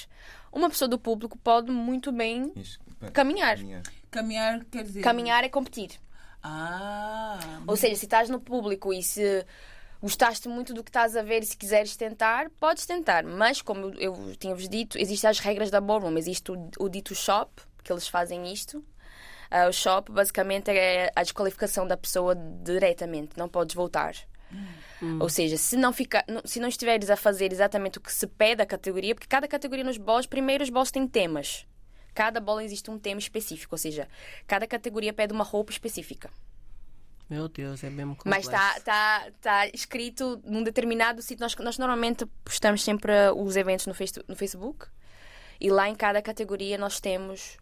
Uma 0.52 0.70
pessoa 0.70 0.88
do 0.88 1.00
público 1.00 1.36
pode 1.40 1.72
muito 1.72 2.12
bem 2.12 2.52
Isto- 2.56 2.80
Caminhar. 3.12 3.58
Caminhar 4.12 4.64
quer 4.66 4.84
dizer. 4.84 5.02
caminhar 5.02 5.44
e 5.44 5.50
competir. 5.50 5.92
Ah. 6.44 7.40
Ou 7.68 7.76
seja, 7.76 7.96
se 7.96 8.06
estás 8.06 8.30
no 8.30 8.40
público 8.40 8.94
e 8.94 9.02
se 9.04 9.46
gostaste 10.02 10.48
muito 10.48 10.74
do 10.74 10.84
que 10.84 10.90
estás 10.90 11.16
a 11.16 11.22
ver 11.22 11.42
e 11.42 11.46
se 11.46 11.58
quiseres 11.58 11.96
tentar, 11.96 12.50
podes 12.60 12.86
tentar. 12.86 13.24
Mas, 13.24 13.62
como 13.62 13.92
eu 14.00 14.36
tinha-vos 14.40 14.70
dito, 14.70 14.98
existem 14.98 15.30
as 15.30 15.40
regras 15.40 15.70
da 15.70 15.82
ballroom. 15.82 16.18
Existe 16.18 16.52
o, 16.52 16.70
o 16.80 16.88
dito 16.88 17.14
shop, 17.16 17.52
que 17.88 17.94
eles 17.94 18.08
fazem 18.08 18.52
isto. 18.52 18.84
Ah, 19.50 19.68
o 19.68 19.72
shop, 19.74 20.12
basicamente, 20.12 20.70
é 20.70 21.10
a 21.16 21.24
desqualificação 21.24 21.88
da 21.88 21.96
pessoa 21.98 22.36
diretamente. 22.36 23.32
Não 23.38 23.48
podes 23.50 23.74
voltar. 23.76 24.14
Ou 25.20 25.30
seja, 25.30 25.58
se 25.58 25.76
não, 25.76 25.92
fica, 25.92 26.24
se 26.46 26.60
não 26.60 26.68
estiveres 26.70 27.10
a 27.10 27.16
fazer 27.16 27.52
exatamente 27.52 27.98
o 27.98 28.02
que 28.02 28.12
se 28.14 28.26
pede 28.28 28.62
a 28.62 28.66
categoria, 28.66 29.14
porque 29.16 29.28
cada 29.28 29.48
categoria 29.48 29.84
nos 29.84 29.98
bolos, 29.98 30.26
primeiro 30.26 30.64
os 30.64 30.70
bolos 30.70 30.92
têm 30.92 31.08
temas. 31.08 31.66
Cada 32.14 32.40
bola 32.40 32.64
existe 32.64 32.90
um 32.90 32.98
tema 32.98 33.20
específico, 33.20 33.76
ou 33.76 33.78
seja, 33.78 34.08
cada 34.48 34.66
categoria 34.66 35.14
pede 35.14 35.34
uma 35.34 35.44
roupa 35.44 35.72
específica. 35.72 36.30
Meu 37.30 37.48
Deus, 37.50 37.84
é 37.84 37.90
mesmo 37.90 38.18
Mas 38.26 38.46
complexo. 38.48 38.80
está 38.80 38.80
tá, 38.82 39.32
tá 39.42 39.68
escrito 39.68 40.42
num 40.46 40.64
determinado 40.64 41.22
sítio. 41.22 41.42
Nós, 41.44 41.56
nós 41.58 41.78
normalmente 41.78 42.26
postamos 42.44 42.82
sempre 42.82 43.12
os 43.36 43.56
eventos 43.58 43.86
no, 43.86 43.94
face- 43.94 44.24
no 44.28 44.36
Facebook 44.36 44.88
e 45.60 45.70
lá 45.70 45.90
em 45.90 45.96
cada 45.96 46.22
categoria 46.22 46.78
nós 46.78 47.00
temos 47.02 47.58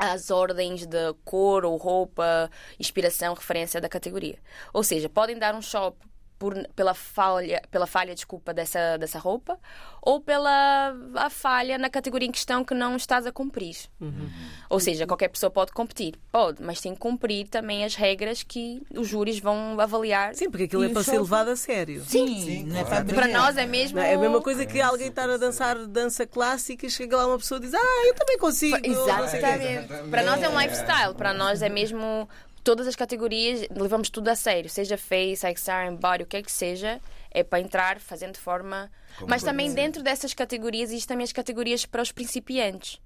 as 0.00 0.30
ordens 0.30 0.86
de 0.86 1.12
cor 1.26 1.62
ou 1.62 1.76
roupa, 1.76 2.50
inspiração, 2.78 3.34
referência 3.34 3.82
da 3.82 3.88
categoria. 3.88 4.38
Ou 4.72 4.82
seja, 4.82 5.10
podem 5.10 5.38
dar 5.38 5.54
um 5.54 5.60
shop 5.60 5.94
por, 6.40 6.54
pela 6.74 6.94
falha, 6.94 7.60
pela 7.70 7.86
falha, 7.86 8.14
desculpa, 8.14 8.54
dessa, 8.54 8.96
dessa 8.96 9.18
roupa, 9.18 9.58
ou 10.00 10.22
pela 10.22 10.94
a 11.16 11.28
falha 11.28 11.76
na 11.76 11.90
categoria 11.90 12.26
em 12.26 12.32
questão 12.32 12.64
que 12.64 12.72
não 12.72 12.96
estás 12.96 13.26
a 13.26 13.30
cumprir. 13.32 13.76
Uhum. 14.00 14.30
Ou 14.70 14.80
seja, 14.80 15.06
qualquer 15.06 15.28
pessoa 15.28 15.50
pode 15.50 15.70
competir, 15.72 16.14
pode, 16.32 16.62
mas 16.62 16.80
tem 16.80 16.94
que 16.94 16.98
cumprir 16.98 17.46
também 17.48 17.84
as 17.84 17.94
regras 17.94 18.42
que 18.42 18.80
os 18.96 19.06
júris 19.06 19.38
vão 19.38 19.78
avaliar. 19.78 20.34
Sim, 20.34 20.50
porque 20.50 20.64
aquilo 20.64 20.82
é 20.84 20.88
para 20.88 21.02
ser 21.04 21.10
show- 21.12 21.20
levado 21.24 21.48
a 21.50 21.56
sério. 21.56 22.02
Sim, 22.06 22.26
Sim, 22.40 22.64
não 22.64 22.80
é 22.80 22.84
claro. 22.84 23.04
para 23.04 23.14
Para 23.14 23.28
nós 23.28 23.56
é 23.58 23.66
mesmo. 23.66 23.98
Não, 23.98 24.04
é 24.04 24.14
a 24.14 24.18
mesma 24.18 24.40
coisa 24.40 24.64
que 24.64 24.80
alguém 24.80 25.08
estar 25.08 25.28
a 25.28 25.36
dançar 25.36 25.76
dança 25.86 26.26
clássica 26.26 26.86
e 26.86 26.90
chega 26.90 27.18
lá 27.18 27.26
uma 27.26 27.36
pessoa 27.36 27.58
e 27.58 27.60
diz 27.64 27.74
Ah, 27.74 28.06
eu 28.06 28.14
também 28.14 28.38
consigo. 28.38 28.78
não 28.78 28.82
sei 28.82 28.92
o 28.92 29.04
quê." 29.04 29.46
Exatamente. 29.50 30.10
Para 30.10 30.22
nós 30.22 30.42
é 30.42 30.48
um 30.48 30.58
lifestyle, 30.58 31.14
para 31.14 31.34
nós 31.34 31.60
é 31.60 31.68
mesmo 31.68 32.26
todas 32.62 32.86
as 32.86 32.96
categorias, 32.96 33.66
levamos 33.70 34.10
tudo 34.10 34.28
a 34.28 34.34
sério, 34.36 34.68
seja 34.70 34.96
face, 34.98 35.46
XR, 35.54 35.94
body, 35.98 36.22
o 36.24 36.26
que 36.26 36.36
é 36.36 36.42
que 36.42 36.52
seja, 36.52 37.00
é 37.30 37.42
para 37.42 37.60
entrar 37.60 37.98
fazendo 38.00 38.36
forma. 38.38 38.90
Como 39.18 39.28
Mas 39.30 39.42
também 39.42 39.68
ser. 39.68 39.74
dentro 39.76 40.02
dessas 40.02 40.34
categorias 40.34 40.90
existem 40.90 41.14
também 41.14 41.24
as 41.24 41.32
categorias 41.32 41.84
para 41.86 42.02
os 42.02 42.12
principiantes. 42.12 43.00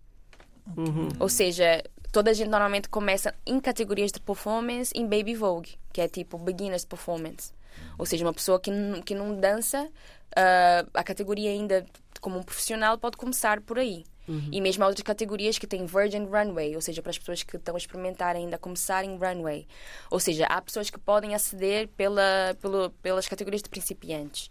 Ou 1.20 1.28
seja, 1.28 1.82
toda 2.10 2.30
a 2.30 2.34
gente 2.34 2.48
normalmente 2.48 2.88
começa 2.88 3.34
em 3.46 3.60
categorias 3.60 4.10
de 4.10 4.20
performance 4.20 4.92
em 4.94 5.06
Baby 5.06 5.34
Vogue, 5.34 5.76
que 5.92 6.00
é 6.00 6.08
tipo 6.08 6.38
beginners 6.38 6.84
performance. 6.84 7.52
Ou 7.98 8.06
seja, 8.06 8.24
uma 8.24 8.32
pessoa 8.32 8.58
que, 8.60 8.70
não- 8.70 9.02
que 9.02 9.14
não 9.14 9.34
dança, 9.38 9.88
ah, 10.36 10.86
a 10.94 11.02
categoria 11.04 11.50
ainda 11.50 11.84
como 12.20 12.38
um 12.38 12.42
profissional 12.42 12.96
pode 12.96 13.16
começar 13.16 13.60
por 13.60 13.78
aí. 13.78 14.04
E 14.26 14.60
mesmo 14.60 14.82
há 14.84 14.86
outras 14.86 15.02
categorias 15.04 15.58
que 15.58 15.66
têm 15.66 15.84
Virgin 15.84 16.24
Runway, 16.24 16.74
ou 16.74 16.80
seja, 16.80 17.02
para 17.02 17.10
as 17.10 17.18
pessoas 17.18 17.42
que 17.42 17.56
estão 17.56 17.74
a 17.74 17.78
experimentar 17.78 18.34
ainda 18.36 18.56
a 18.56 18.58
começar 18.58 19.04
em 19.04 19.16
Runway. 19.18 19.66
Ou 20.10 20.18
seja, 20.18 20.46
há 20.46 20.60
pessoas 20.62 20.88
que 20.88 20.98
podem 20.98 21.34
aceder 21.34 21.88
pela, 21.88 22.56
pelo- 22.60 22.90
pelas 23.02 23.28
categorias 23.28 23.62
de 23.62 23.68
principiantes. 23.68 24.50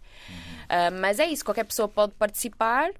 Ah, 0.68 0.90
mas 0.90 1.18
é 1.18 1.26
isso, 1.26 1.44
qualquer 1.44 1.64
pessoa 1.64 1.88
pode 1.88 2.12
participar, 2.14 2.90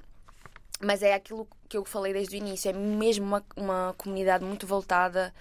mas 0.81 1.03
é 1.03 1.15
aquilo 1.15 1.47
que 1.69 1.77
eu 1.77 1.85
falei 1.85 2.13
desde 2.13 2.37
o 2.37 2.39
início, 2.39 2.69
é 2.69 2.73
mesmo 2.73 3.25
uma, 3.25 3.45
uma 3.57 3.95
comunidade 3.97 4.45
muito 4.45 4.67
voltada 4.67 5.33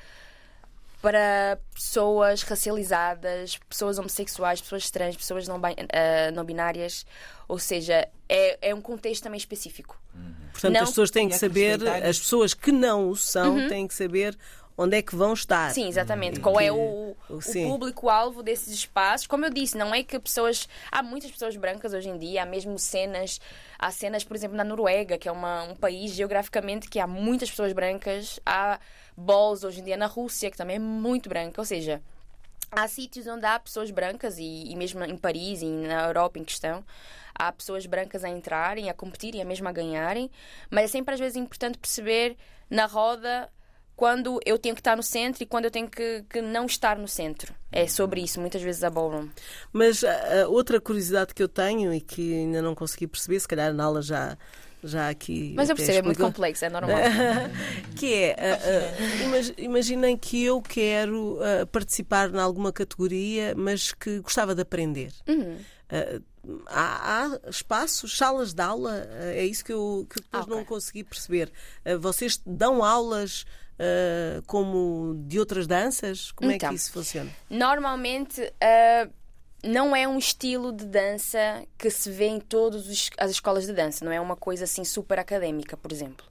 para 1.04 1.60
pessoas 1.76 2.44
racializadas, 2.44 3.60
pessoas 3.68 4.00
homossexuais, 4.00 4.62
pessoas 4.62 4.90
trans, 4.90 5.18
pessoas 5.18 5.46
não, 5.50 5.58
ah, 5.58 6.32
não 6.34 6.46
binárias. 6.46 7.06
Ou 7.46 7.60
seja, 7.60 8.08
é, 8.30 8.70
é 8.70 8.74
um 8.74 8.80
contexto 8.80 9.24
também 9.24 9.38
específico. 9.38 10.02
Portanto, 10.54 10.74
Não. 10.74 10.82
as 10.82 10.90
pessoas 10.90 11.12
têm 11.12 11.28
que 11.28 11.34
que 11.34 11.40
saber, 11.40 11.86
as 11.88 12.20
pessoas 12.20 12.54
que 12.54 12.72
não 12.72 13.10
o 13.10 13.18
são, 13.18 13.68
têm 13.68 13.86
que 13.86 13.94
saber 13.94 14.38
onde 14.78 14.98
é 14.98 15.02
que 15.02 15.16
vão 15.16 15.34
estar. 15.34 15.72
Sim, 15.72 15.88
exatamente. 15.88 16.40
Qual 16.40 16.60
é 16.60 16.72
o, 16.72 17.16
o- 17.30 17.42
público-alvo 17.70 18.42
desses 18.42 18.74
espaços? 18.74 19.28
Como 19.28 19.46
eu 19.46 19.50
disse, 19.50 19.78
não 19.78 19.94
é 19.94 20.04
que 20.04 20.20
pessoas. 20.20 20.68
Há 20.92 21.04
muitas 21.04 21.32
pessoas 21.32 21.56
brancas 21.56 21.94
hoje 21.94 22.10
em 22.10 22.18
dia, 22.18 22.44
há 22.44 22.46
mesmo 22.46 22.78
cenas. 22.80 23.40
Há 23.78 23.92
cenas, 23.92 24.24
por 24.24 24.36
exemplo, 24.36 24.58
na 24.58 24.64
Noruega, 24.64 25.18
que 25.18 25.28
é 25.28 25.32
uma, 25.32 25.64
um 25.64 25.76
país 25.76 26.12
geograficamente 26.12 26.90
que 26.90 27.00
há 27.00 27.08
muitas 27.08 27.50
pessoas 27.50 27.74
brancas. 27.74 28.40
Há 28.46 28.80
balls 29.16 29.64
hoje 29.64 29.82
em 29.82 29.84
dia 29.84 29.98
na 29.98 30.08
Rússia, 30.08 30.50
que 30.50 30.58
também 30.58 30.78
é 30.78 30.80
muito 30.80 31.30
branca. 31.30 31.62
Ou 31.62 31.66
seja, 31.66 32.02
há 32.72 32.88
sítios 32.88 33.28
onde 33.28 33.46
há 33.46 33.60
pessoas 33.60 33.92
brancas, 33.92 34.38
e, 34.40 34.72
e 34.72 34.76
mesmo 34.76 35.04
em 35.04 35.16
Paris 35.18 35.62
e 35.62 35.66
na 35.68 36.08
Europa 36.08 36.40
em 36.40 36.44
questão, 36.44 36.84
há 37.36 37.52
pessoas 37.52 37.86
brancas 37.86 38.24
a 38.24 38.30
entrarem, 38.30 38.90
a 38.90 38.94
competirem, 38.94 39.42
a 39.42 39.46
mesmo 39.46 39.68
a 39.68 39.72
ganharem, 39.72 40.32
mas 40.72 40.86
é 40.86 40.88
sempre 40.88 41.14
às 41.14 41.20
vezes 41.20 41.36
importante 41.36 41.78
perceber 41.78 42.36
na 42.70 42.86
roda 42.88 43.50
quando 43.96 44.40
eu 44.46 44.58
tenho 44.58 44.74
que 44.76 44.82
estar 44.82 44.96
no 44.98 45.04
centro 45.04 45.44
e 45.44 45.46
quando 45.46 45.66
eu 45.66 45.72
tenho 45.72 45.88
que, 45.90 46.24
que 46.30 46.42
não 46.42 46.66
estar 46.66 46.98
no 46.98 47.08
centro. 47.08 47.54
É 47.72 47.88
sobre 47.88 48.22
isso, 48.22 48.40
muitas 48.40 48.62
vezes 48.62 48.84
a 48.84 48.90
ballroom. 48.90 49.30
Mas 49.72 50.04
a, 50.04 50.44
a 50.44 50.48
outra 50.48 50.80
curiosidade 50.82 51.34
que 51.34 51.42
eu 51.44 51.48
tenho 51.48 51.94
e 51.94 52.02
que 52.02 52.34
ainda 52.34 52.62
não 52.62 52.74
consegui 52.76 53.08
perceber, 53.08 53.40
se 53.40 53.48
calhar 53.48 53.74
na 53.74 53.84
aula 53.86 54.02
já, 54.02 54.38
já 54.84 55.10
aqui. 55.10 55.54
Mas 55.56 55.70
eu 55.70 55.76
percebo, 55.76 56.00
é 56.00 56.02
muito 56.02 56.20
complexo, 56.22 56.66
é 56.66 56.70
normal. 56.70 56.98
que 57.96 58.14
é, 58.14 58.36
ah, 58.38 58.60
ah, 58.62 59.24
imag- 59.24 59.54
imaginem 59.58 60.18
que 60.18 60.44
eu 60.44 60.62
quero 60.62 61.40
ah, 61.42 61.66
participar 61.66 62.34
em 62.34 62.40
alguma 62.40 62.72
categoria, 62.74 63.54
mas 63.56 63.92
que 63.94 64.20
gostava 64.20 64.54
de 64.56 64.62
aprender. 64.62 65.12
Uhum. 65.28 65.58
Ah, 65.90 66.20
há, 66.68 67.26
há 67.26 67.50
espaços, 67.50 68.18
salas 68.18 68.54
de 68.54 68.62
aula? 68.62 69.08
Ah, 69.12 69.34
é 69.34 69.46
isso 69.46 69.64
que 69.64 69.72
eu, 69.74 70.06
que 70.10 70.16
depois 70.22 70.44
Ah, 70.44 70.46
ok. 70.46 70.56
não 70.56 70.66
consegui 70.66 71.04
perceber. 71.04 71.52
Ah, 71.86 71.98
vocês 71.98 72.42
dão 72.46 72.84
aulas 72.84 73.46
ah, 73.80 74.42
como 74.46 75.16
de 75.28 75.40
outras 75.40 75.68
danças? 75.68 76.32
Como 76.32 76.52
é 76.52 76.56
Então. 76.56 76.70
que 76.70 76.76
isso 76.76 76.92
funciona? 76.92 77.30
Normalmente 77.50 78.42
ah, 78.62 79.10
não 79.64 79.96
é 79.96 80.08
um 80.08 80.18
estilo 80.18 80.72
de 80.74 80.86
dança 80.86 81.64
que 81.78 81.90
se 81.90 82.12
vê 82.12 82.26
em 82.28 82.40
todas 82.40 82.86
as 83.18 83.32
escolas 83.32 83.66
de 83.66 83.74
dança, 83.74 84.04
não 84.04 84.12
é 84.12 84.20
uma 84.20 84.36
coisa 84.36 84.66
assim 84.66 84.84
super 84.84 85.20
académica, 85.20 85.78
por 85.78 85.92
exemplo. 85.92 86.26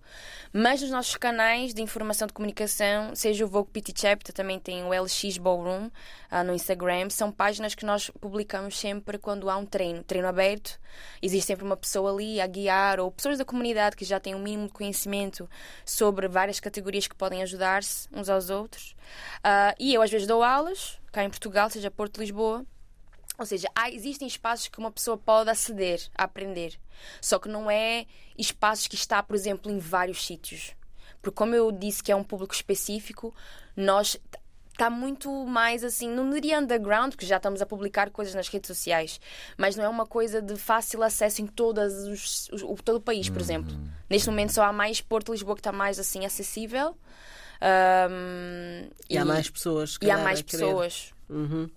Mas 0.54 0.82
nos 0.82 0.90
nossos 0.90 1.16
canais 1.16 1.72
de 1.72 1.80
informação 1.80 2.26
de 2.26 2.34
comunicação, 2.34 3.14
seja 3.14 3.42
o 3.42 3.48
Vogue 3.48 3.70
PT 3.70 3.94
Chapter, 3.96 4.34
também 4.34 4.58
tem 4.58 4.84
o 4.84 4.90
LX 4.90 5.38
Ballroom 5.38 5.90
ah, 6.30 6.44
no 6.44 6.52
Instagram, 6.52 7.08
são 7.08 7.32
páginas 7.32 7.74
que 7.74 7.86
nós 7.86 8.10
publicamos 8.20 8.78
sempre 8.78 9.16
quando 9.16 9.48
há 9.48 9.56
um 9.56 9.64
treino, 9.64 10.04
treino 10.04 10.28
aberto. 10.28 10.78
Existe 11.22 11.46
sempre 11.46 11.64
uma 11.64 11.76
pessoa 11.76 12.12
ali 12.12 12.38
a 12.38 12.46
guiar, 12.46 13.00
ou 13.00 13.10
pessoas 13.10 13.38
da 13.38 13.46
comunidade 13.46 13.96
que 13.96 14.04
já 14.04 14.20
têm 14.20 14.34
um 14.34 14.42
mínimo 14.42 14.66
de 14.66 14.74
conhecimento 14.74 15.48
sobre 15.86 16.28
várias 16.28 16.60
categorias 16.60 17.06
que 17.06 17.14
podem 17.14 17.42
ajudar-se 17.42 18.06
uns 18.12 18.28
aos 18.28 18.50
outros. 18.50 18.94
Ah, 19.42 19.74
e 19.78 19.94
eu 19.94 20.02
às 20.02 20.10
vezes 20.10 20.26
dou 20.26 20.42
aulas, 20.42 21.00
cá 21.10 21.24
em 21.24 21.30
Portugal, 21.30 21.70
seja 21.70 21.90
Porto, 21.90 22.18
Lisboa. 22.20 22.66
Ou 23.38 23.46
seja, 23.46 23.68
há, 23.74 23.90
existem 23.90 24.28
espaços 24.28 24.68
que 24.68 24.78
uma 24.78 24.90
pessoa 24.90 25.16
pode 25.16 25.48
aceder 25.50 26.00
a 26.16 26.24
aprender. 26.24 26.78
Só 27.20 27.38
que 27.38 27.48
não 27.48 27.70
é 27.70 28.06
espaços 28.38 28.86
que 28.86 28.94
está, 28.94 29.22
por 29.22 29.34
exemplo, 29.34 29.70
em 29.72 29.78
vários 29.78 30.24
sítios. 30.26 30.72
Porque 31.20 31.36
como 31.36 31.54
eu 31.54 31.72
disse 31.72 32.02
que 32.02 32.12
é 32.12 32.16
um 32.16 32.22
público 32.24 32.54
específico, 32.54 33.34
nós 33.76 34.18
está 34.70 34.88
muito 34.90 35.30
mais 35.46 35.84
assim, 35.84 36.08
não 36.08 36.28
diria 36.30 36.58
underground, 36.58 37.10
porque 37.12 37.26
já 37.26 37.36
estamos 37.36 37.60
a 37.62 37.66
publicar 37.66 38.10
coisas 38.10 38.34
nas 38.34 38.48
redes 38.48 38.66
sociais, 38.68 39.20
mas 39.56 39.76
não 39.76 39.84
é 39.84 39.88
uma 39.88 40.06
coisa 40.06 40.40
de 40.42 40.56
fácil 40.56 41.02
acesso 41.02 41.42
em 41.42 41.46
todas 41.46 41.92
os, 42.08 42.48
os- 42.52 42.62
o- 42.62 42.74
todo 42.82 42.96
o 42.96 43.00
país, 43.00 43.28
por 43.28 43.40
exemplo. 43.40 43.72
Neste 44.10 44.28
momento 44.28 44.52
só 44.52 44.64
há 44.64 44.72
mais 44.72 45.00
Porto 45.00 45.32
Lisboa 45.32 45.54
que 45.54 45.60
está 45.60 45.72
mais 45.72 45.98
assim 45.98 46.24
acessível. 46.24 46.96
Ahm, 47.60 48.90
E, 49.08 49.16
há 49.16 49.24
mais 49.24 49.48
pessoas. 49.50 49.98
e 50.00 50.10
há 50.10 50.18
mais 50.18 50.42
pessoas. 50.42 51.12
Uhum. 51.28 51.68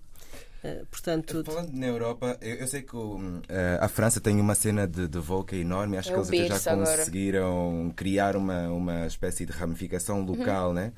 Eh, 0.66 0.82
portanto, 0.90 1.42
Falando 1.44 1.72
na 1.72 1.86
Europa, 1.86 2.36
eu, 2.40 2.56
eu 2.56 2.66
sei 2.66 2.82
que 2.82 2.96
o, 2.96 3.20
eh, 3.48 3.78
a 3.80 3.88
França 3.88 4.20
tem 4.20 4.40
uma 4.40 4.54
cena 4.54 4.86
de, 4.86 5.06
de 5.06 5.18
Volca 5.18 5.54
enorme. 5.54 5.96
Acho 5.96 6.10
É 6.10 6.12
que 6.12 6.18
eles 6.18 6.28
até 6.28 6.60
já 6.64 6.72
agora. 6.72 6.96
conseguiram 6.98 7.92
criar 7.94 8.36
uma, 8.36 8.68
uma 8.68 9.06
espécie 9.06 9.46
de 9.46 9.52
ramificação 9.52 10.20
Uhum. 10.20 10.24
local, 10.26 10.72
né? 10.72 10.92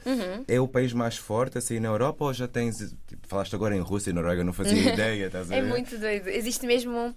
É 0.47 0.59
o 0.59 0.66
país 0.66 0.93
mais 0.95 1.16
forte 1.19 1.59
assim 1.59 1.79
na 1.81 1.89
Europa 1.89 2.25
ou 2.25 2.33
já 2.33 2.49
tens. 2.49 2.79
Tipo, 3.07 3.27
falaste 3.29 3.55
agora 3.55 3.77
em 3.77 3.81
Rússia 3.81 4.11
e 4.11 4.12
Noruega, 4.14 4.43
não 4.43 4.53
fazia 4.55 4.81
ideia, 4.93 5.27
estás 5.27 5.51
a 5.53 5.57
É 5.57 5.61
ver? 5.61 5.69
muito 5.69 5.99
doido. 5.99 6.29
Existe 6.29 6.64
mesmo, 6.66 7.14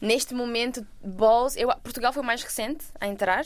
neste 0.00 0.34
momento, 0.34 0.86
balls. 1.04 1.56
Eu, 1.56 1.68
Portugal 1.82 2.12
foi 2.12 2.22
o 2.22 2.26
mais 2.26 2.42
recente 2.42 2.84
a 3.00 3.06
entrar. 3.08 3.44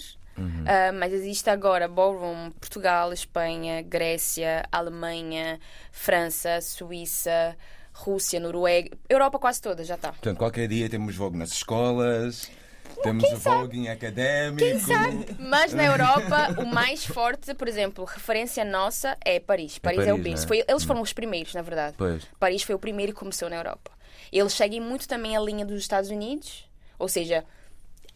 ah, 0.66 0.92
mas 0.92 1.12
existe 1.12 1.48
agora 1.50 1.86
Ballroom 1.88 2.50
Portugal, 2.52 3.12
Espanha, 3.12 3.82
Grécia, 3.82 4.64
Alemanha, 4.72 5.58
França, 5.92 6.60
Suíça, 6.60 7.56
Rússia, 8.00 8.40
Noruega, 8.40 8.96
Europa 9.08 9.38
quase 9.38 9.60
toda 9.60 9.84
já 9.84 9.94
está. 9.94 10.08
Portanto, 10.08 10.38
qualquer 10.38 10.66
dia 10.68 10.88
temos 10.88 11.14
Vogue 11.16 11.36
nas 11.36 11.50
escolas, 11.50 12.50
temos 13.02 13.24
o 13.24 13.36
Vogue 13.36 13.78
em 13.78 13.88
académico. 13.88 14.64
Mas 15.38 15.72
na 15.72 15.84
Europa, 15.84 16.56
o 16.60 16.66
mais 16.66 17.04
forte, 17.04 17.54
por 17.54 17.68
exemplo, 17.68 18.04
referência 18.04 18.64
nossa 18.64 19.16
é 19.24 19.38
Paris. 19.38 19.78
Paris 19.78 20.00
é, 20.00 20.12
o 20.12 20.16
Paris, 20.16 20.22
berço. 20.24 20.42
né? 20.42 20.48
Foi- 20.48 20.64
eles 20.66 20.84
foram 20.84 21.00
os 21.00 21.12
primeiros, 21.12 21.54
na 21.54 21.62
verdade. 21.62 21.94
Pois. 21.96 22.24
Paris 22.38 22.62
foi 22.62 22.74
o 22.74 22.78
primeiro 22.78 23.12
que 23.12 23.18
começou 23.18 23.48
na 23.50 23.56
Europa. 23.56 23.90
Eles 24.32 24.52
seguem 24.52 24.80
muito 24.80 25.06
também 25.08 25.36
a 25.36 25.40
linha 25.40 25.64
dos 25.66 25.80
Estados 25.80 26.10
Unidos, 26.10 26.68
ou 26.98 27.08
seja, 27.08 27.44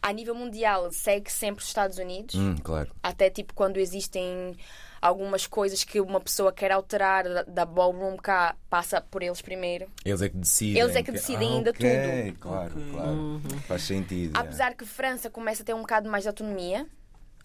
a 0.01 0.11
nível 0.13 0.35
mundial 0.35 0.91
segue 0.91 1.31
sempre 1.31 1.61
os 1.61 1.67
Estados 1.67 1.97
Unidos, 1.97 2.35
Hum, 2.35 2.55
claro. 2.63 2.91
até 3.01 3.29
tipo 3.29 3.53
quando 3.53 3.77
existem 3.77 4.55
algumas 5.01 5.45
coisas 5.45 5.83
que 5.83 6.01
uma 6.01 6.19
pessoa 6.19 6.51
quer 6.51 6.71
alterar 6.71 7.23
da, 7.25 7.43
da 7.43 7.65
ballroom 7.65 8.17
cá, 8.17 8.55
passa 8.69 8.99
por 9.01 9.21
eles 9.21 9.41
primeiro. 9.41 9.87
Eles 10.03 10.21
é 10.21 10.29
que 10.29 10.37
decidem. 10.37 10.81
Eles 10.81 10.95
é 10.95 11.03
que 11.03 11.11
decidem 11.11 11.53
ainda 11.57 11.69
ok, 11.69 12.25
tudo. 12.31 12.39
Claro, 12.39 12.73
claro. 12.91 13.41
Faz 13.67 13.83
sentido. 13.83 14.35
é. 14.35 14.39
Apesar 14.39 14.73
que 14.75 14.83
França 14.85 15.29
começa 15.29 15.61
a 15.61 15.65
ter 15.65 15.75
um 15.75 15.81
bocado 15.81 16.09
mais 16.09 16.23
de 16.23 16.29
autonomia, 16.29 16.87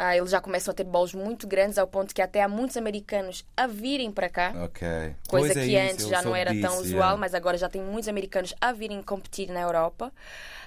ah, 0.03 0.17
eles 0.17 0.31
já 0.31 0.41
começam 0.41 0.73
a 0.73 0.75
ter 0.75 0.85
bolos 0.85 1.13
muito 1.13 1.47
grandes 1.47 1.77
ao 1.77 1.87
ponto 1.87 2.15
que 2.15 2.23
até 2.23 2.43
há 2.43 2.49
muitos 2.49 2.77
americanos 2.77 3.45
a 3.57 3.67
virem 3.67 4.11
para 4.11 4.29
cá. 4.31 4.53
Ok. 4.65 4.89
Coisa 5.29 5.53
Pois 5.53 5.57
é 5.57 5.61
que 5.67 5.77
isso, 5.77 5.93
antes 5.93 6.07
já 6.09 6.23
não 6.23 6.35
era 6.35 6.51
tão 6.59 6.79
usual, 6.79 6.87
yeah. 7.03 7.17
mas 7.19 7.35
agora 7.35 7.59
já 7.59 7.69
tem 7.69 7.83
muitos 7.83 8.09
americanos 8.09 8.55
a 8.61 8.73
virem 8.73 9.03
competir 9.03 9.51
na 9.51 9.61
Europa. 9.61 10.11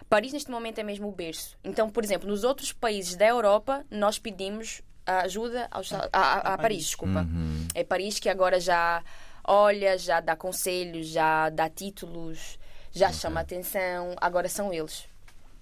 Paris, 0.08 0.32
neste 0.34 0.52
momento, 0.52 0.78
é 0.80 0.84
mesmo 0.84 1.08
o 1.08 1.12
berço. 1.12 1.58
Então, 1.64 1.90
por 1.90 2.04
exemplo, 2.04 2.30
nos 2.30 2.44
outros 2.44 2.72
países 2.72 3.16
da 3.16 3.26
Europa, 3.26 3.84
nós 3.90 4.20
pedimos 4.20 4.82
a 5.06 5.22
ajuda 5.22 5.68
aos- 5.72 5.92
a, 5.92 6.08
a- 6.14 6.54
a 6.54 6.58
Paris, 6.58 6.86
desculpa. 6.86 7.22
Uhum. 7.22 7.68
É 7.74 7.84
Paris 7.84 8.20
que 8.20 8.30
agora 8.30 8.60
já 8.60 9.04
olha, 9.46 9.98
já 9.98 10.20
dá 10.22 10.36
conselhos, 10.36 11.08
já 11.08 11.50
dá 11.50 11.68
títulos, 11.70 12.58
já 12.92 13.12
chama 13.12 13.40
a 13.40 13.44
atenção, 13.44 14.16
agora 14.22 14.48
são 14.48 14.72
eles. 14.72 15.06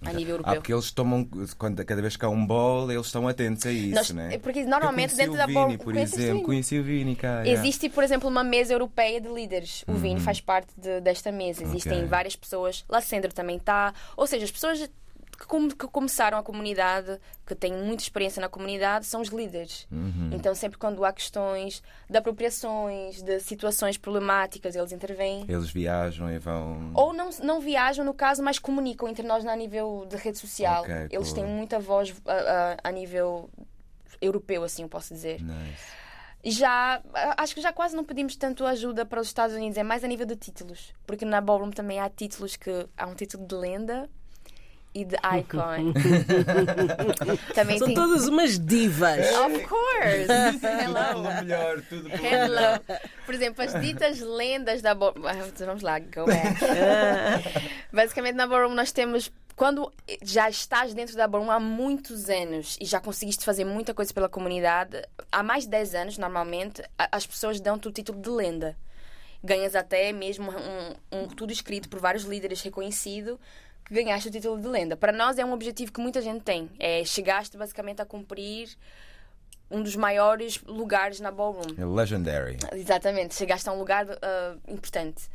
A 0.04 0.12
nível 0.12 0.34
europeu. 0.34 0.52
Ah, 0.52 0.56
porque 0.56 0.72
eles 0.72 0.90
tomam, 0.90 1.28
quando, 1.58 1.84
cada 1.84 2.00
vez 2.00 2.16
que 2.16 2.24
há 2.24 2.28
um 2.28 2.44
bol, 2.44 2.90
eles 2.90 3.06
estão 3.06 3.26
atentos 3.28 3.64
a 3.66 3.70
isso, 3.72 3.94
Nós- 3.94 4.10
né? 4.10 4.38
porque 4.38 4.64
normalmente 4.64 5.10
conheci 5.14 5.16
dentro 5.16 5.36
da 5.36 5.46
ball- 5.46 5.76
por 5.78 5.84
conheces 5.92 6.16
o 6.16 6.20
exemplo, 6.20 6.42
conheci 6.42 6.78
o 6.78 6.82
Vini 6.82 7.18
yeah. 7.22 7.48
Existe, 7.50 7.88
por 7.88 8.02
exemplo, 8.02 8.28
uma 8.28 8.42
mesa 8.44 8.72
europeia 8.72 9.20
de 9.20 9.28
líderes. 9.28 9.84
O 9.86 9.92
Uhum. 9.92 9.98
Vini 9.98 10.20
faz 10.20 10.40
parte 10.40 10.72
de- 10.76 11.00
desta 11.00 11.30
mesa. 11.30 11.62
Existem 11.62 11.98
Ok. 11.98 12.06
várias 12.08 12.36
pessoas. 12.36 12.84
Lacendra 12.88 13.30
também 13.30 13.56
está. 13.56 13.94
Ou 14.16 14.26
seja, 14.26 14.44
as 14.44 14.50
pessoas 14.50 14.90
que, 15.42 15.48
com- 15.48 15.68
que 15.68 15.88
começaram 15.88 16.38
a 16.38 16.42
comunidade, 16.42 17.18
que 17.44 17.52
têm 17.52 17.72
muita 17.72 18.04
experiência 18.04 18.40
na 18.40 18.48
comunidade, 18.48 19.06
são 19.06 19.20
os 19.20 19.28
líderes. 19.28 19.88
Uhum. 19.90 20.30
Então, 20.32 20.54
sempre 20.54 20.78
quando 20.78 21.04
há 21.04 21.12
questões 21.12 21.82
de 22.08 22.16
apropriações, 22.16 23.20
de 23.22 23.40
situações 23.40 23.98
problemáticas, 23.98 24.76
eles 24.76 24.92
intervêm. 24.92 25.44
Eles 25.48 25.68
viajam 25.70 26.30
e 26.30 26.38
vão. 26.38 26.92
Ou 26.94 27.12
não, 27.12 27.30
não 27.42 27.60
viajam, 27.60 28.04
no 28.04 28.14
caso, 28.14 28.40
mas 28.40 28.60
comunicam 28.60 29.08
entre 29.08 29.26
nós 29.26 29.44
a 29.44 29.56
nível 29.56 30.06
de 30.08 30.16
rede 30.16 30.38
social. 30.38 30.82
Ok, 30.82 30.94
Eles 31.10 31.32
cool. 31.32 31.34
têm 31.34 31.44
muita 31.44 31.80
voz 31.80 32.14
a, 32.24 32.32
a- 32.32 32.76
a 32.84 32.92
nível 32.92 33.50
europeu, 34.20 34.62
assim 34.62 34.82
eu 34.82 34.88
posso 34.88 35.12
dizer. 35.12 35.40
Nice. 35.42 36.02
Já, 36.44 37.02
acho 37.36 37.54
que 37.54 37.60
já 37.60 37.72
quase 37.72 37.94
não 37.96 38.04
pedimos 38.04 38.34
tanto 38.36 38.64
ajuda 38.66 39.04
para 39.04 39.20
os 39.20 39.26
Estados 39.28 39.54
Unidos, 39.56 39.76
é 39.78 39.82
mais 39.82 40.02
a 40.04 40.08
nível 40.08 40.26
de 40.26 40.34
títulos. 40.36 40.92
Porque 41.06 41.24
na 41.24 41.40
Ballroom 41.40 41.70
também 41.70 42.00
há 42.00 42.08
títulos 42.08 42.56
que. 42.56 42.86
Há 42.96 43.06
um 43.06 43.14
título 43.14 43.46
de 43.46 43.54
lenda 43.54 44.08
e 44.94 45.04
de 45.04 45.16
icon. 45.38 45.92
também 47.54 47.78
São 47.78 47.86
tem. 47.88 47.94
todas 47.94 48.26
umas 48.28 48.58
divas. 48.58 49.26
Of 49.38 49.60
course! 49.66 50.26
Hello! 50.62 51.22
Tudo 51.22 51.34
melhor, 51.42 51.82
tudo 51.88 52.08
bom. 52.08 52.16
Hello. 52.16 52.80
Por 53.24 53.34
exemplo, 53.34 53.64
as 53.64 53.80
ditas 53.80 54.20
lendas 54.20 54.82
da 54.82 54.94
Ballroom. 54.94 55.22
Vamos 55.66 55.82
lá, 55.82 55.98
go 55.98 56.26
back. 56.26 56.58
Basicamente, 57.92 58.34
na 58.34 58.46
Ballroom 58.46 58.74
nós 58.74 58.92
temos. 58.92 59.30
Quando 59.54 59.92
já 60.22 60.48
estás 60.48 60.94
dentro 60.94 61.14
da 61.14 61.28
Ballroom 61.28 61.50
há 61.50 61.60
muitos 61.60 62.30
anos 62.30 62.78
e 62.80 62.86
já 62.86 62.98
conseguiste 63.00 63.44
fazer 63.44 63.64
muita 63.66 63.92
coisa 63.92 64.12
pela 64.12 64.28
comunidade, 64.28 65.02
há 65.30 65.42
mais 65.42 65.64
de 65.64 65.70
10 65.70 65.94
anos, 65.94 66.18
normalmente, 66.18 66.82
as 66.98 67.26
pessoas 67.26 67.60
dão-te 67.60 67.86
o 67.86 67.92
título 67.92 68.18
de 68.20 68.30
lenda. 68.30 68.74
Ganhas 69.44 69.74
até 69.76 70.10
mesmo 70.10 70.50
um, 70.50 70.94
um- 71.18 71.28
tudo 71.28 71.52
escrito 71.52 71.88
por 71.90 72.00
vários 72.00 72.24
líderes 72.24 72.62
reconhecido 72.62 73.38
que 73.84 73.94
ganhaste 73.94 74.28
o 74.28 74.30
título 74.30 74.60
de 74.60 74.68
lenda. 74.68 74.96
Para 74.96 75.12
nós 75.12 75.38
é 75.38 75.44
um 75.44 75.52
objetivo 75.52 75.92
que 75.92 76.00
muita 76.00 76.20
gente 76.20 76.42
tem. 76.42 76.70
É 76.78 77.04
chegaste 77.04 77.56
basicamente 77.56 78.00
a 78.00 78.04
cumprir 78.04 78.70
um 79.70 79.82
dos 79.82 79.96
maiores 79.96 80.60
lugares 80.64 81.18
na 81.18 81.30
Ballroom. 81.30 81.74
É 81.78 81.84
Legendary. 81.84 82.58
Exatamente, 82.72 83.34
chegaste 83.34 83.68
a 83.68 83.72
um 83.72 83.78
lugar 83.78 84.06
ah, 84.20 84.56
importante. 84.68 85.28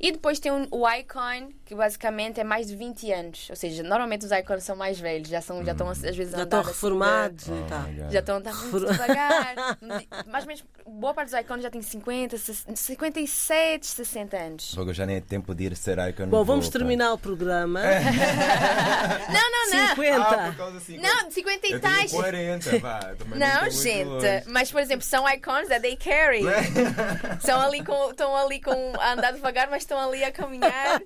E 0.00 0.12
depois 0.12 0.38
tem 0.38 0.52
o 0.52 0.90
Icon, 0.90 1.52
que 1.68 1.74
basicamente 1.74 2.40
é 2.40 2.44
mais 2.44 2.66
de 2.66 2.74
20 2.74 3.12
anos. 3.12 3.46
Ou 3.50 3.54
seja, 3.56 3.82
normalmente 3.82 4.24
os 4.24 4.32
Icons 4.32 4.64
são 4.64 4.74
mais 4.74 4.98
velhos, 4.98 5.28
já, 5.28 5.42
são, 5.42 5.62
já 5.62 5.72
estão 5.72 5.90
às 5.90 6.00
vezes 6.00 6.32
a 6.32 6.38
Já 6.38 6.42
estão 6.44 6.60
assim 6.60 6.68
reformados 6.70 7.44
Oh 7.46 7.54
e 7.54 7.68
tal. 7.68 7.82
my 7.82 7.94
God. 8.00 8.10
já 8.10 8.18
estão 8.20 8.34
a 8.36 8.38
andar 8.38 8.54
muito 8.54 8.86
devagar. 8.86 9.54
Mas 10.26 10.46
mesmo, 10.46 10.66
boa 10.86 11.12
parte 11.12 11.30
dos 11.30 11.38
Icons 11.40 11.62
já 11.62 11.70
tem 11.70 11.82
50, 11.82 12.38
60, 12.38 12.74
57, 12.74 13.86
60 13.86 14.36
anos. 14.38 14.74
Logo 14.74 14.94
já 14.94 15.04
nem 15.04 15.16
é 15.16 15.20
tempo 15.20 15.54
de 15.54 15.64
ir 15.64 15.76
ser 15.76 15.98
icon. 16.08 16.26
Bom, 16.28 16.42
vamos 16.42 16.64
vou, 16.64 16.72
terminar 16.72 17.12
o 17.12 17.18
programa. 17.18 17.80
Não, 19.28 19.50
não, 19.50 19.78
não. 19.80 19.88
50. 19.88 20.24
pá. 20.24 20.30
Ah, 20.30 20.46
por 20.48 20.56
causa 20.56 20.78
de 20.78 20.84
50. 20.84 21.06
Não, 21.06 21.28
de 21.28 21.34
50 21.34 21.66
e 21.66 21.78
tais. 21.78 22.10
40, 22.12 22.78
vá. 22.78 22.98
também 23.18 23.38
Não, 23.38 23.60
muito 23.62 23.76
gente, 23.76 24.04
longe. 24.08 24.42
mas 24.46 24.70
por 24.72 24.80
exemplo, 24.80 25.04
são 25.04 25.28
icons 25.28 25.68
da 25.68 25.78
They 25.80 25.96
Carry. 25.96 26.42
São 27.40 27.60
ali 27.60 27.84
com, 27.84 28.10
estão 28.10 28.34
ali 28.36 28.60
com, 28.60 28.92
a 28.98 29.12
andar 29.12 29.32
devagar, 29.32 29.68
mas 29.70 29.82
estão 29.82 29.98
ali 30.00 30.24
a 30.24 30.32
caminhar. 30.32 31.00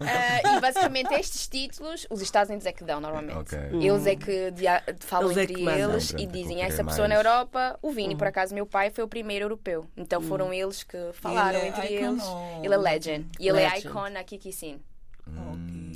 Ah, 0.00 0.56
e 0.56 0.60
basicamente 0.60 1.12
estes 1.14 1.48
títulos, 1.48 2.06
os 2.08 2.20
Estados 2.22 2.50
Unidos 2.50 2.66
é 2.66 2.72
que 2.72 2.84
dão 2.84 3.00
normalmente. 3.00 3.36
Ok. 3.38 3.58
Eles 3.80 4.06
é 4.06 4.14
que 4.16 4.50
dia- 4.52 4.82
falam 5.00 5.26
Eles 5.28 5.38
é 5.38 5.42
entre 5.42 5.54
que 5.56 5.62
mandam. 5.62 5.90
eles 5.92 6.08
Pronto, 6.12 6.22
e 6.22 6.26
dizem 6.26 6.62
essa 6.62 6.84
pessoa 6.84 7.08
mais. 7.08 7.22
na 7.24 7.28
Europa, 7.28 7.78
o 7.82 7.90
Vini, 7.90 8.14
por 8.16 8.26
acaso, 8.28 8.54
meu 8.54 8.64
pai 8.66 8.90
foi 8.90 9.02
o 9.04 9.08
primeiro 9.08 9.46
europeu. 9.46 9.86
Então 9.96 10.20
foram 10.22 10.52
eles 10.52 10.82
que 10.84 10.96
falaram 11.14 11.58
Ele 11.58 11.66
é 11.66 11.70
entre 11.70 11.92
eles. 11.94 12.22
ou 12.22 12.64
Ele 12.64 12.74
é 12.74 12.76
legend. 12.76 13.26
E 13.40 13.48
ele 13.48 13.60
é 13.60 13.78
icon 13.80 14.08
na 14.10 14.22
Kiki 14.22 14.52
Sim. 14.52 14.78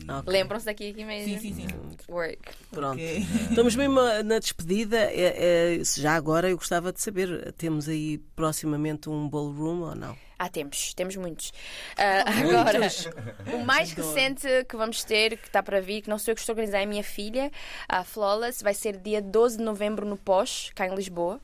Ok. 0.09 0.33
Lembram-se 0.33 0.67
da 0.67 0.75
Kiki 0.75 1.05
mesmo? 1.05 1.39
Sim, 1.39 1.39
sim, 1.39 1.55
sim. 1.55 1.67
Work. 2.09 2.39
Pronto. 2.73 2.95
Ok. 2.95 3.19
Estamos 3.51 3.77
mesmo 3.77 4.01
na 4.25 4.39
despedida. 4.41 4.99
É- 4.99 5.77
é- 5.79 5.85
já 5.85 6.15
agora 6.17 6.51
eu 6.51 6.57
gostava 6.57 6.93
de 6.93 7.01
saber, 7.01 7.53
temos 7.53 7.89
aí 7.89 8.19
proximamente 8.35 9.09
um 9.09 9.29
ballroom 9.29 9.81
ou 9.83 9.95
não? 9.95 10.17
Ah, 10.45 10.49
temos, 10.49 10.93
temos 10.95 11.15
muitos. 11.15 11.53
Ah, 11.97 12.25
agora, 12.43 12.81
Muitos? 12.81 13.09
o 13.55 13.59
mais 13.65 13.93
recente 13.93 14.49
que 14.69 14.77
vamos 14.77 15.05
ter, 15.05 15.39
que 15.39 15.47
está 15.47 15.63
para 15.63 15.81
vir, 15.81 16.03
que 16.03 16.11
não 16.11 16.19
sou 16.19 16.33
eu 16.33 16.35
que 16.35 16.41
estou 16.41 16.53
a 16.53 16.55
organizar, 16.55 16.81
é 16.81 16.83
a 16.83 16.87
minha 16.87 17.05
filha, 17.05 17.49
a 17.89 18.03
Flawless, 18.03 18.61
vai 18.61 18.75
ser 18.75 18.97
dia 18.97 19.23
12 19.23 19.59
de 19.59 19.63
novembro 19.63 20.05
no 20.05 20.17
Posh, 20.17 20.73
cá 20.75 20.85
em 20.89 20.95
Lisboa. 20.97 21.41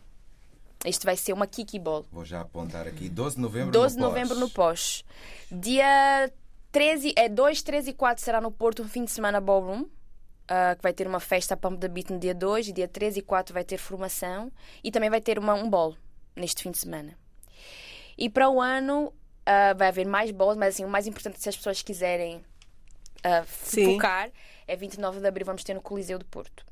Isto 0.84 1.05
vai 1.05 1.16
ser 1.16 1.32
uma 1.32 1.46
Kiki 1.46 1.78
Ball. 1.78 2.05
Vou 2.11 2.24
já 2.24 2.40
apontar 2.40 2.88
aqui. 2.88 3.09
12 3.09 3.36
de 3.36 3.42
novembro 3.42 3.70
12 3.70 3.94
de 3.94 4.01
no 4.01 4.09
novembro 4.09 4.34
no 4.36 4.51
Posh. 4.51 5.05
Dia 5.49 6.32
13, 6.72 7.12
é 7.14 7.28
2, 7.28 7.62
13 7.62 7.90
e 7.90 7.92
4 7.92 8.24
será 8.24 8.40
no 8.40 8.51
Porto 8.51 8.82
um 8.82 8.88
fim 8.88 9.05
de 9.05 9.12
semana 9.12 9.40
Ballroom. 9.40 9.86
ah, 10.49 10.74
que 10.74 10.82
vai 10.82 10.92
ter 10.92 11.07
uma 11.07 11.20
festa 11.20 11.57
Pump 11.57 11.78
the 11.78 11.86
Beat 11.86 12.11
no 12.11 12.18
dia 12.18 12.34
2 12.34 12.66
e 12.68 12.72
dia 12.72 12.88
13 12.88 13.20
e 13.20 13.22
4 13.22 13.55
vai 13.55 13.62
ter 13.62 13.78
formação 13.78 14.51
e 14.82 14.90
também 14.90 15.09
vai 15.09 15.20
ter 15.20 15.38
uma, 15.38 15.55
um 15.55 15.70
ball 15.70 15.94
neste 16.34 16.64
fim 16.64 16.72
de 16.72 16.78
semana. 16.78 17.16
E 18.18 18.28
para 18.28 18.50
o 18.50 18.60
ano 18.60 19.12
ah, 19.46 19.72
vai 19.72 19.88
haver 19.88 20.06
mais 20.06 20.30
balls, 20.30 20.58
mas 20.58 20.74
assim, 20.74 20.84
o 20.84 20.88
mais 20.88 21.06
importante 21.06 21.40
se 21.40 21.48
as 21.48 21.56
pessoas 21.56 21.80
quiserem 21.80 22.44
Sim. 23.46 23.94
focar 23.94 24.30
é 24.66 24.76
29 24.76 25.20
de 25.20 25.26
abril 25.26 25.46
vamos 25.46 25.64
ter 25.64 25.72
no 25.72 25.80
Coliseu 25.80 26.18
do 26.18 26.24
Porto. 26.26 26.66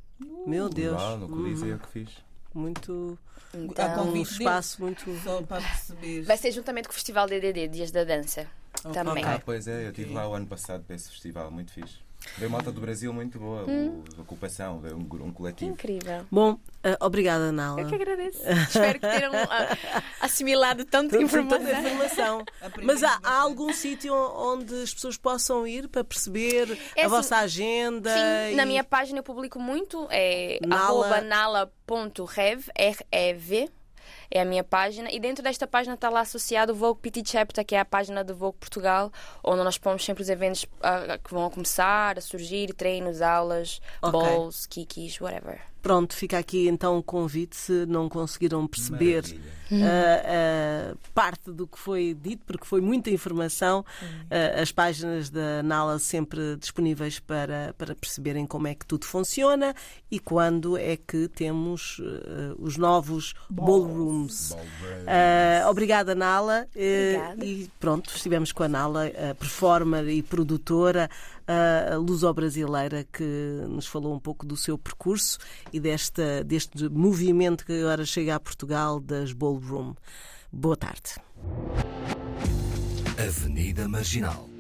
Meu 0.47 0.69
Deus. 0.69 1.01
Uau, 1.01 1.17
no 1.17 1.29
Coliseu 1.29 1.79
que 1.79 1.89
fiz. 1.89 2.11
Muito. 2.53 3.19
Então, 3.55 4.09
Um 4.09 4.17
espaço 4.17 4.83
muito. 4.83 5.15
Só 5.21 5.43
para 5.43 5.63
perceber. 5.63 6.23
vai 6.23 6.37
ser 6.37 6.53
juntamente 6.53 6.89
com 6.89 6.93
o 6.93 6.95
Festival 6.95 7.27
DDD, 7.27 7.69
Dias 7.69 7.91
da 7.91 8.05
Dança. 8.05 8.47
Também. 8.93 9.25
Ah, 9.25 9.41
pois 9.43 9.67
é, 9.67 9.87
eu 9.87 9.91
estive 9.91 10.13
lá 10.13 10.29
o 10.29 10.35
ano 10.35 10.47
passado 10.47 10.85
para 10.85 10.95
esse 10.95 11.11
festival, 11.11 11.51
muito 11.51 11.73
fixe. 11.73 11.99
Veio 12.39 12.51
malta 12.51 12.71
do 12.71 12.81
Brasil 12.81 13.13
muito 13.13 13.39
boa, 13.39 13.65
o- 13.65 14.05
a 14.19 14.21
ocupação, 14.21 14.79
veio 14.81 14.97
um, 14.97 15.01
um 15.01 15.29
Que 15.31 15.35
coletivo. 15.35 15.71
incrível. 15.73 16.27
Bom, 16.31 16.59
ah, 16.85 16.97
obrigada, 17.01 17.51
Nala. 17.51 17.81
Eu 17.81 17.89
que 17.89 17.95
agradeço. 17.95 18.39
Espero 18.69 19.01
que 19.01 19.07
tenham 19.09 19.33
ah, 19.35 20.03
assimilado 20.21 20.85
tanta 20.85 21.11
Tanta 21.19 21.23
informação. 21.23 21.71
informação. 21.81 22.45
Mas 22.83 23.03
há, 23.03 23.19
há 23.23 23.41
algum 23.41 23.73
sítio 23.73 24.13
onde 24.15 24.83
as 24.83 24.93
pessoas 24.93 25.17
possam 25.17 25.67
ir 25.67 25.89
para 25.89 26.05
perceber 26.05 26.79
É 26.95 27.03
a 27.03 27.07
assim, 27.07 27.15
vossa 27.17 27.37
agenda? 27.39 28.11
Sim, 28.13 28.53
e- 28.53 28.57
na 28.57 28.67
minha 28.67 28.85
página 28.85 29.21
eu 29.21 29.23
publico 29.23 29.59
muito, 29.59 30.07
é 30.11 30.59
nala.rev, 30.67 32.65
R-E-V, 32.75 33.71
é 34.31 34.41
a 34.41 34.45
minha 34.45 34.65
página, 34.65 35.11
e 35.11 35.19
dentro 35.19 35.43
desta 35.43 35.67
página 35.67 35.95
está 35.95 36.09
lá 36.09 36.21
associado 36.21 36.73
o 36.73 36.75
Vogue 36.75 37.01
PT 37.01 37.23
Chapter, 37.27 37.65
que 37.65 37.75
é 37.75 37.81
a 37.81 37.85
página 37.85 38.23
do 38.25 38.35
Vogue 38.35 38.59
Portugal, 38.59 39.13
onde 39.43 39.63
nós 39.63 39.79
pomos 39.79 40.05
sempre 40.05 40.23
os 40.23 40.29
eventos 40.29 40.67
ah, 40.83 41.19
que 41.23 41.33
vão 41.33 41.47
a 41.47 41.51
começar, 41.51 42.19
a 42.19 42.21
surgir, 42.21 42.73
treinos, 42.75 43.23
aulas, 43.23 43.81
Ok. 44.03 44.21
balls, 44.21 44.67
kikis, 44.67 45.21
whatever. 45.21 45.61
Pronto, 45.83 46.17
fica 46.17 46.37
aqui 46.37 46.67
então 46.67 46.99
o 46.99 47.03
convite 47.03 47.55
se 47.55 47.87
não 47.87 48.09
conseguiram 48.09 48.67
perceber 48.67 49.23
ah, 49.71 50.93
ah, 50.93 50.97
parte 51.15 51.53
do 51.53 51.65
que 51.65 51.79
foi 51.79 52.13
dito, 52.13 52.43
porque 52.45 52.67
foi 52.67 52.81
muita 52.81 53.09
informação. 53.09 53.85
Ah, 54.29 54.61
as 54.61 54.73
páginas 54.73 55.31
da 55.31 55.63
Nala 55.63 56.01
sempre 56.01 56.57
disponíveis 56.57 57.21
para, 57.21 57.73
para 57.79 57.95
perceberem 57.95 58.47
como 58.47 58.67
é 58.67 58.75
que 58.75 58.85
tudo 58.85 59.05
funciona 59.05 59.73
e 60.11 60.19
quando 60.19 60.77
é 60.77 60.97
que 60.97 61.29
temos 61.29 62.01
os 62.59 62.77
novos 62.77 63.35
ballrooms. 63.49 64.16
Ah, 65.07 65.69
obrigada, 65.71 66.15
Nala. 66.15 66.67
Eh, 66.75 67.17
Obrigada. 67.17 67.45
E 67.45 67.71
pronto, 67.79 68.11
estivemos 68.15 68.53
com 68.53 68.63
a 68.63 68.69
Nala, 68.69 69.07
a 69.07 69.35
performer 69.35 70.09
e 70.09 70.23
produtora 70.23 71.09
a 71.47 71.97
luso-brasileira 71.97 73.07
que 73.13 73.23
nos 73.69 73.87
falou 73.87 74.15
um 74.15 74.19
pouco 74.19 74.45
do 74.45 74.57
seu 74.57 74.77
percurso 74.77 75.39
e 75.73 75.79
desta, 75.79 76.43
deste 76.43 76.89
movimento 76.89 77.65
que 77.65 77.81
agora 77.81 78.05
chega 78.05 78.35
a 78.35 78.41
Portugal 78.41 78.99
das 78.99 79.33
Ballroom. 79.33 79.95
Boa 80.53 80.77
tarde. 80.77 81.15
Avenida 83.19 83.89
Marginal 83.89 84.56